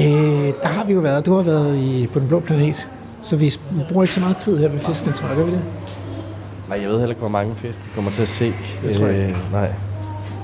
[0.61, 1.25] der har vi jo været.
[1.25, 2.89] Du har været i, på den blå planet.
[3.21, 3.53] Så vi
[3.89, 5.37] bruger ikke så meget tid her ved fiskene, tror jeg.
[5.37, 5.61] Gør vi det?
[6.69, 8.53] Nej, jeg ved heller ikke, hvor mange fisk vi kommer til at se.
[8.83, 9.29] Det tror jeg ikke.
[9.29, 9.73] Øh, nej.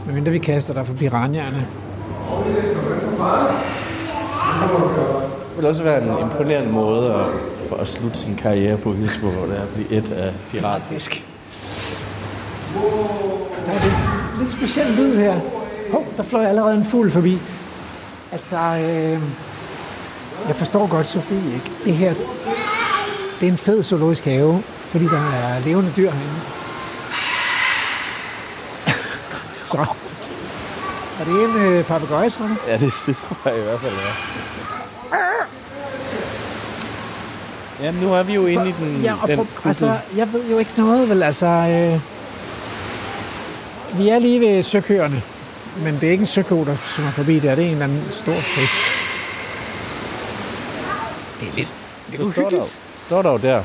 [0.05, 1.67] Men mindre vi kaster dig for piranjerne.
[5.57, 7.25] Det vil også være en imponerende måde at,
[7.69, 11.25] for at slutte sin karriere på Vildspor, hvor det er at blive et af piratfisk.
[13.65, 13.93] Der er det
[14.39, 15.39] lidt speciel lyd her.
[15.91, 17.37] Hov, der fløj allerede en fugl forbi.
[18.31, 19.21] Altså, øh,
[20.47, 21.71] Jeg forstår godt, Sofie, ikke?
[21.85, 22.13] Det her,
[23.39, 26.41] det er en fed zoologisk have, fordi der er levende dyr herinde.
[29.55, 29.85] Så.
[31.19, 32.55] Er det en øh, papegøje, tror du?
[32.67, 34.76] Ja, det, det tror jeg i hvert fald, ja.
[37.83, 40.49] Jamen, nu er vi jo inde i den, Ja, og den prøv, altså, jeg ved
[40.51, 41.45] jo ikke noget, vel, altså...
[41.45, 41.99] Øh,
[43.99, 45.21] vi er lige ved søkøerne,
[45.83, 47.55] men det er ikke en søko, der svømmer forbi der.
[47.55, 48.81] Det er en eller anden stor fisk.
[51.39, 51.75] Det er lidt,
[52.11, 52.67] det er Så står der, jo-
[53.07, 53.63] står der jo der.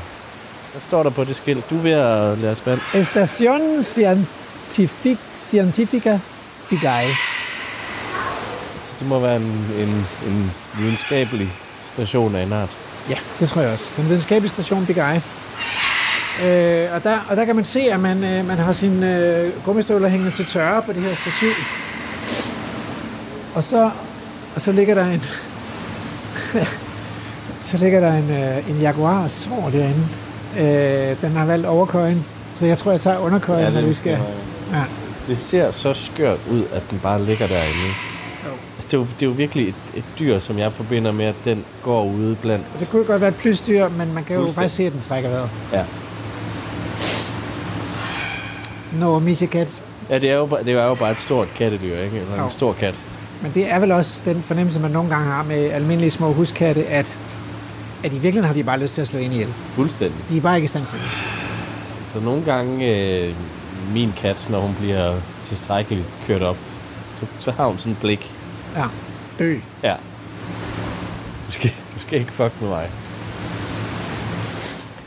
[0.71, 1.69] Hvad står der på det skilt?
[1.69, 2.95] Du er ved at lære spansk.
[2.95, 6.17] Estación Científic, Científica
[6.69, 7.07] Bigay.
[8.83, 11.51] Så det må være en, en, en videnskabelig
[11.93, 12.77] station af en art.
[13.09, 13.93] Ja, det tror jeg også.
[13.97, 15.15] Den videnskabelige station Bigay.
[16.43, 19.51] Øh, og, der, og der kan man se, at man, øh, man har sine øh,
[19.65, 21.49] gummistøvler hængende til tørre på det her stativ.
[23.55, 23.91] Og så,
[24.55, 25.23] og så ligger der en...
[27.69, 30.07] så ligger der en, øh, en Jaguar sår derinde.
[30.57, 34.19] Øh, den har valgt overkøjen, så jeg tror, jeg tager underkøjen, ja, når vi skal...
[34.73, 34.83] Ja.
[35.27, 37.93] Det ser så skørt ud, at den bare ligger derinde.
[38.93, 41.25] Altså, det, er jo, det er jo virkelig et, et dyr, som jeg forbinder med,
[41.25, 42.65] at den går ude blandt...
[42.79, 45.29] Det kunne godt være et plysdyr, men man kan jo faktisk se, at den trækker
[45.29, 45.49] vejret.
[45.73, 45.83] Ja.
[48.99, 49.67] Nå, missekat.
[50.09, 52.17] Ja, det er, jo, bare- det er jo bare et stort kattedyr, ikke?
[52.19, 52.93] Eller en stor kat.
[53.41, 56.85] Men det er vel også den fornemmelse, man nogle gange har med almindelige små huskatte,
[56.85, 57.17] at,
[58.03, 59.53] at i virkeligheden har de bare lyst til at slå ind ihjel.
[59.75, 60.17] Fuldstændig.
[60.29, 61.07] De er bare ikke i stand til det.
[62.13, 63.33] Så nogle gange, øh,
[63.93, 65.13] min kat, når hun bliver
[65.45, 66.57] tilstrækkeligt kørt op,
[67.19, 68.31] så, så har hun sådan et blik.
[68.75, 68.85] Ja.
[69.39, 69.55] Dø.
[69.83, 69.93] Ja.
[71.47, 72.89] Du skal, du skal ikke fuck med mig.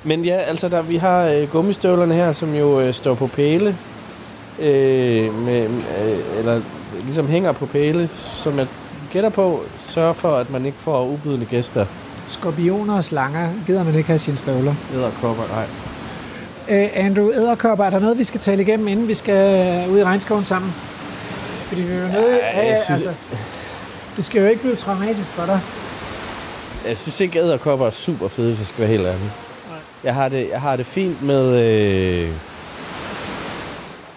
[0.05, 3.77] Men ja, altså der, vi har øh, gummistøvlerne her, som jo øh, står på pæle.
[4.59, 6.61] Øh, med, øh, eller
[7.05, 8.09] ligesom hænger på pæle,
[8.43, 8.67] som jeg
[9.13, 11.87] gætter på, sørger for, at man ikke får ubydende gæster.
[12.29, 14.75] Skorpioner og slanger gider man ikke have sine støvler.
[14.95, 15.65] Æderkopper, nej.
[16.69, 20.05] Øh, Andrew, æderkopper, er der noget, vi skal tale igennem, inden vi skal ud i
[20.05, 20.75] regnskoven sammen?
[21.69, 22.39] Fordi vi er jo nødt...
[22.55, 23.15] Ja, jeg synes- altså,
[24.17, 25.61] det skal jo ikke blive traumatisk for dig.
[26.87, 29.31] Jeg synes ikke, at æderkopper er super fede, hvis jeg skal være helt ærlig.
[30.05, 32.31] Jeg har det, jeg har det fint med øh,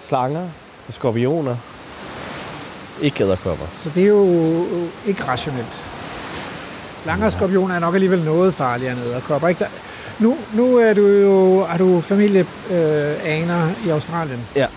[0.01, 0.47] slanger
[0.87, 1.55] og skorpioner.
[3.01, 3.65] Ikke æderkopper.
[3.83, 4.65] Så det er jo
[5.07, 5.85] ikke rationelt.
[7.03, 9.47] Slanger og skorpioner er nok alligevel noget farligere end æderkopper.
[9.47, 9.59] Ikke?
[9.59, 9.69] Der,
[10.19, 14.47] nu, nu er du jo, har du familie øh, aner i Australien.
[14.55, 14.67] Ja.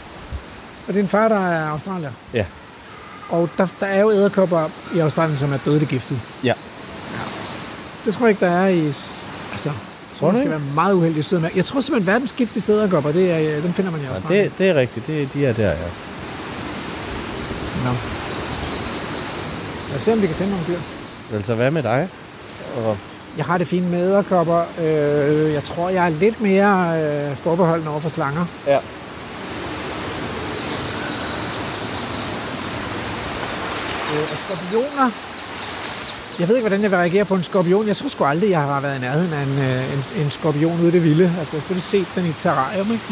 [0.88, 2.10] Og din far, der er australier.
[2.34, 2.44] Ja.
[3.28, 6.20] Og der, der er jo æderkopper i Australien, som er dødeligt giftet.
[6.44, 6.52] Ja.
[8.04, 8.86] Det tror jeg ikke, der er i...
[9.52, 11.56] Altså, jeg tror, man skal være meget uheldig i Sydamerika.
[11.58, 14.44] Jeg tror simpelthen, verdens giftigste æderkopper, det er, øh, dem finder man i Ja, Australien.
[14.44, 15.06] det, det er rigtigt.
[15.06, 15.74] Det, de er der, ja.
[17.84, 17.90] Nå.
[19.88, 20.78] Lad os se, om vi kan finde nogle dyr.
[21.36, 22.08] Altså, hvad med dig?
[22.76, 22.96] Og,
[23.36, 24.62] Jeg har det fint med æderkopper.
[24.80, 28.44] Øh, jeg tror, jeg er lidt mere øh, forbeholden over for slanger.
[28.66, 28.78] ja.
[34.14, 35.10] Øh, og skorpioner.
[36.38, 37.86] Jeg ved ikke, hvordan jeg vil reagere på en skorpion.
[37.88, 40.80] Jeg tror sgu aldrig, jeg har været i nærheden af en, øh, en, en skorpion
[40.80, 41.32] ude i det vilde.
[41.38, 43.04] Altså, jeg har set den i et terrarium, ikke?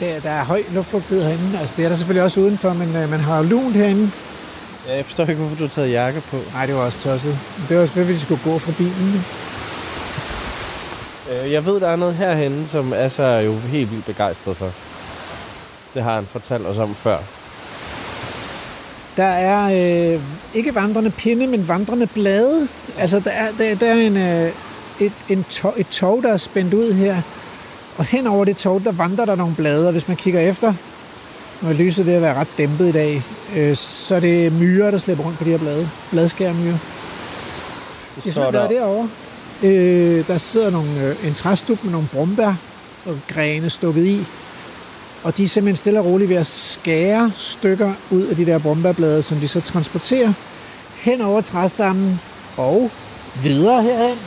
[0.00, 1.58] Der, der er høj luftfugtighed herinde.
[1.58, 4.10] Altså, det er der selvfølgelig også udenfor, men øh, man har lunt herinde.
[4.88, 4.96] ja.
[4.96, 6.36] Jeg forstår ikke, hvorfor du har taget jakke på.
[6.54, 7.38] Nej, det var også tosset.
[7.58, 9.24] Men Det var selvfølgelig, fordi de skulle gå fra bilen.
[11.44, 14.70] Øh, Jeg ved, der er noget herhenne, som Assa er jo helt vildt begejstret for.
[15.96, 17.18] Det har han fortalt os om før.
[19.16, 19.64] Der er
[20.14, 20.20] øh,
[20.54, 22.68] ikke vandrende pinde, men vandrende blade.
[22.98, 24.52] Altså, der er, der, der er en, øh,
[25.00, 27.16] et, en tog, et tog, der er spændt ud her.
[27.98, 29.86] Og hen over det tog, der vandrer der nogle blade.
[29.86, 30.74] Og hvis man kigger efter,
[31.62, 33.22] nu er lyset ved at være ret dæmpet i dag,
[33.56, 35.88] øh, så er det myrer, der slipper rundt på de her blade.
[36.10, 36.78] Bladskærmyrer.
[38.16, 38.68] Det Det står der der.
[38.68, 39.08] derovre.
[39.62, 42.54] Øh, der sidder nogle, øh, en træstup med nogle brumbær
[43.06, 44.24] og grene stukket i.
[45.26, 48.58] Og de er simpelthen stille og roligt ved at skære stykker ud af de der
[48.58, 50.32] brumbærblade, som de så transporterer
[50.94, 52.20] hen over træstammen
[52.56, 52.90] og
[53.42, 54.18] videre herhen.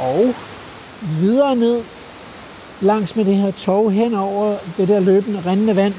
[0.00, 0.34] Og
[1.00, 1.82] videre ned
[2.80, 5.94] langs med det her tog hen over det der løbende, rindende vand.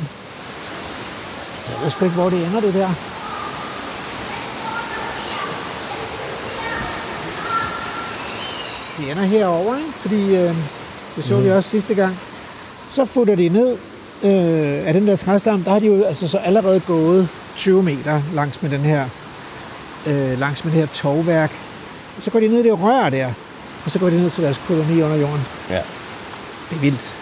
[1.65, 2.89] Så jeg ved sgu ikke, hvor det ender, det der.
[8.97, 9.91] De ender herover, ikke?
[9.93, 10.55] fordi øh,
[11.15, 11.43] det så mm.
[11.43, 12.17] vi også sidste gang.
[12.91, 13.71] Så futter de ned
[14.23, 15.65] øh, af den der træstamme.
[15.65, 19.05] Der har de jo altså så allerede gået 20 meter langs med den her
[20.07, 21.51] øh, langs med det her tovværk.
[22.21, 23.27] Så går de ned i det rør der,
[23.85, 25.41] og så går de ned til deres koloni under jorden.
[25.69, 25.81] Ja.
[26.69, 27.15] Det er vildt.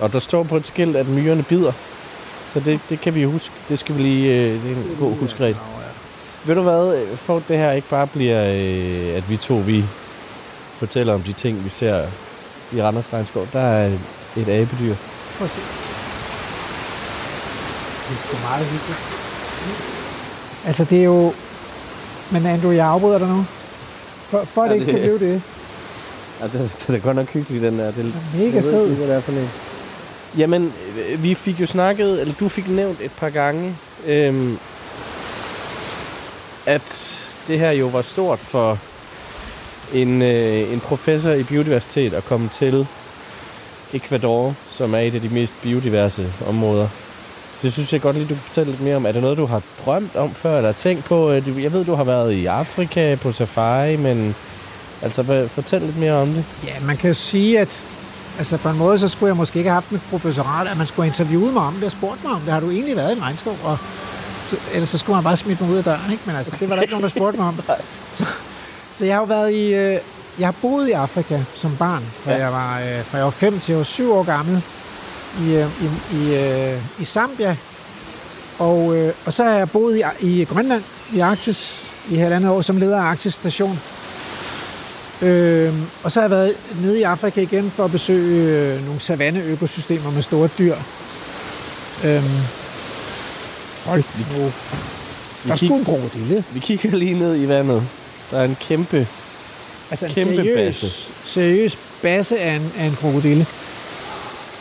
[0.00, 1.72] Og der står på et skilt, at myrerne bider.
[2.52, 3.54] Så det, det kan vi huske.
[3.68, 4.34] Det skal vi lige...
[4.34, 5.56] Øh, det er en god huskregel.
[6.44, 6.96] Ved du hvad?
[6.96, 9.84] øh, For at det her ikke bare bliver, øh, at vi to vi
[10.78, 12.06] fortæller om de ting, vi ser
[12.74, 13.48] i Randers Regnskov.
[13.52, 13.86] Der er
[14.36, 14.94] et abedyr.
[15.38, 15.60] Prøv at se.
[18.08, 18.98] Det er sgu meget hyggeligt.
[20.66, 21.32] Altså, det er jo...
[22.30, 23.44] Men Andrew, jeg afbryder dig nu.
[24.28, 25.42] For, for Ja, det ikke det- skulle blive det.
[26.40, 27.90] Ja, den, den er godt nok hyggelig, den der.
[27.90, 28.04] Det,
[28.34, 28.94] er mega ved sød.
[28.94, 29.50] hvad det er for en.
[30.38, 30.72] Jamen,
[31.08, 33.76] øh, vi fik jo snakket, eller du fik nævnt et par gange,
[34.06, 34.58] øhm,
[36.66, 37.18] at
[37.48, 38.78] det her jo var stort for
[39.92, 42.86] en, øh, en professor i biodiversitet at komme til
[43.92, 46.88] Ecuador, som er et af de mest biodiverse områder.
[47.62, 49.06] Det synes jeg godt lige, du kan fortælle lidt mere om.
[49.06, 51.30] Er det noget, du har drømt om før, eller tænkt på?
[51.30, 54.34] Øh, Jeg ved, du har været i Afrika på safari, men
[55.02, 56.44] altså, fortæl lidt mere om det.
[56.66, 57.82] Ja, man kan jo sige, at
[58.38, 60.86] altså på en måde, så skulle jeg måske ikke have haft mit professorat, at man
[60.86, 62.52] skulle have interviewet mig om det og spurgt mig om det.
[62.52, 63.56] Har du egentlig været i en regnskov?
[63.64, 63.78] Og
[64.46, 66.22] så, ellers så skulle man bare smide mig ud af døren, ikke?
[66.26, 67.60] Men altså, det var der ikke nogen, der spurgte mig om.
[68.12, 68.24] Så,
[69.02, 69.74] så jeg har jo været i...
[69.74, 69.98] Øh,
[70.38, 72.38] jeg har boet i Afrika som barn, fra, Ja.
[72.38, 74.62] jeg, var, øh, fra jeg var 5 til jeg var 7 år gammel
[75.40, 77.56] i, øh, i, i, øh, i Zambia.
[78.58, 80.82] Og, øh, og så har jeg boet i, i Grønland,
[81.14, 83.80] i Arktis, i halvandet år, som leder af Arktis station.
[85.22, 89.00] Øhm, og så har jeg været nede i Afrika igen for at besøge øh, nogle
[89.00, 90.74] savanneøkosystemer med store dyr.
[92.04, 92.24] Øhm,
[93.86, 94.02] hold
[94.36, 94.52] nu.
[95.44, 96.44] Der er kig- sgu en krokodille.
[96.52, 97.82] Vi kigger lige ned i vandet.
[98.32, 99.06] Der er en kæmpe...
[99.90, 100.86] Altså en Kæmpe seriøs, basse.
[101.24, 103.46] seriøs basse af en, af en krokodille.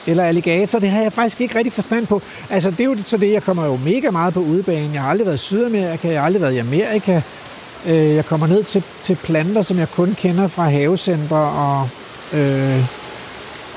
[0.08, 2.22] Eller alligator, det har jeg faktisk ikke rigtig forstand på.
[2.50, 4.94] Altså det er jo så det, jeg kommer jo mega meget på udebanen.
[4.94, 7.22] Jeg har aldrig været i Sydamerika, jeg har aldrig været i Amerika.
[7.88, 11.90] Øh, Jeg kommer ned til, til planter, som jeg kun kender fra havecentre og,
[12.40, 12.84] øh,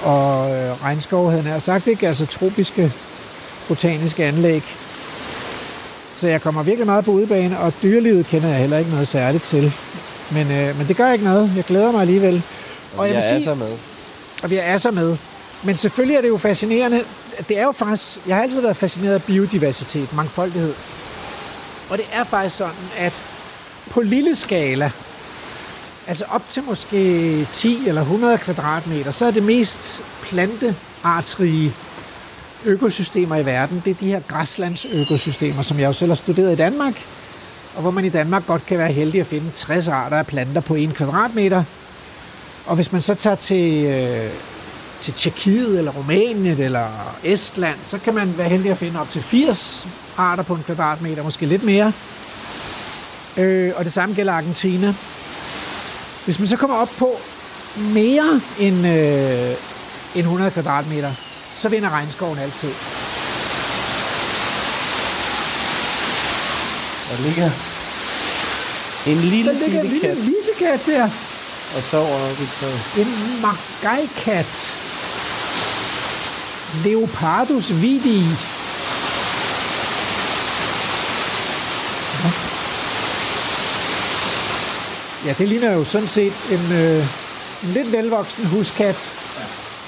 [0.03, 2.09] og øh, regnskov, havde jeg sagt, ikke?
[2.09, 2.93] Altså tropiske
[3.69, 4.63] botaniske anlæg.
[6.17, 9.45] Så jeg kommer virkelig meget på udebane, og dyrelivet kender jeg heller ikke noget særligt
[9.45, 9.73] til.
[10.31, 11.53] Men, øh, men det gør ikke noget.
[11.57, 12.43] Jeg glæder mig alligevel.
[12.97, 13.73] Og jeg vil jeg er sige, så med.
[14.43, 15.17] og vi er så med.
[15.65, 17.01] Men selvfølgelig er det jo fascinerende.
[17.49, 20.75] Det er jo faktisk, jeg har altid været fascineret af biodiversitet, mangfoldighed.
[21.91, 23.23] Og det er faktisk sådan, at
[23.91, 24.91] på lille skala,
[26.07, 31.75] altså op til måske 10 eller 100 kvadratmeter, så er det mest planteartsrige
[32.67, 36.57] økosystemer i verden, det er de her græslandsøkosystemer, som jeg jo selv har studeret i
[36.57, 36.95] Danmark,
[37.75, 40.61] og hvor man i Danmark godt kan være heldig at finde 60 arter af planter
[40.61, 41.65] på 1 kvadratmeter.
[42.67, 44.31] Og hvis man så tager til, øh,
[45.01, 46.87] til Tjekkiet eller Rumænien eller
[47.25, 49.87] Estland, så kan man være heldig at finde op til 80
[50.17, 51.93] arter på en kvadratmeter, måske lidt mere.
[53.37, 54.95] Øh, og det samme gælder Argentina.
[56.25, 57.11] Hvis man så kommer op på
[57.79, 59.51] mere end, øh,
[60.15, 61.11] end 100 kvadratmeter,
[61.65, 62.69] så vinder regnskoven altid.
[67.11, 67.51] Der ligger
[69.07, 71.11] en lille, Der ligger en lille lille kat lisekat der.
[71.77, 72.81] og sover oppe i træet.
[73.07, 74.73] En magaikat.
[76.85, 78.25] Leopardus vidi.
[85.27, 86.99] Ja, det ligner jo sådan set en, øh,
[87.63, 89.24] en lidt velvoksen huskat.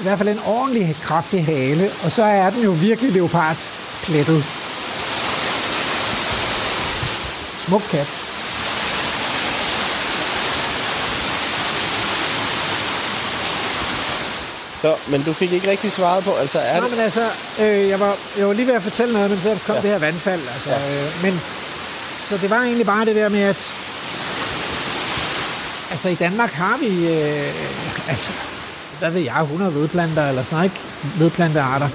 [0.00, 4.44] I hvert fald en ordentlig kraftig hale, og så er den jo virkelig leopardplettet.
[7.66, 8.06] Smuk kat.
[14.82, 16.90] Så, men du fik ikke rigtig svaret på, altså er Nej, det...
[16.90, 17.28] men altså,
[17.60, 19.82] øh, jeg, var, jeg var lige ved at fortælle noget, men så kom Ja.
[19.82, 20.40] det her vandfald.
[20.54, 21.04] Altså, ja.
[21.04, 21.40] øh, men,
[22.28, 23.70] så det var egentlig bare det der med, at
[25.90, 27.54] altså i Danmark har vi, øh,
[28.08, 28.30] altså,
[28.98, 31.18] hvad ved jeg, 100 vedplanter eller sådan noget, ikke?
[31.18, 31.88] Vedplantearter.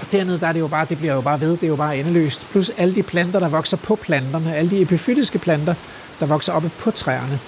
[0.00, 1.76] Og dernede, der er det jo bare, det bliver jo bare ved, det er jo
[1.76, 2.46] bare endeløst.
[2.50, 5.74] Plus alle de planter, der vokser på planterne, alle de epifytiske planter,
[6.20, 7.40] der vokser oppe på træerne.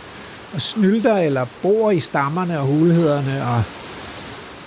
[0.54, 3.62] Og snylder eller bor i stammerne og hulhederne, og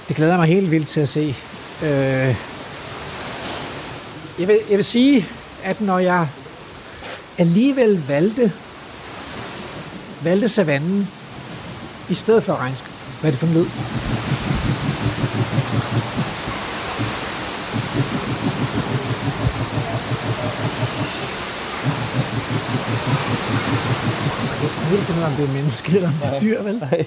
[0.07, 1.35] det glæder mig helt vildt til at se.
[1.83, 2.35] Øh,
[4.39, 5.27] jeg, vil, jeg vil sige,
[5.63, 6.27] at når jeg
[7.37, 8.51] alligevel valgte,
[10.23, 11.07] valgte savannen
[12.09, 13.65] i stedet for regnskov, hvad er det for en lyd?
[24.51, 26.35] Jeg kan ikke sådan helt finde ud af, om det er menneske eller om det
[26.35, 26.77] er dyr, vel?
[26.77, 27.05] Nej.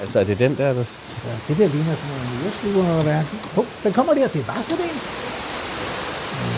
[0.00, 0.84] Altså, er det den der, der...
[0.84, 3.22] Så det der ligner sådan noget myresluger eller hvad?
[3.54, 4.28] Hov, den kommer der.
[4.28, 4.98] Det var sådan en.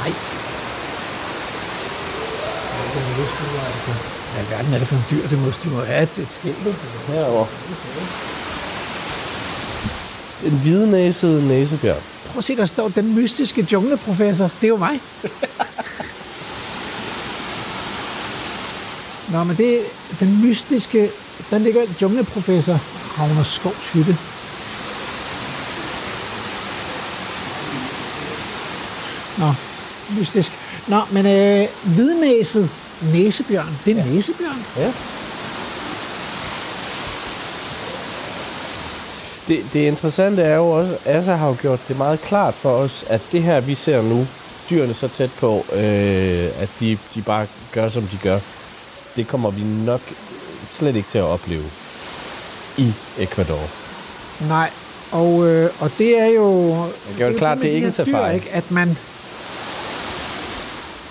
[0.01, 0.13] Nej.
[2.93, 3.93] Det er en myresluger, altså.
[4.33, 5.29] Hvad i alverden er det for en dyr?
[5.29, 6.57] Det må, de må have et, et skilt.
[7.07, 7.47] Herovre.
[10.45, 12.03] En hvidnæset næsebjørn.
[12.27, 14.51] Prøv at se, der står den mystiske jungleprofessor.
[14.61, 15.01] Det er jo mig.
[19.35, 19.81] Nå, men det
[20.21, 21.11] den mystiske...
[21.51, 22.81] Der ligger jungleprofessor
[23.19, 24.17] Ragnar Skovs hytte.
[29.39, 29.55] Nå,
[30.19, 30.53] mystisk.
[30.89, 32.71] Nå, men øh, hvidnæset
[33.13, 33.79] næsebjørn.
[33.85, 34.11] Det er ja.
[34.11, 34.65] næsebjørn.
[34.77, 34.93] Ja.
[39.49, 42.71] Det, det interessante er jo også, at Asa har jo gjort det meget klart for
[42.71, 44.27] os, at det her, vi ser nu,
[44.71, 48.39] dyrene så tæt på, øh, at de, de bare gør, som de gør,
[49.17, 50.01] det kommer vi nok
[50.67, 51.65] slet ikke til at opleve
[52.77, 53.71] i Ecuador.
[54.49, 54.71] Nej,
[55.13, 56.75] og, øh, og det er jo...
[56.75, 58.35] Jeg gør det klart, det er ikke en safari.
[58.35, 58.51] Ikke?
[58.53, 58.99] At man...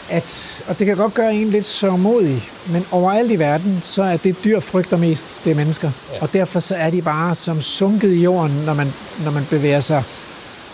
[0.09, 4.17] At, og det kan godt gøre en lidt sørgmodig, men overalt i verden, så er
[4.17, 5.91] det dyr frygter mest, det er mennesker.
[6.13, 6.21] Ja.
[6.21, 8.93] Og derfor så er de bare som sunket i jorden, når man,
[9.23, 10.03] når man bevæger sig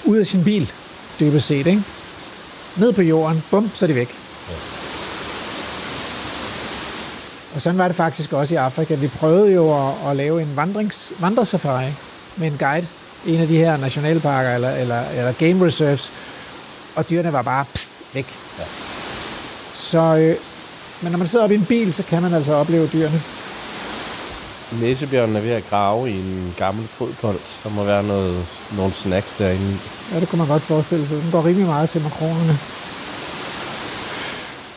[0.06, 0.72] ud af sin bil,
[1.19, 1.84] dybest set, ikke?
[2.77, 4.10] Ned på jorden, bum, så er de væk.
[4.49, 4.56] Ja.
[7.55, 8.95] Og sådan var det faktisk også i Afrika.
[8.95, 11.91] Vi prøvede jo at, at lave en vandrings, vandresafari
[12.35, 12.88] med en guide
[13.26, 16.11] i en af de her nationalparker eller, eller, eller game reserves,
[16.95, 18.26] og dyrene var bare pst, væk.
[18.59, 18.63] Ja.
[19.73, 20.35] Så, øh,
[21.01, 23.21] men når man sidder oppe i en bil, så kan man altså opleve dyrene.
[24.81, 27.39] Næsebjørnen er ved at grave i en gammel fodbold.
[27.63, 28.45] Der må være noget,
[28.77, 29.77] nogle snacks derinde.
[30.13, 31.17] Ja, det kunne man godt forestille sig.
[31.21, 32.57] Den går rimelig meget til makronerne.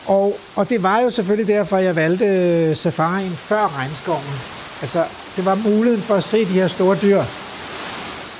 [0.07, 4.39] Og, og det var jo selvfølgelig derfor, jeg valgte øh, safarien før regnskoven.
[4.81, 5.03] Altså,
[5.35, 7.23] det var muligheden for at se de her store dyr.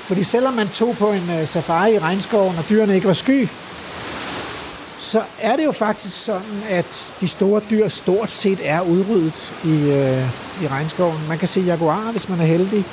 [0.06, 3.48] Fordi selvom man tog på en øh, safari i regnskoven, og dyrene ikke var sky,
[4.98, 9.90] så er det jo faktisk sådan, at de store dyr stort set er udryddet i,
[9.90, 11.18] øh, i regnskoven.
[11.28, 12.84] Man kan se jaguar, hvis man er heldig.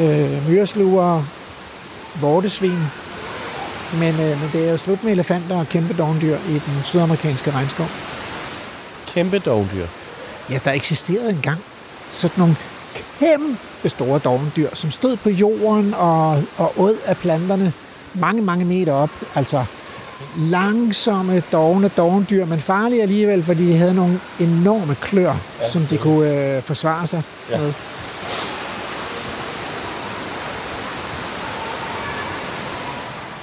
[0.00, 1.22] Øh, myresluger,
[2.20, 2.78] vortesvin.
[3.98, 7.50] Men, øh, men det er jo slut med elefanter og kæmpe dogndyr i den sydamerikanske
[7.50, 7.86] regnskov.
[9.06, 9.86] Kæmpe dovdyr.
[10.50, 11.60] Ja, der eksisterede engang
[12.10, 12.56] sådan nogle
[13.18, 17.72] kæmpe store dovendyr, som stod på jorden og, og åd af planterne
[18.14, 19.10] mange, mange meter op.
[19.34, 19.64] Altså
[20.38, 25.98] langsomme, dogne dovendyr, men farlige alligevel, fordi de havde nogle enorme klør, ja, som de
[25.98, 27.58] kunne øh, forsvare sig ja.
[27.58, 27.72] med.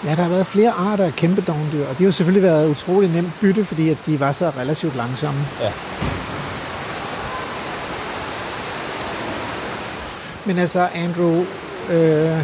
[0.06, 3.10] Ja, der har været flere arter af kæmpe dovendyr, og de har selvfølgelig været utrolig
[3.10, 5.40] nemt bytte, fordi at de var så relativt langsomme.
[5.62, 5.72] Ja.
[10.46, 11.40] Men altså, Andrew,
[11.90, 12.38] øh,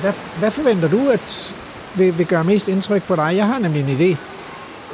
[0.00, 1.54] hvad, hvad forventer du, at
[1.94, 3.32] vil, vil gøre mest indtryk på dig?
[3.36, 4.16] Jeg har nemlig en idé.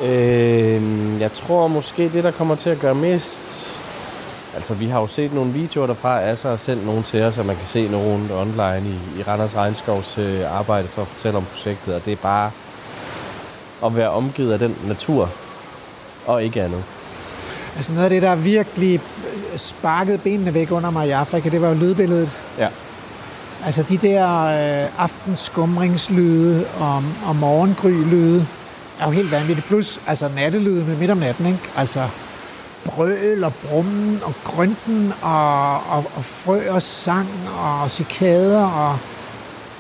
[0.04, 3.85] Øh, jeg tror måske, det der kommer til at gøre mest...
[4.56, 6.20] Altså, vi har jo set nogle videoer derfra.
[6.22, 9.56] Asser har sendt nogle til os, så man kan se nogle online i, i Randers
[9.56, 11.94] Regnskovs øh, arbejde for at fortælle om projektet.
[11.94, 12.50] Og det er bare
[13.84, 15.30] at være omgivet af den natur,
[16.26, 16.82] og ikke andet.
[17.76, 19.00] Altså noget af det, der virkelig
[19.56, 22.30] sparkede benene væk under mig i Afrika, det var jo lydbilledet.
[22.58, 22.68] Ja.
[23.66, 28.46] Altså de der øh, aftenskumringslyde og, og morgengrylyde
[29.00, 29.66] er jo helt vanvittigt.
[29.66, 31.58] Plus altså nattelyde midt om natten, ikke?
[31.76, 32.08] Altså
[32.86, 38.98] brøl og brummen og grønten og, og, og frø og sang og cikader og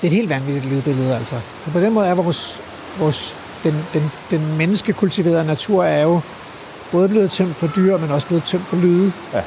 [0.00, 1.34] det er et helt vanvittigt lydbillede, altså.
[1.66, 2.60] Og på den måde er vores,
[2.98, 6.20] vores den, den, den menneskekultiverede natur er jo
[6.92, 9.12] både blevet tømt for dyr, men også blevet tømt for lyde.
[9.32, 9.42] Ja.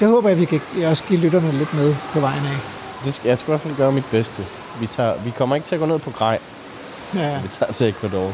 [0.00, 2.56] Det håber jeg, vi kan også give lytterne lidt med på vejen af.
[3.04, 4.44] Det skal, jeg skal i hvert fald gøre mit bedste.
[4.80, 6.38] Vi, tager, vi kommer ikke til at gå ned på grej.
[7.14, 7.40] Ja.
[7.40, 8.32] Vi tager til Ecuador.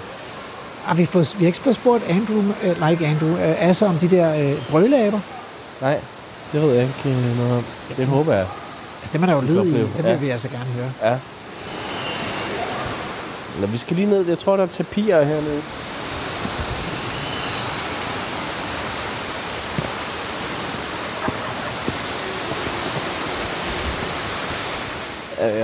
[0.89, 3.95] Har vi, fået, vi har ikke fået spurgt Andrew, uh, like Andrew, uh, Asser om
[3.99, 5.21] de der uh, brølaber.
[5.81, 6.01] Nej,
[6.53, 7.65] det ved jeg ikke øh, noget om.
[7.97, 8.47] Det håber jeg.
[9.03, 9.73] Altså, dem er der jo lyd i.
[9.73, 10.15] Det vil Ja.
[10.15, 10.91] vi altså gerne høre.
[11.03, 11.17] Ja.
[13.55, 14.27] Eller vi skal lige ned.
[14.27, 15.63] Jeg tror, der er tapirer hernede.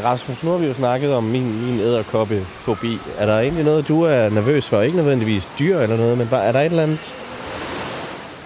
[0.05, 2.99] Rasmus, nu har vi jo snakket om min, min æderkoppefobi.
[3.19, 4.81] Er der egentlig noget, du er nervøs for?
[4.81, 7.15] Ikke nødvendigvis dyr eller noget, men bare, er der et eller andet,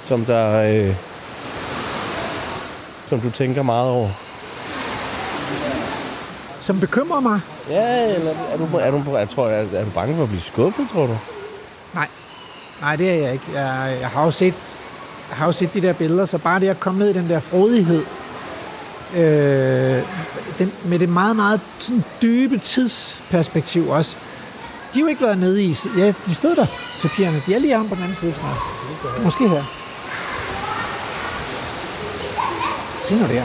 [0.07, 0.63] som der...
[0.63, 0.95] Øh,
[3.07, 4.09] som du tænker meget over?
[6.61, 7.41] Som bekymrer mig?
[7.71, 10.43] Ja, eller er du, er du, jeg tror, er, er du bange for at blive
[10.43, 11.17] skuffet, tror du?
[11.95, 12.09] Nej.
[12.81, 13.45] Nej, det er jeg ikke.
[13.55, 14.55] Jeg, jeg, har jo set,
[15.29, 17.29] jeg har jo set de der billeder, så bare det at komme ned i den
[17.29, 18.05] der frodighed,
[19.16, 20.02] øh,
[20.59, 24.16] den, med det meget, meget sådan dybe tidsperspektiv også.
[24.94, 25.76] De har jo ikke været nede i...
[25.98, 26.66] Ja, de stod der,
[27.01, 27.43] tapierne.
[27.47, 29.24] De er lige om på den anden side, tror jeg.
[29.24, 29.62] Måske her.
[33.02, 33.43] Se nu der.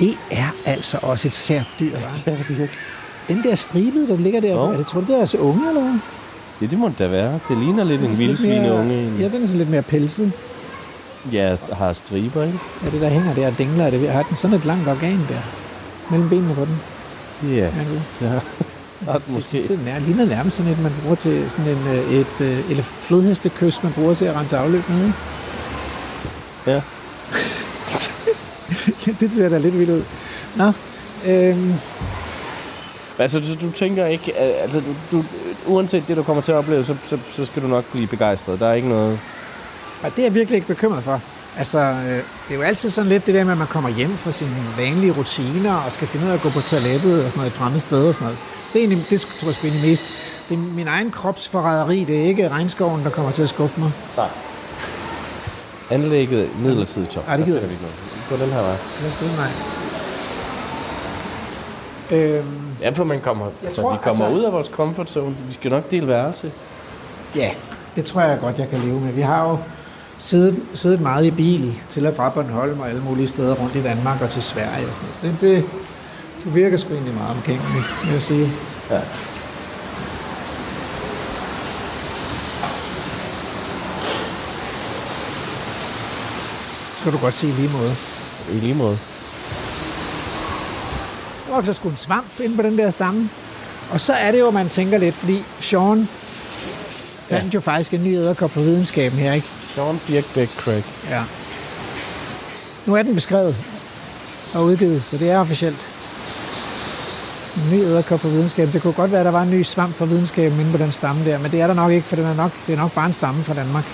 [0.00, 2.30] Det er altså også et sært dyr, hva'?
[3.28, 4.62] Den der stribede, der ligger der, Jo.
[4.62, 5.92] er det, tror du, det er altså unge, eller hvad?
[6.62, 7.38] Ja, det må det da være.
[7.48, 9.12] Det ligner lidt en vildsvineunge.
[9.18, 10.32] Ja, den er sådan lidt mere pelset.
[11.32, 12.58] Ja, har striber, ikke?
[12.84, 15.18] Ja, det der hænger der og dingler, er det, har den sådan et langt organ
[15.28, 15.40] der?
[16.10, 16.80] Mellem benene på den.
[17.42, 17.70] Ja,
[18.20, 18.40] Ja, ja.
[19.08, 19.62] Ret måske.
[19.68, 22.82] Det er ligner nærmest sådan et, man bruger til sådan en, øh, et øh, eller
[22.82, 25.04] flodhestekys, man bruger til at rense afløb med.
[25.04, 25.14] ikke?
[26.66, 26.80] Ja.
[29.06, 30.02] Ja, det ser da lidt vildt ud.
[30.56, 30.72] Nå,
[31.26, 31.74] øhm,
[33.20, 34.36] Altså, du, du tænker ikke...
[34.36, 35.24] Altså, du, du,
[35.66, 38.60] uanset det, du kommer til at opleve, så, så, så skal du nok blive begejstret.
[38.60, 39.18] Der er ikke noget...
[40.02, 41.20] og det er jeg virkelig ikke bekymret for.
[41.58, 44.16] Altså, øh, det er jo altid sådan lidt det der med, at man kommer hjem
[44.16, 47.32] fra sine vanlige rutiner og skal finde ud af at gå på toilettet og sådan
[47.36, 48.38] noget et fremmed sted og sådan noget.
[48.72, 50.04] Det, er egentlig, det tror jeg sgu egentlig mest.
[50.48, 53.90] Det er min egen kropsforræderi, det er ikke regnskoven, der kommer til at skuffe mig.
[55.90, 57.24] Anlægget midlertidigt top.
[57.28, 57.96] Ej, det gider jeg vi ikke noget.
[58.40, 58.76] Gå den her vej.
[59.02, 59.50] Lad os gå nej.
[62.20, 62.46] Øhm,
[62.80, 65.36] Ja, for man kommer, altså, tror, vi kommer altså- ud af vores comfort zone.
[65.46, 66.52] Vi skal nok dele værelse.
[67.36, 67.50] Ja,
[67.96, 69.12] det tror jeg godt, jeg kan leve med.
[69.12, 69.58] Vi har jo
[70.20, 73.82] siddet, siddet meget i bil til og fra Bornholm og alle mulige steder rundt i
[73.82, 75.40] Danmark og til Sverige og sådan noget.
[75.40, 75.64] Det, det,
[76.44, 78.50] du virker sgu egentlig meget omgængelig, vil jeg sige.
[78.90, 79.00] Ja.
[87.00, 87.94] Skal du godt sige i lige måde.
[88.52, 88.98] I lige måde.
[91.46, 93.30] Der vokser sgu en svamp inde på den der stamme.
[93.90, 96.08] Og så er det jo, man tænker lidt, fordi Sean
[97.28, 97.50] fandt ja.
[97.54, 99.46] jo faktisk en ny æderkop for videnskaben her, ikke?
[99.74, 100.84] Sean Birkbeck Craig.
[101.10, 101.24] Ja.
[102.86, 103.56] Nu er den beskrevet
[104.54, 105.88] og udgivet, så det er officielt.
[107.56, 108.72] En ny æderkop for videnskaben.
[108.72, 110.92] Det kunne godt være, at der var en ny svamp for videnskaben inde på den
[110.92, 112.94] stamme der, men det er der nok ikke, for den er nok, det er nok
[112.94, 113.84] bare en stamme fra Danmark.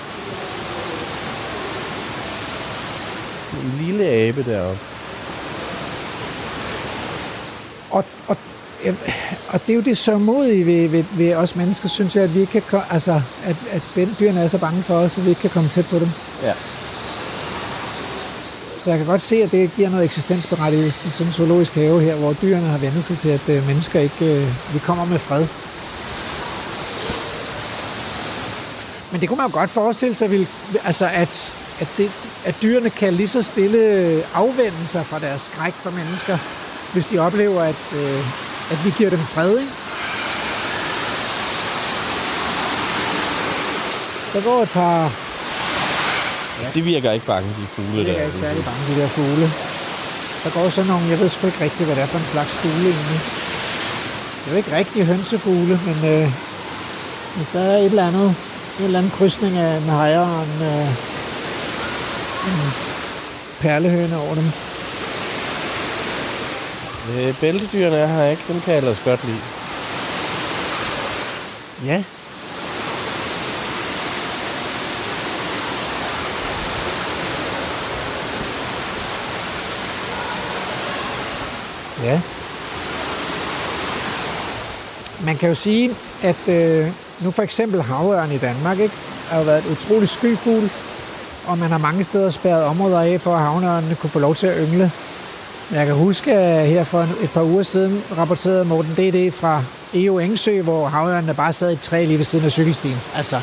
[3.64, 4.80] En lille abe deroppe.
[7.90, 8.36] Og, og,
[9.48, 12.34] og det er jo det så modige ved, ved, ved os mennesker, synes jeg, at
[12.34, 13.82] vi ikke kan, altså, at, at
[14.20, 16.08] dyrene er så bange for os, at vi ikke kan komme tæt på dem.
[16.42, 16.52] Ja.
[18.84, 22.14] Så jeg kan godt se, at det giver noget eksistensberettigelse til en zoologisk have her,
[22.14, 24.36] hvor dyrene har vendt sig til, at øh, mennesker ikke...
[24.36, 25.46] Øh, vi kommer med fred.
[29.12, 30.46] Men det kunne man jo godt forestille sig, vil,
[30.84, 32.10] altså at, at, det,
[32.44, 36.38] at dyrene kan lige så stille afvende sig fra deres skræk for mennesker,
[36.92, 38.20] hvis de oplever, at, øh,
[38.72, 39.50] at vi giver dem fred.
[39.58, 39.72] Ikke?
[44.32, 45.12] Der går et par
[46.58, 48.12] Altså, de virker ikke bange, de fugle jeg der.
[48.20, 49.46] er ikke særlig bange, de der fugle.
[50.44, 52.52] Der går sådan nogle, jeg ved sgu ikke rigtigt, hvad det er for en slags
[52.52, 53.20] fugle egentlig.
[54.40, 56.26] Det er jo ikke rigtig hønsefugle, men øh,
[57.36, 58.28] hvis der er et eller andet,
[58.78, 60.88] en eller anden krydsning af en hejer og en, øh,
[62.48, 62.58] en
[63.60, 64.48] perlehøne over dem.
[67.10, 68.42] Øh, bæltedyrene er her ikke.
[68.48, 69.38] Dem kan jeg ellers godt lide.
[71.84, 72.04] Ja.
[82.02, 82.20] Ja.
[85.24, 85.90] Man kan jo sige,
[86.22, 86.88] at øh,
[87.20, 88.94] nu for eksempel havørn i Danmark ikke,
[89.28, 90.70] har jo været et utroligt skyfugl,
[91.46, 94.46] og man har mange steder spærret områder af, for at havneørnene kunne få lov til
[94.46, 94.92] at yngle.
[95.72, 99.32] Jeg kan huske, at her for et par uger siden rapporterede Morten D.D.
[99.32, 99.62] fra
[99.94, 102.96] EO Engsø, hvor havørnene bare sad i træ lige ved siden af cykelstien.
[103.16, 103.40] Altså,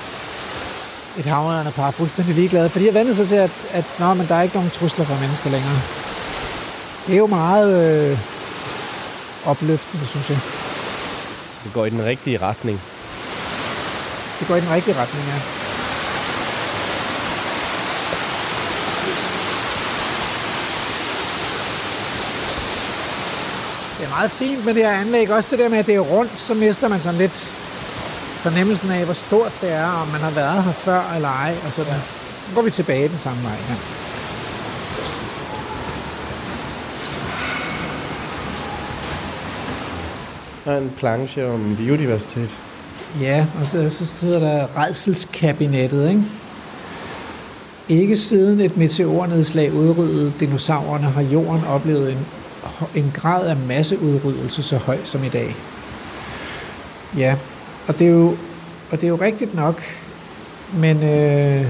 [1.17, 4.27] et havørnepar er fuldstændig ligeglade, for de har vendt sig til, at, at nå, men
[4.27, 5.81] der er ikke nogen trusler for mennesker længere.
[7.07, 8.17] Det er jo meget øh,
[9.45, 10.39] opløftende, synes jeg.
[11.63, 12.81] Det går i den rigtige retning.
[14.39, 15.62] Det går i den rigtige retning, ja.
[24.15, 25.31] Meget fint med det her anlæg.
[25.31, 27.37] Også det der med, at det er rundt, så mister man sådan lidt
[28.43, 31.55] fornemmelsen af, hvor stort det er, om man har været her før eller ej.
[31.65, 31.93] Og sådan.
[32.49, 33.57] Nu går vi tilbage den samme vej.
[33.69, 33.75] Ja.
[40.65, 42.57] Der er en planche om biodiversitet.
[43.21, 46.21] Ja, og så, så hedder der redselskabinettet, ikke?
[47.89, 52.25] Ikke siden et meteornedslag udryddede dinosaurerne har jorden oplevet en,
[52.95, 55.55] en grad af masseudryddelse så høj som i dag.
[57.17, 57.35] Ja,
[57.87, 58.27] og det er jo,
[58.91, 59.81] og det er jo rigtigt nok,
[60.73, 61.65] men øh,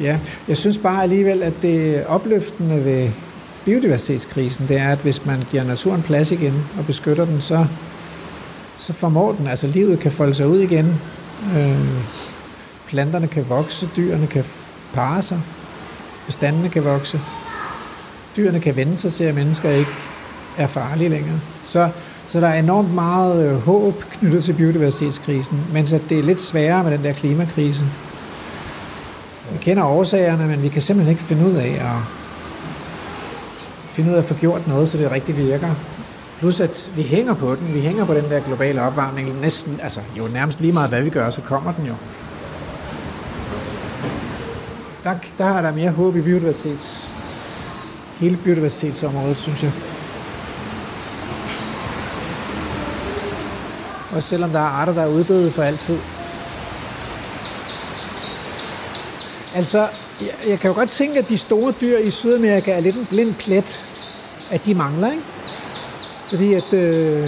[0.00, 0.18] ja,
[0.48, 3.10] jeg synes bare alligevel, at det opløftende ved
[3.64, 7.66] biodiversitetskrisen, det er, at hvis man giver naturen plads igen og beskytter den, så,
[8.78, 11.00] så formår den, altså livet kan folde sig ud igen.
[11.56, 11.78] Øh,
[12.86, 14.44] planterne kan vokse, dyrene kan
[14.94, 15.40] parre sig,
[16.26, 17.20] bestandene kan vokse
[18.38, 19.90] dyrene kan vende sig til, at mennesker ikke
[20.58, 21.40] er farlige længere.
[21.68, 21.88] Så,
[22.28, 26.40] så der er enormt meget øh, håb knyttet til biodiversitetskrisen, mens at det er lidt
[26.40, 27.84] sværere med den der klimakrise.
[29.52, 32.02] Vi kender årsagerne, men vi kan simpelthen ikke finde ud af at,
[33.92, 35.70] finde ud af at få gjort noget, så det rigtig virker.
[36.38, 37.74] Plus at vi hænger på den.
[37.74, 39.40] Vi hænger på den der globale opvarmning.
[39.40, 41.94] Næsten, altså jo nærmest lige meget hvad vi gør, så kommer den jo.
[45.04, 47.10] Der, der er der mere håb i biodiversitets,
[48.20, 49.72] hele biodiversitetsområdet, synes jeg.
[54.12, 55.98] Også selvom der er arter, der er uddøde for altid.
[59.54, 59.78] Altså,
[60.20, 63.06] jeg, jeg kan jo godt tænke, at de store dyr i Sydamerika er lidt en
[63.06, 63.80] blind plet,
[64.50, 65.22] at de mangler, ikke?
[66.28, 66.72] Fordi at...
[66.72, 67.26] Øh,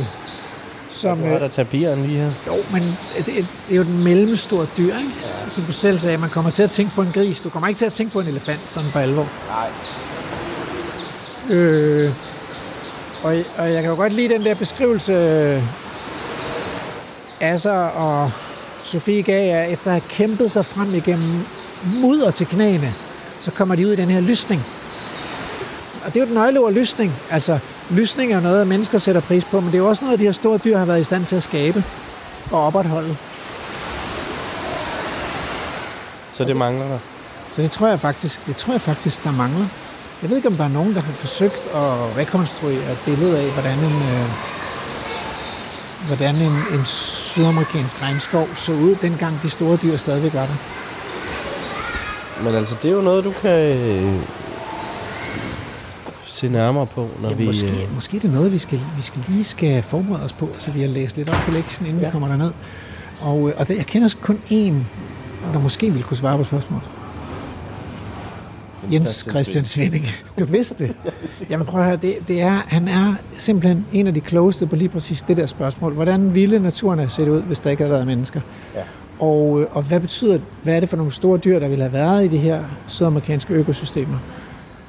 [0.91, 2.31] som, Du har da tapiren lige her.
[2.47, 2.83] jo, men
[3.17, 5.11] det, det er jo et mellemstort dyr, ikke?
[5.23, 5.51] Ja.
[5.51, 7.41] Som du selv sagde, man kommer til at tænke på en gris.
[7.41, 9.29] Du kommer ikke til at tænke på en elefant, sådan for alvor.
[9.49, 9.69] Nej.
[11.51, 12.11] Øh,
[13.23, 15.63] og, og jeg kan jo godt lide den der beskrivelse,
[17.41, 18.31] Asser og
[18.85, 21.45] Sofie gav jer, efter at have kæmpet sig frem igennem
[21.85, 22.95] mudder til knæene,
[23.41, 24.63] så kommer de ud i den her lysning.
[26.05, 27.13] Og det er jo et nøgleord, lysning.
[27.31, 27.59] Altså,
[27.91, 30.33] lysning er noget, mennesker sætter pris på, men det er jo også noget, de her
[30.33, 31.85] store dyr har været i stand til at skabe
[32.53, 33.17] og opretholde.
[36.33, 36.99] Så det mangler der.
[37.53, 39.67] Så det tror jeg faktisk, det tror jeg faktisk, der mangler.
[40.23, 43.53] Jeg ved ikke, om der er nogen, der har forsøgt at rekonstruere et billede af,
[43.53, 44.27] hvordan en, øh,
[46.07, 50.55] hvordan en, en sydamerikansk regnskov så ud, dengang de store dyr stadigvæk var der.
[52.45, 54.15] Men altså, det er jo noget, du kan øh,
[56.27, 57.47] se nærmere på, når Ja, vi...
[57.47, 60.49] måske, øh, måske er det noget, vi skal, vi skal lige skal forberede os på,
[60.59, 62.09] så vi har læst lidt op på lektien, inden ja.
[62.09, 62.53] Vi kommer derned.
[63.21, 64.75] Og, øh, og det, jeg kender kun én,
[65.53, 66.85] der måske ville kunne svare på spørgsmålet.
[68.93, 70.05] Jens Christian Svinding.
[70.39, 70.97] Du vidste det?
[71.51, 74.77] Jamen prøv at høre, det, det er, han er simpelthen en af de klogeste på
[74.77, 75.93] lige præcis det der spørgsmål.
[75.95, 78.41] Hvordan ville naturen have set ud, hvis der ikke havde været mennesker?
[78.75, 78.81] Ja.
[79.19, 81.93] Og, øh, og hvad betyder, hvad er det for nogle store dyr, der ville have
[81.93, 84.19] været i de her sydamerikanske økosystemer?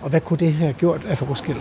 [0.02, 1.56] Og hvad kunne det have gjort af forskel?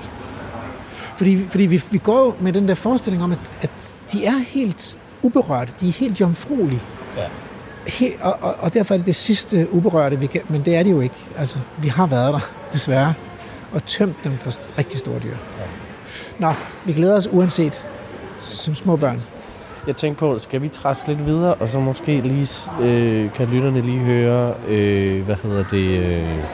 [1.16, 3.70] Fordi, fordi vi, vi går med den der forestilling om, at, at
[4.12, 6.80] de er helt uberørte, de er helt jomfruelige.
[7.16, 7.26] Ja.
[7.86, 10.82] Helt, og, og, og derfor er det det sidste uberørte, vi kan, men det er
[10.82, 11.14] det jo ikke.
[11.38, 12.40] Altså, vi har været der,
[12.72, 13.14] desværre,
[13.72, 15.36] og tømt dem for rigtig store dyr.
[16.38, 16.52] Nå,
[16.86, 17.88] vi glæder os uanset
[18.40, 19.20] som små børn.
[19.86, 23.80] Jeg tænkte på, skal vi træske lidt videre, og så måske lige, øh, kan lytterne
[23.80, 26.44] lige høre, øh, hvad hedder det, øh,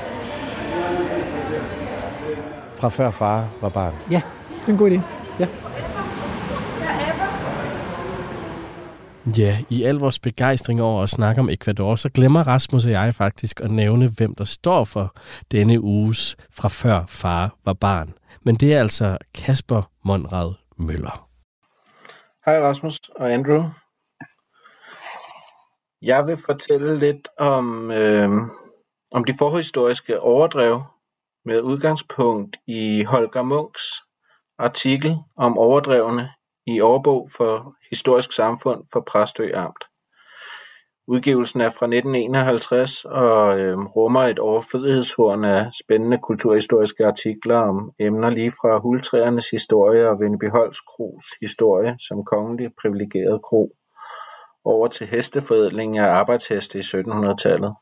[2.77, 3.93] fra før far var barn.
[4.11, 4.20] Ja,
[4.61, 5.01] det er en god idé.
[5.40, 5.47] Ja,
[9.70, 13.61] i al vores begejstring over at snakke om Ecuador, så glemmer Rasmus og jeg faktisk
[13.61, 15.16] at nævne, hvem der står for
[15.51, 18.15] denne uges fra før far var barn.
[18.44, 21.28] Men det er altså Kasper Monrad Møller.
[22.47, 23.62] Hej Rasmus og Andrew.
[26.03, 28.31] Jeg vil fortælle lidt om, øh,
[29.12, 30.82] om de forhistoriske overdrev
[31.44, 33.82] med udgangspunkt i Holger Munks
[34.59, 36.31] artikel om overdrevene
[36.67, 39.85] i Årbog for Historisk Samfund for Præstø Amt.
[41.09, 48.31] Udgivelsen er fra 1951 og øh, rummer et overflødighedshorn af spændende kulturhistoriske artikler om emner
[48.31, 53.77] lige fra hultræernes historie og Vennebyholds Kros historie som kongelig privilegeret kro
[54.65, 57.75] over til hesteforædling af arbejdsheste i 1700-tallet.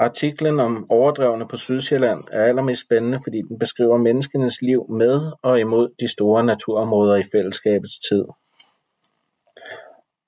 [0.00, 5.60] Artiklen om overdrevne på Sydsjælland er allermest spændende, fordi den beskriver menneskenes liv med og
[5.60, 8.24] imod de store naturområder i fællesskabets tid.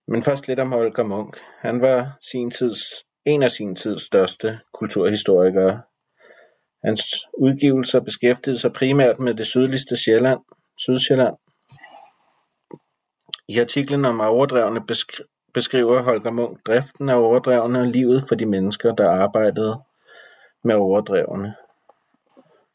[0.09, 1.39] Men først lidt om Holger Munk.
[1.59, 2.81] Han var sin tids,
[3.25, 5.83] en af sin tids største kulturhistorikere.
[6.85, 7.03] Hans
[7.39, 10.41] udgivelser beskæftigede sig primært med det sydligste Sjælland,
[10.79, 11.35] Sydsjælland.
[13.49, 15.21] I artiklen om overdrevne besk-
[15.55, 19.81] beskriver Holger Munk driften af overdrevne og livet for de mennesker, der arbejdede
[20.65, 21.55] med overdrevne.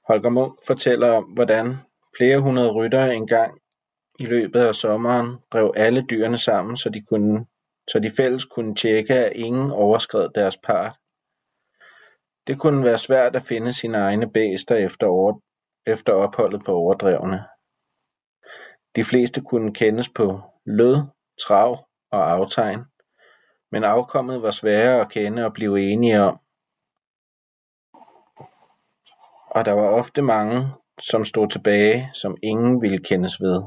[0.07, 1.77] Holger Munk fortæller om, hvordan
[2.17, 3.61] flere hundrede ryttere engang
[4.19, 7.45] i løbet af sommeren drev alle dyrene sammen, så de, kunne,
[7.87, 10.95] så de fælles kunne tjekke, at ingen overskred deres part.
[12.47, 15.39] Det kunne være svært at finde sine egne bæster efter, over,
[15.87, 17.43] efter opholdet på overdrevne.
[18.95, 20.97] De fleste kunne kendes på lød,
[21.47, 21.84] trav
[22.15, 22.85] og aftegn,
[23.71, 26.39] men afkommet var sværere at kende og blive enige om.
[29.47, 30.67] Og der var ofte mange,
[30.99, 33.63] som stod tilbage, som ingen ville kendes ved.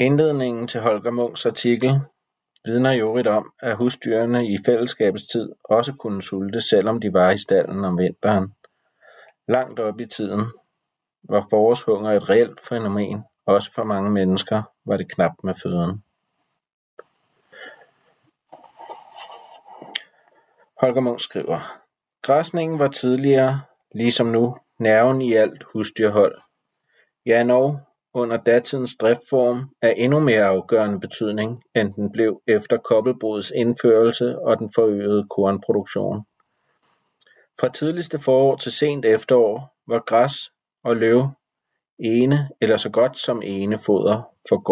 [0.00, 2.00] Indledningen til Holger Munks artikel
[2.64, 7.38] vidner jo om, at husdyrene i fællesskabets tid også kunne sulte, selvom de var i
[7.38, 8.54] stallen om vinteren.
[9.48, 10.40] Langt op i tiden
[11.28, 16.02] var forårshunger et reelt fænomen, også for mange mennesker var det knapt med føden.
[20.80, 21.60] Holger Munk skriver,
[22.22, 23.62] Græsningen var tidligere,
[23.94, 26.40] ligesom nu, nerven i alt husdyrhold.
[27.26, 27.78] Ja, endnu
[28.14, 34.58] under datidens driftform er endnu mere afgørende betydning, end den blev efter kobbelbrudets indførelse og
[34.58, 36.24] den forøgede kornproduktion.
[37.60, 40.52] Fra tidligste forår til sent efterår var græs
[40.84, 41.28] og løv
[41.98, 44.62] ene eller så godt som ene foder for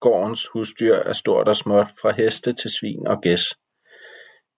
[0.00, 3.42] gårdens husdyr er stort og småt fra heste til svin og gæs.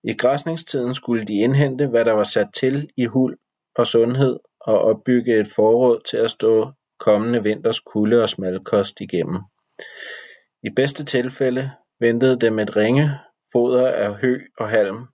[0.04, 3.38] I græsningstiden skulle de indhente, hvad der var sat til i huld
[3.76, 9.40] og sundhed og opbygge et forråd til at stå kommende vinters kulde og smalkost igennem.
[10.62, 11.70] I bedste tilfælde
[12.00, 13.10] ventede dem et ringe
[13.52, 15.06] foder af hø og halm,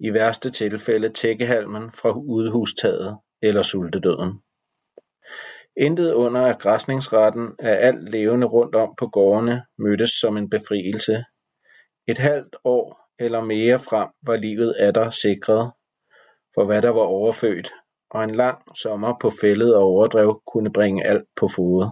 [0.00, 4.43] i værste tilfælde tækkehalmen fra udhustaget eller sultedøden.
[5.76, 11.24] Intet under græsningsretten af alt levende rundt om på gårdene mødtes som en befrielse.
[12.08, 15.72] Et halvt år eller mere frem var livet atter sikret,
[16.54, 17.72] for hvad der var overfødt,
[18.10, 21.90] og en lang sommer på fældet og overdrev kunne bringe alt på fod.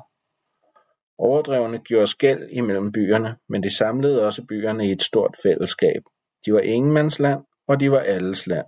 [1.19, 6.03] Overdrevene gjorde skæld imellem byerne, men det samlede også byerne i et stort fællesskab.
[6.47, 8.67] De var ingenmandsland, og de var alles land.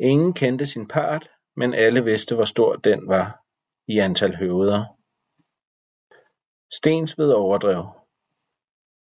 [0.00, 3.41] Ingen kendte sin part, men alle vidste, hvor stor den var
[3.88, 4.84] i antal høveder.
[6.70, 7.86] Stensved Overdrev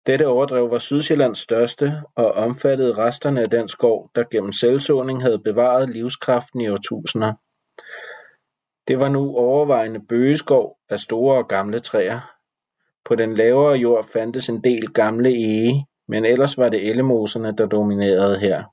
[0.06, 5.38] Dette overdrev var Sydsjællands største og omfattede resterne af den skov, der gennem selvsåning havde
[5.38, 7.32] bevaret livskraften i årtusinder.
[8.88, 12.20] Det var nu overvejende bøgeskov af store og gamle træer.
[13.04, 17.66] På den lavere jord fandtes en del gamle ege, men ellers var det ellemoserne, der
[17.66, 18.64] dominerede her.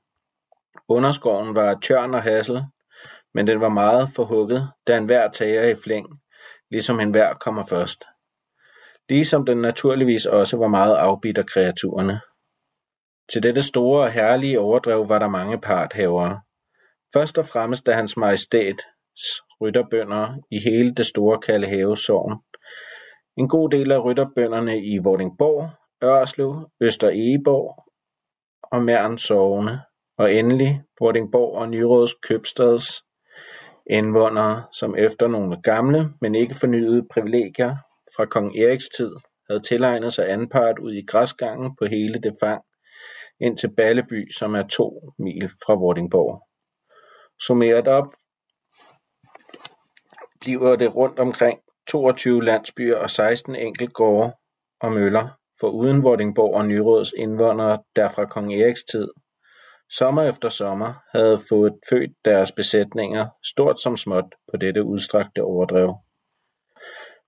[0.88, 2.62] Underskoven var tjørn og hassel,
[3.34, 6.06] men den var meget forhugget, da enhver tager i flæng,
[6.70, 8.04] ligesom enhver kommer først.
[9.08, 12.20] Ligesom den naturligvis også var meget afbidt af kreaturerne.
[13.32, 16.40] Til dette store og herlige overdrev var der mange parthavere.
[17.14, 18.84] Først og fremmest da hans majestæts
[19.60, 21.96] rytterbønder i hele det store Kaldehave.
[23.36, 25.70] En god del af rytterbønderne i Vordingborg,
[26.04, 27.84] Ørslev, Øster Egeborg
[28.62, 29.80] og Mærn sogne,
[30.18, 33.03] og endelig Vordingborg og Nyråds købstads
[33.90, 37.76] Indvånere som efter nogle gamle, men ikke fornyede privilegier
[38.16, 39.10] fra kong Eriks tid
[39.50, 42.62] havde tilegnet sig anpart ud i græsgangen på hele det fang
[43.40, 46.48] ind til Balleby, som er to mil fra Vordingborg.
[47.46, 48.06] Summeret op
[50.40, 54.32] bliver det rundt omkring 22 landsbyer og 16 enkeltgårde
[54.80, 55.28] og møller,
[55.60, 59.08] for uden Vordingborg og Nyråds indvandrere, der fra kong Eriks tid
[59.90, 65.94] sommer efter sommer havde fået født deres besætninger, stort som småt, på dette udstrakte overdrev.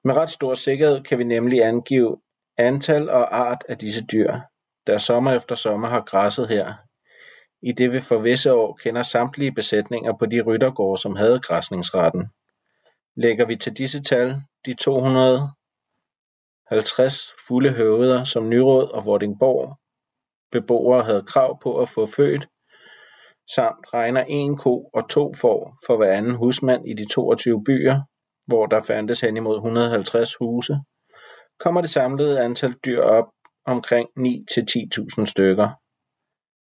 [0.05, 2.21] Med ret stor sikkerhed kan vi nemlig angive
[2.57, 4.35] antal og art af disse dyr,
[4.87, 6.75] der sommer efter sommer har græsset her,
[7.63, 12.27] i det vi for visse år kender samtlige besætninger på de ryttergårde, som havde græsningsretten.
[13.17, 19.79] Lægger vi til disse tal de 250 fulde høveder, som Nyråd og Vordingborg
[20.53, 22.49] beboere havde krav på at få født,
[23.55, 28.01] samt regner en ko og to får for hver anden husmand i de 22 byer,
[28.47, 30.77] hvor der fandtes hen imod 150 huse,
[31.61, 33.25] kommer det samlede antal dyr op
[33.67, 35.69] omkring 9-10.000 stykker.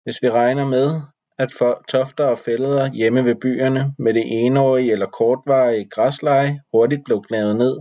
[0.03, 1.01] Hvis vi regner med,
[1.39, 7.01] at for tofter og fælder hjemme ved byerne med det enårige eller kortvarige græsleje hurtigt
[7.05, 7.77] blev gnavet ned,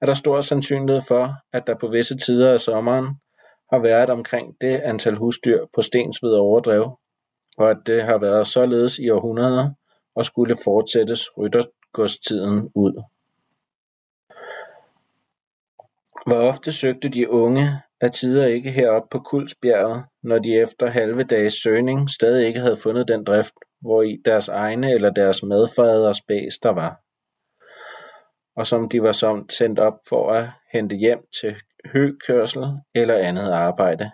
[0.00, 3.06] er der stor sandsynlighed for, at der på visse tider af sommeren
[3.70, 6.98] har været omkring det antal husdyr på Stensved Overdrev,
[7.58, 9.70] og at det har været således i århundreder
[10.14, 13.02] og skulle fortsættes ryttergodstiden ud.
[16.26, 21.22] Hvor ofte søgte de unge af tider ikke herop på Kulsbjerget, når de efter halve
[21.22, 26.20] dages søgning stadig ikke havde fundet den drift, hvor i deres egne eller deres medfaders
[26.22, 27.00] bæs der var,
[28.56, 31.56] og som de var som sendt op for at hente hjem til
[31.92, 32.64] høkørsel
[32.94, 34.10] eller andet arbejde,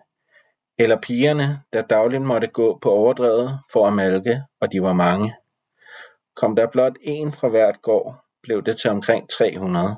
[0.78, 5.34] eller pigerne, der dagligt måtte gå på overdrevet for at malke, og de var mange.
[6.36, 9.96] Kom der blot en fra hvert gård, blev det til omkring 300.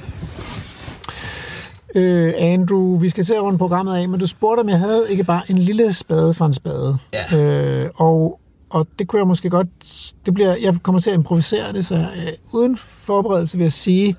[1.95, 5.05] Øh, Andrew, vi skal til at runde programmet af, men du spurgte, om jeg havde
[5.09, 6.97] ikke bare en lille spade for en spade.
[7.13, 7.37] Ja.
[7.37, 8.39] Øh, og,
[8.69, 9.67] og det kunne jeg måske godt...
[10.25, 14.15] Det bliver, jeg kommer til at improvisere det, så øh, uden forberedelse vil jeg sige,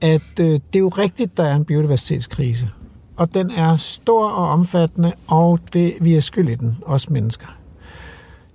[0.00, 2.70] at øh, det er jo rigtigt, der er en biodiversitetskrise.
[3.16, 7.46] Og den er stor og omfattende, og det, vi er skyld i den, os mennesker.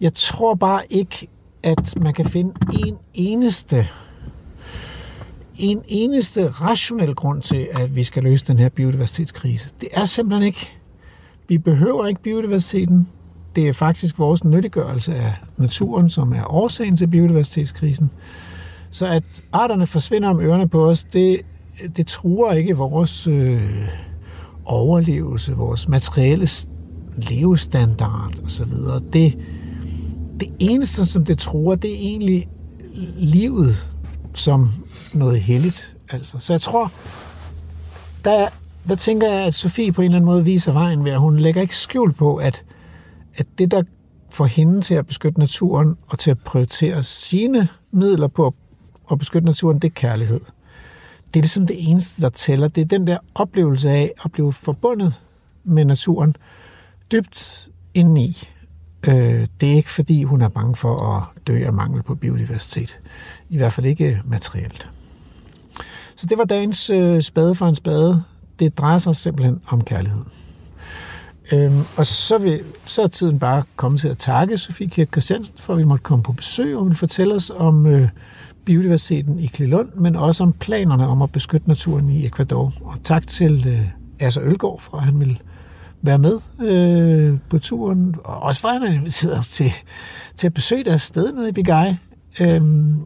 [0.02, 1.28] Jeg tror bare ikke,
[1.64, 2.54] at man kan finde
[2.86, 3.88] en eneste
[5.58, 9.70] en eneste rationel grund til, at vi skal løse den her biodiversitetskrise.
[9.82, 10.72] Det er simpelthen ikke.
[11.48, 13.08] Vi behøver ikke biodiversiteten.
[13.56, 18.12] Det er faktisk vores nyttiggørelse af naturen, som er årsagen til biodiversitetskrisen.
[18.92, 21.42] Så at arterne forsvinder om ørerne på os, det,
[21.98, 23.88] det truer ikke vores øh,
[24.66, 26.48] overlevelse, vores materielle
[27.30, 28.72] levestandard osv.
[29.14, 29.38] Det,
[30.40, 32.48] det eneste, som det tror, det er egentlig
[33.18, 33.88] livet
[34.34, 34.70] som
[35.14, 35.98] noget helligt.
[36.10, 36.40] Altså.
[36.40, 36.92] Så jeg tror,
[38.26, 38.48] der,
[38.88, 41.40] der tænker jeg, at Sofie på en eller anden måde viser vejen ved, at hun
[41.40, 42.64] lægger ikke skjul på, at,
[43.36, 43.84] at det, der
[44.30, 48.54] får hende til at beskytte naturen og til at prioritere sine midler på at,
[49.12, 50.40] at beskytte naturen, det er kærlighed.
[51.34, 52.68] Det er ligesom det eneste, der tæller.
[52.68, 55.14] Det er den der oplevelse af at blive forbundet
[55.64, 56.36] med naturen
[57.12, 58.48] dybt indeni.
[59.08, 63.00] Øh, det er ikke fordi, hun er bange for at dø af mangel på biodiversitet.
[63.50, 64.90] I hvert fald ikke materielt.
[66.16, 68.24] Så det var dagens øh, spade for en spade.
[68.60, 70.24] Det drejer sig simpelthen om kærlighed.
[71.52, 75.56] Øhm, og så, vil, så er tiden bare kommet til at takke Sofie Kirk Christiansen
[75.58, 78.10] for, at vi måtte komme på besøg og vil fortælle os om øh,
[78.66, 82.74] biodiversiteten i Klilund, men også om planerne om at beskytte naturen i Ecuador.
[82.82, 83.88] Og tak til øh,
[84.20, 85.38] Asser Ølgaard for, at han ville
[86.04, 89.72] være med øh, på turen, og også at han inviteret os til,
[90.38, 91.94] til at besøge deres sted nede i Bigay.
[92.40, 93.06] Øhm,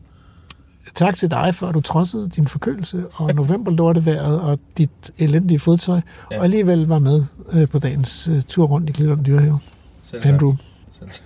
[0.95, 6.01] tak til dig for, at du trodsede din forkølelse og novemberlorteværet og dit elendige fodtøj,
[6.31, 6.37] ja.
[6.37, 9.59] Og alligevel var med øh, på dagens øh, tur rundt i Klitholm Dyrehave.
[10.03, 10.33] Selv tak.
[10.33, 10.55] Andrew.
[10.99, 11.21] Selv tak.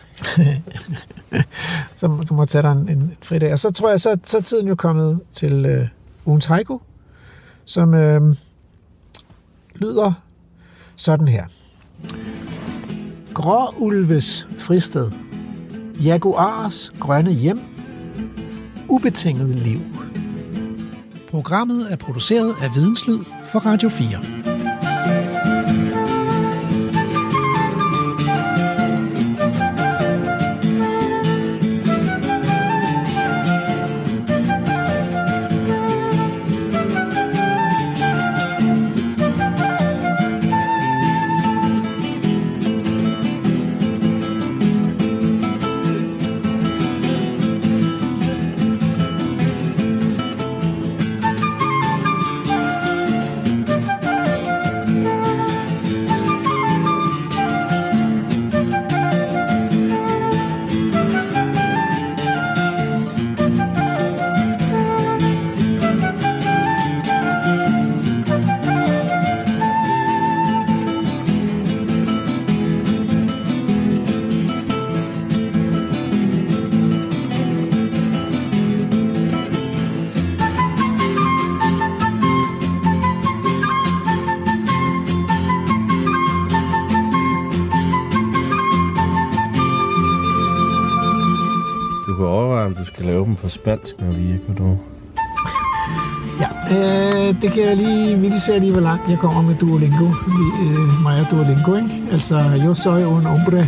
[1.95, 3.51] så du må tage dig en, en fridag.
[3.51, 5.87] Og så tror jeg, så, så er tiden jo kommet til øh,
[6.25, 6.79] ugens haiku,
[7.65, 8.35] som øh,
[9.75, 10.13] lyder
[10.95, 11.45] sådan her.
[13.33, 15.11] Gråulves fristed.
[16.03, 17.59] Jaguars grønne hjem.
[18.89, 19.79] Ubetinget liv.
[21.29, 24.50] Programmet er produceret af Videnslyd for Radio 4.
[93.51, 94.77] spansk, når vi er i Ecuador.
[96.41, 99.55] Ja, øh, det kan jeg lige, vi kan se lige, hvor langt jeg kommer med
[99.55, 100.05] Duolingo.
[100.05, 102.03] Vi, øh, mig og Duolingo, ikke?
[102.11, 103.67] Altså, yo soy un hombre.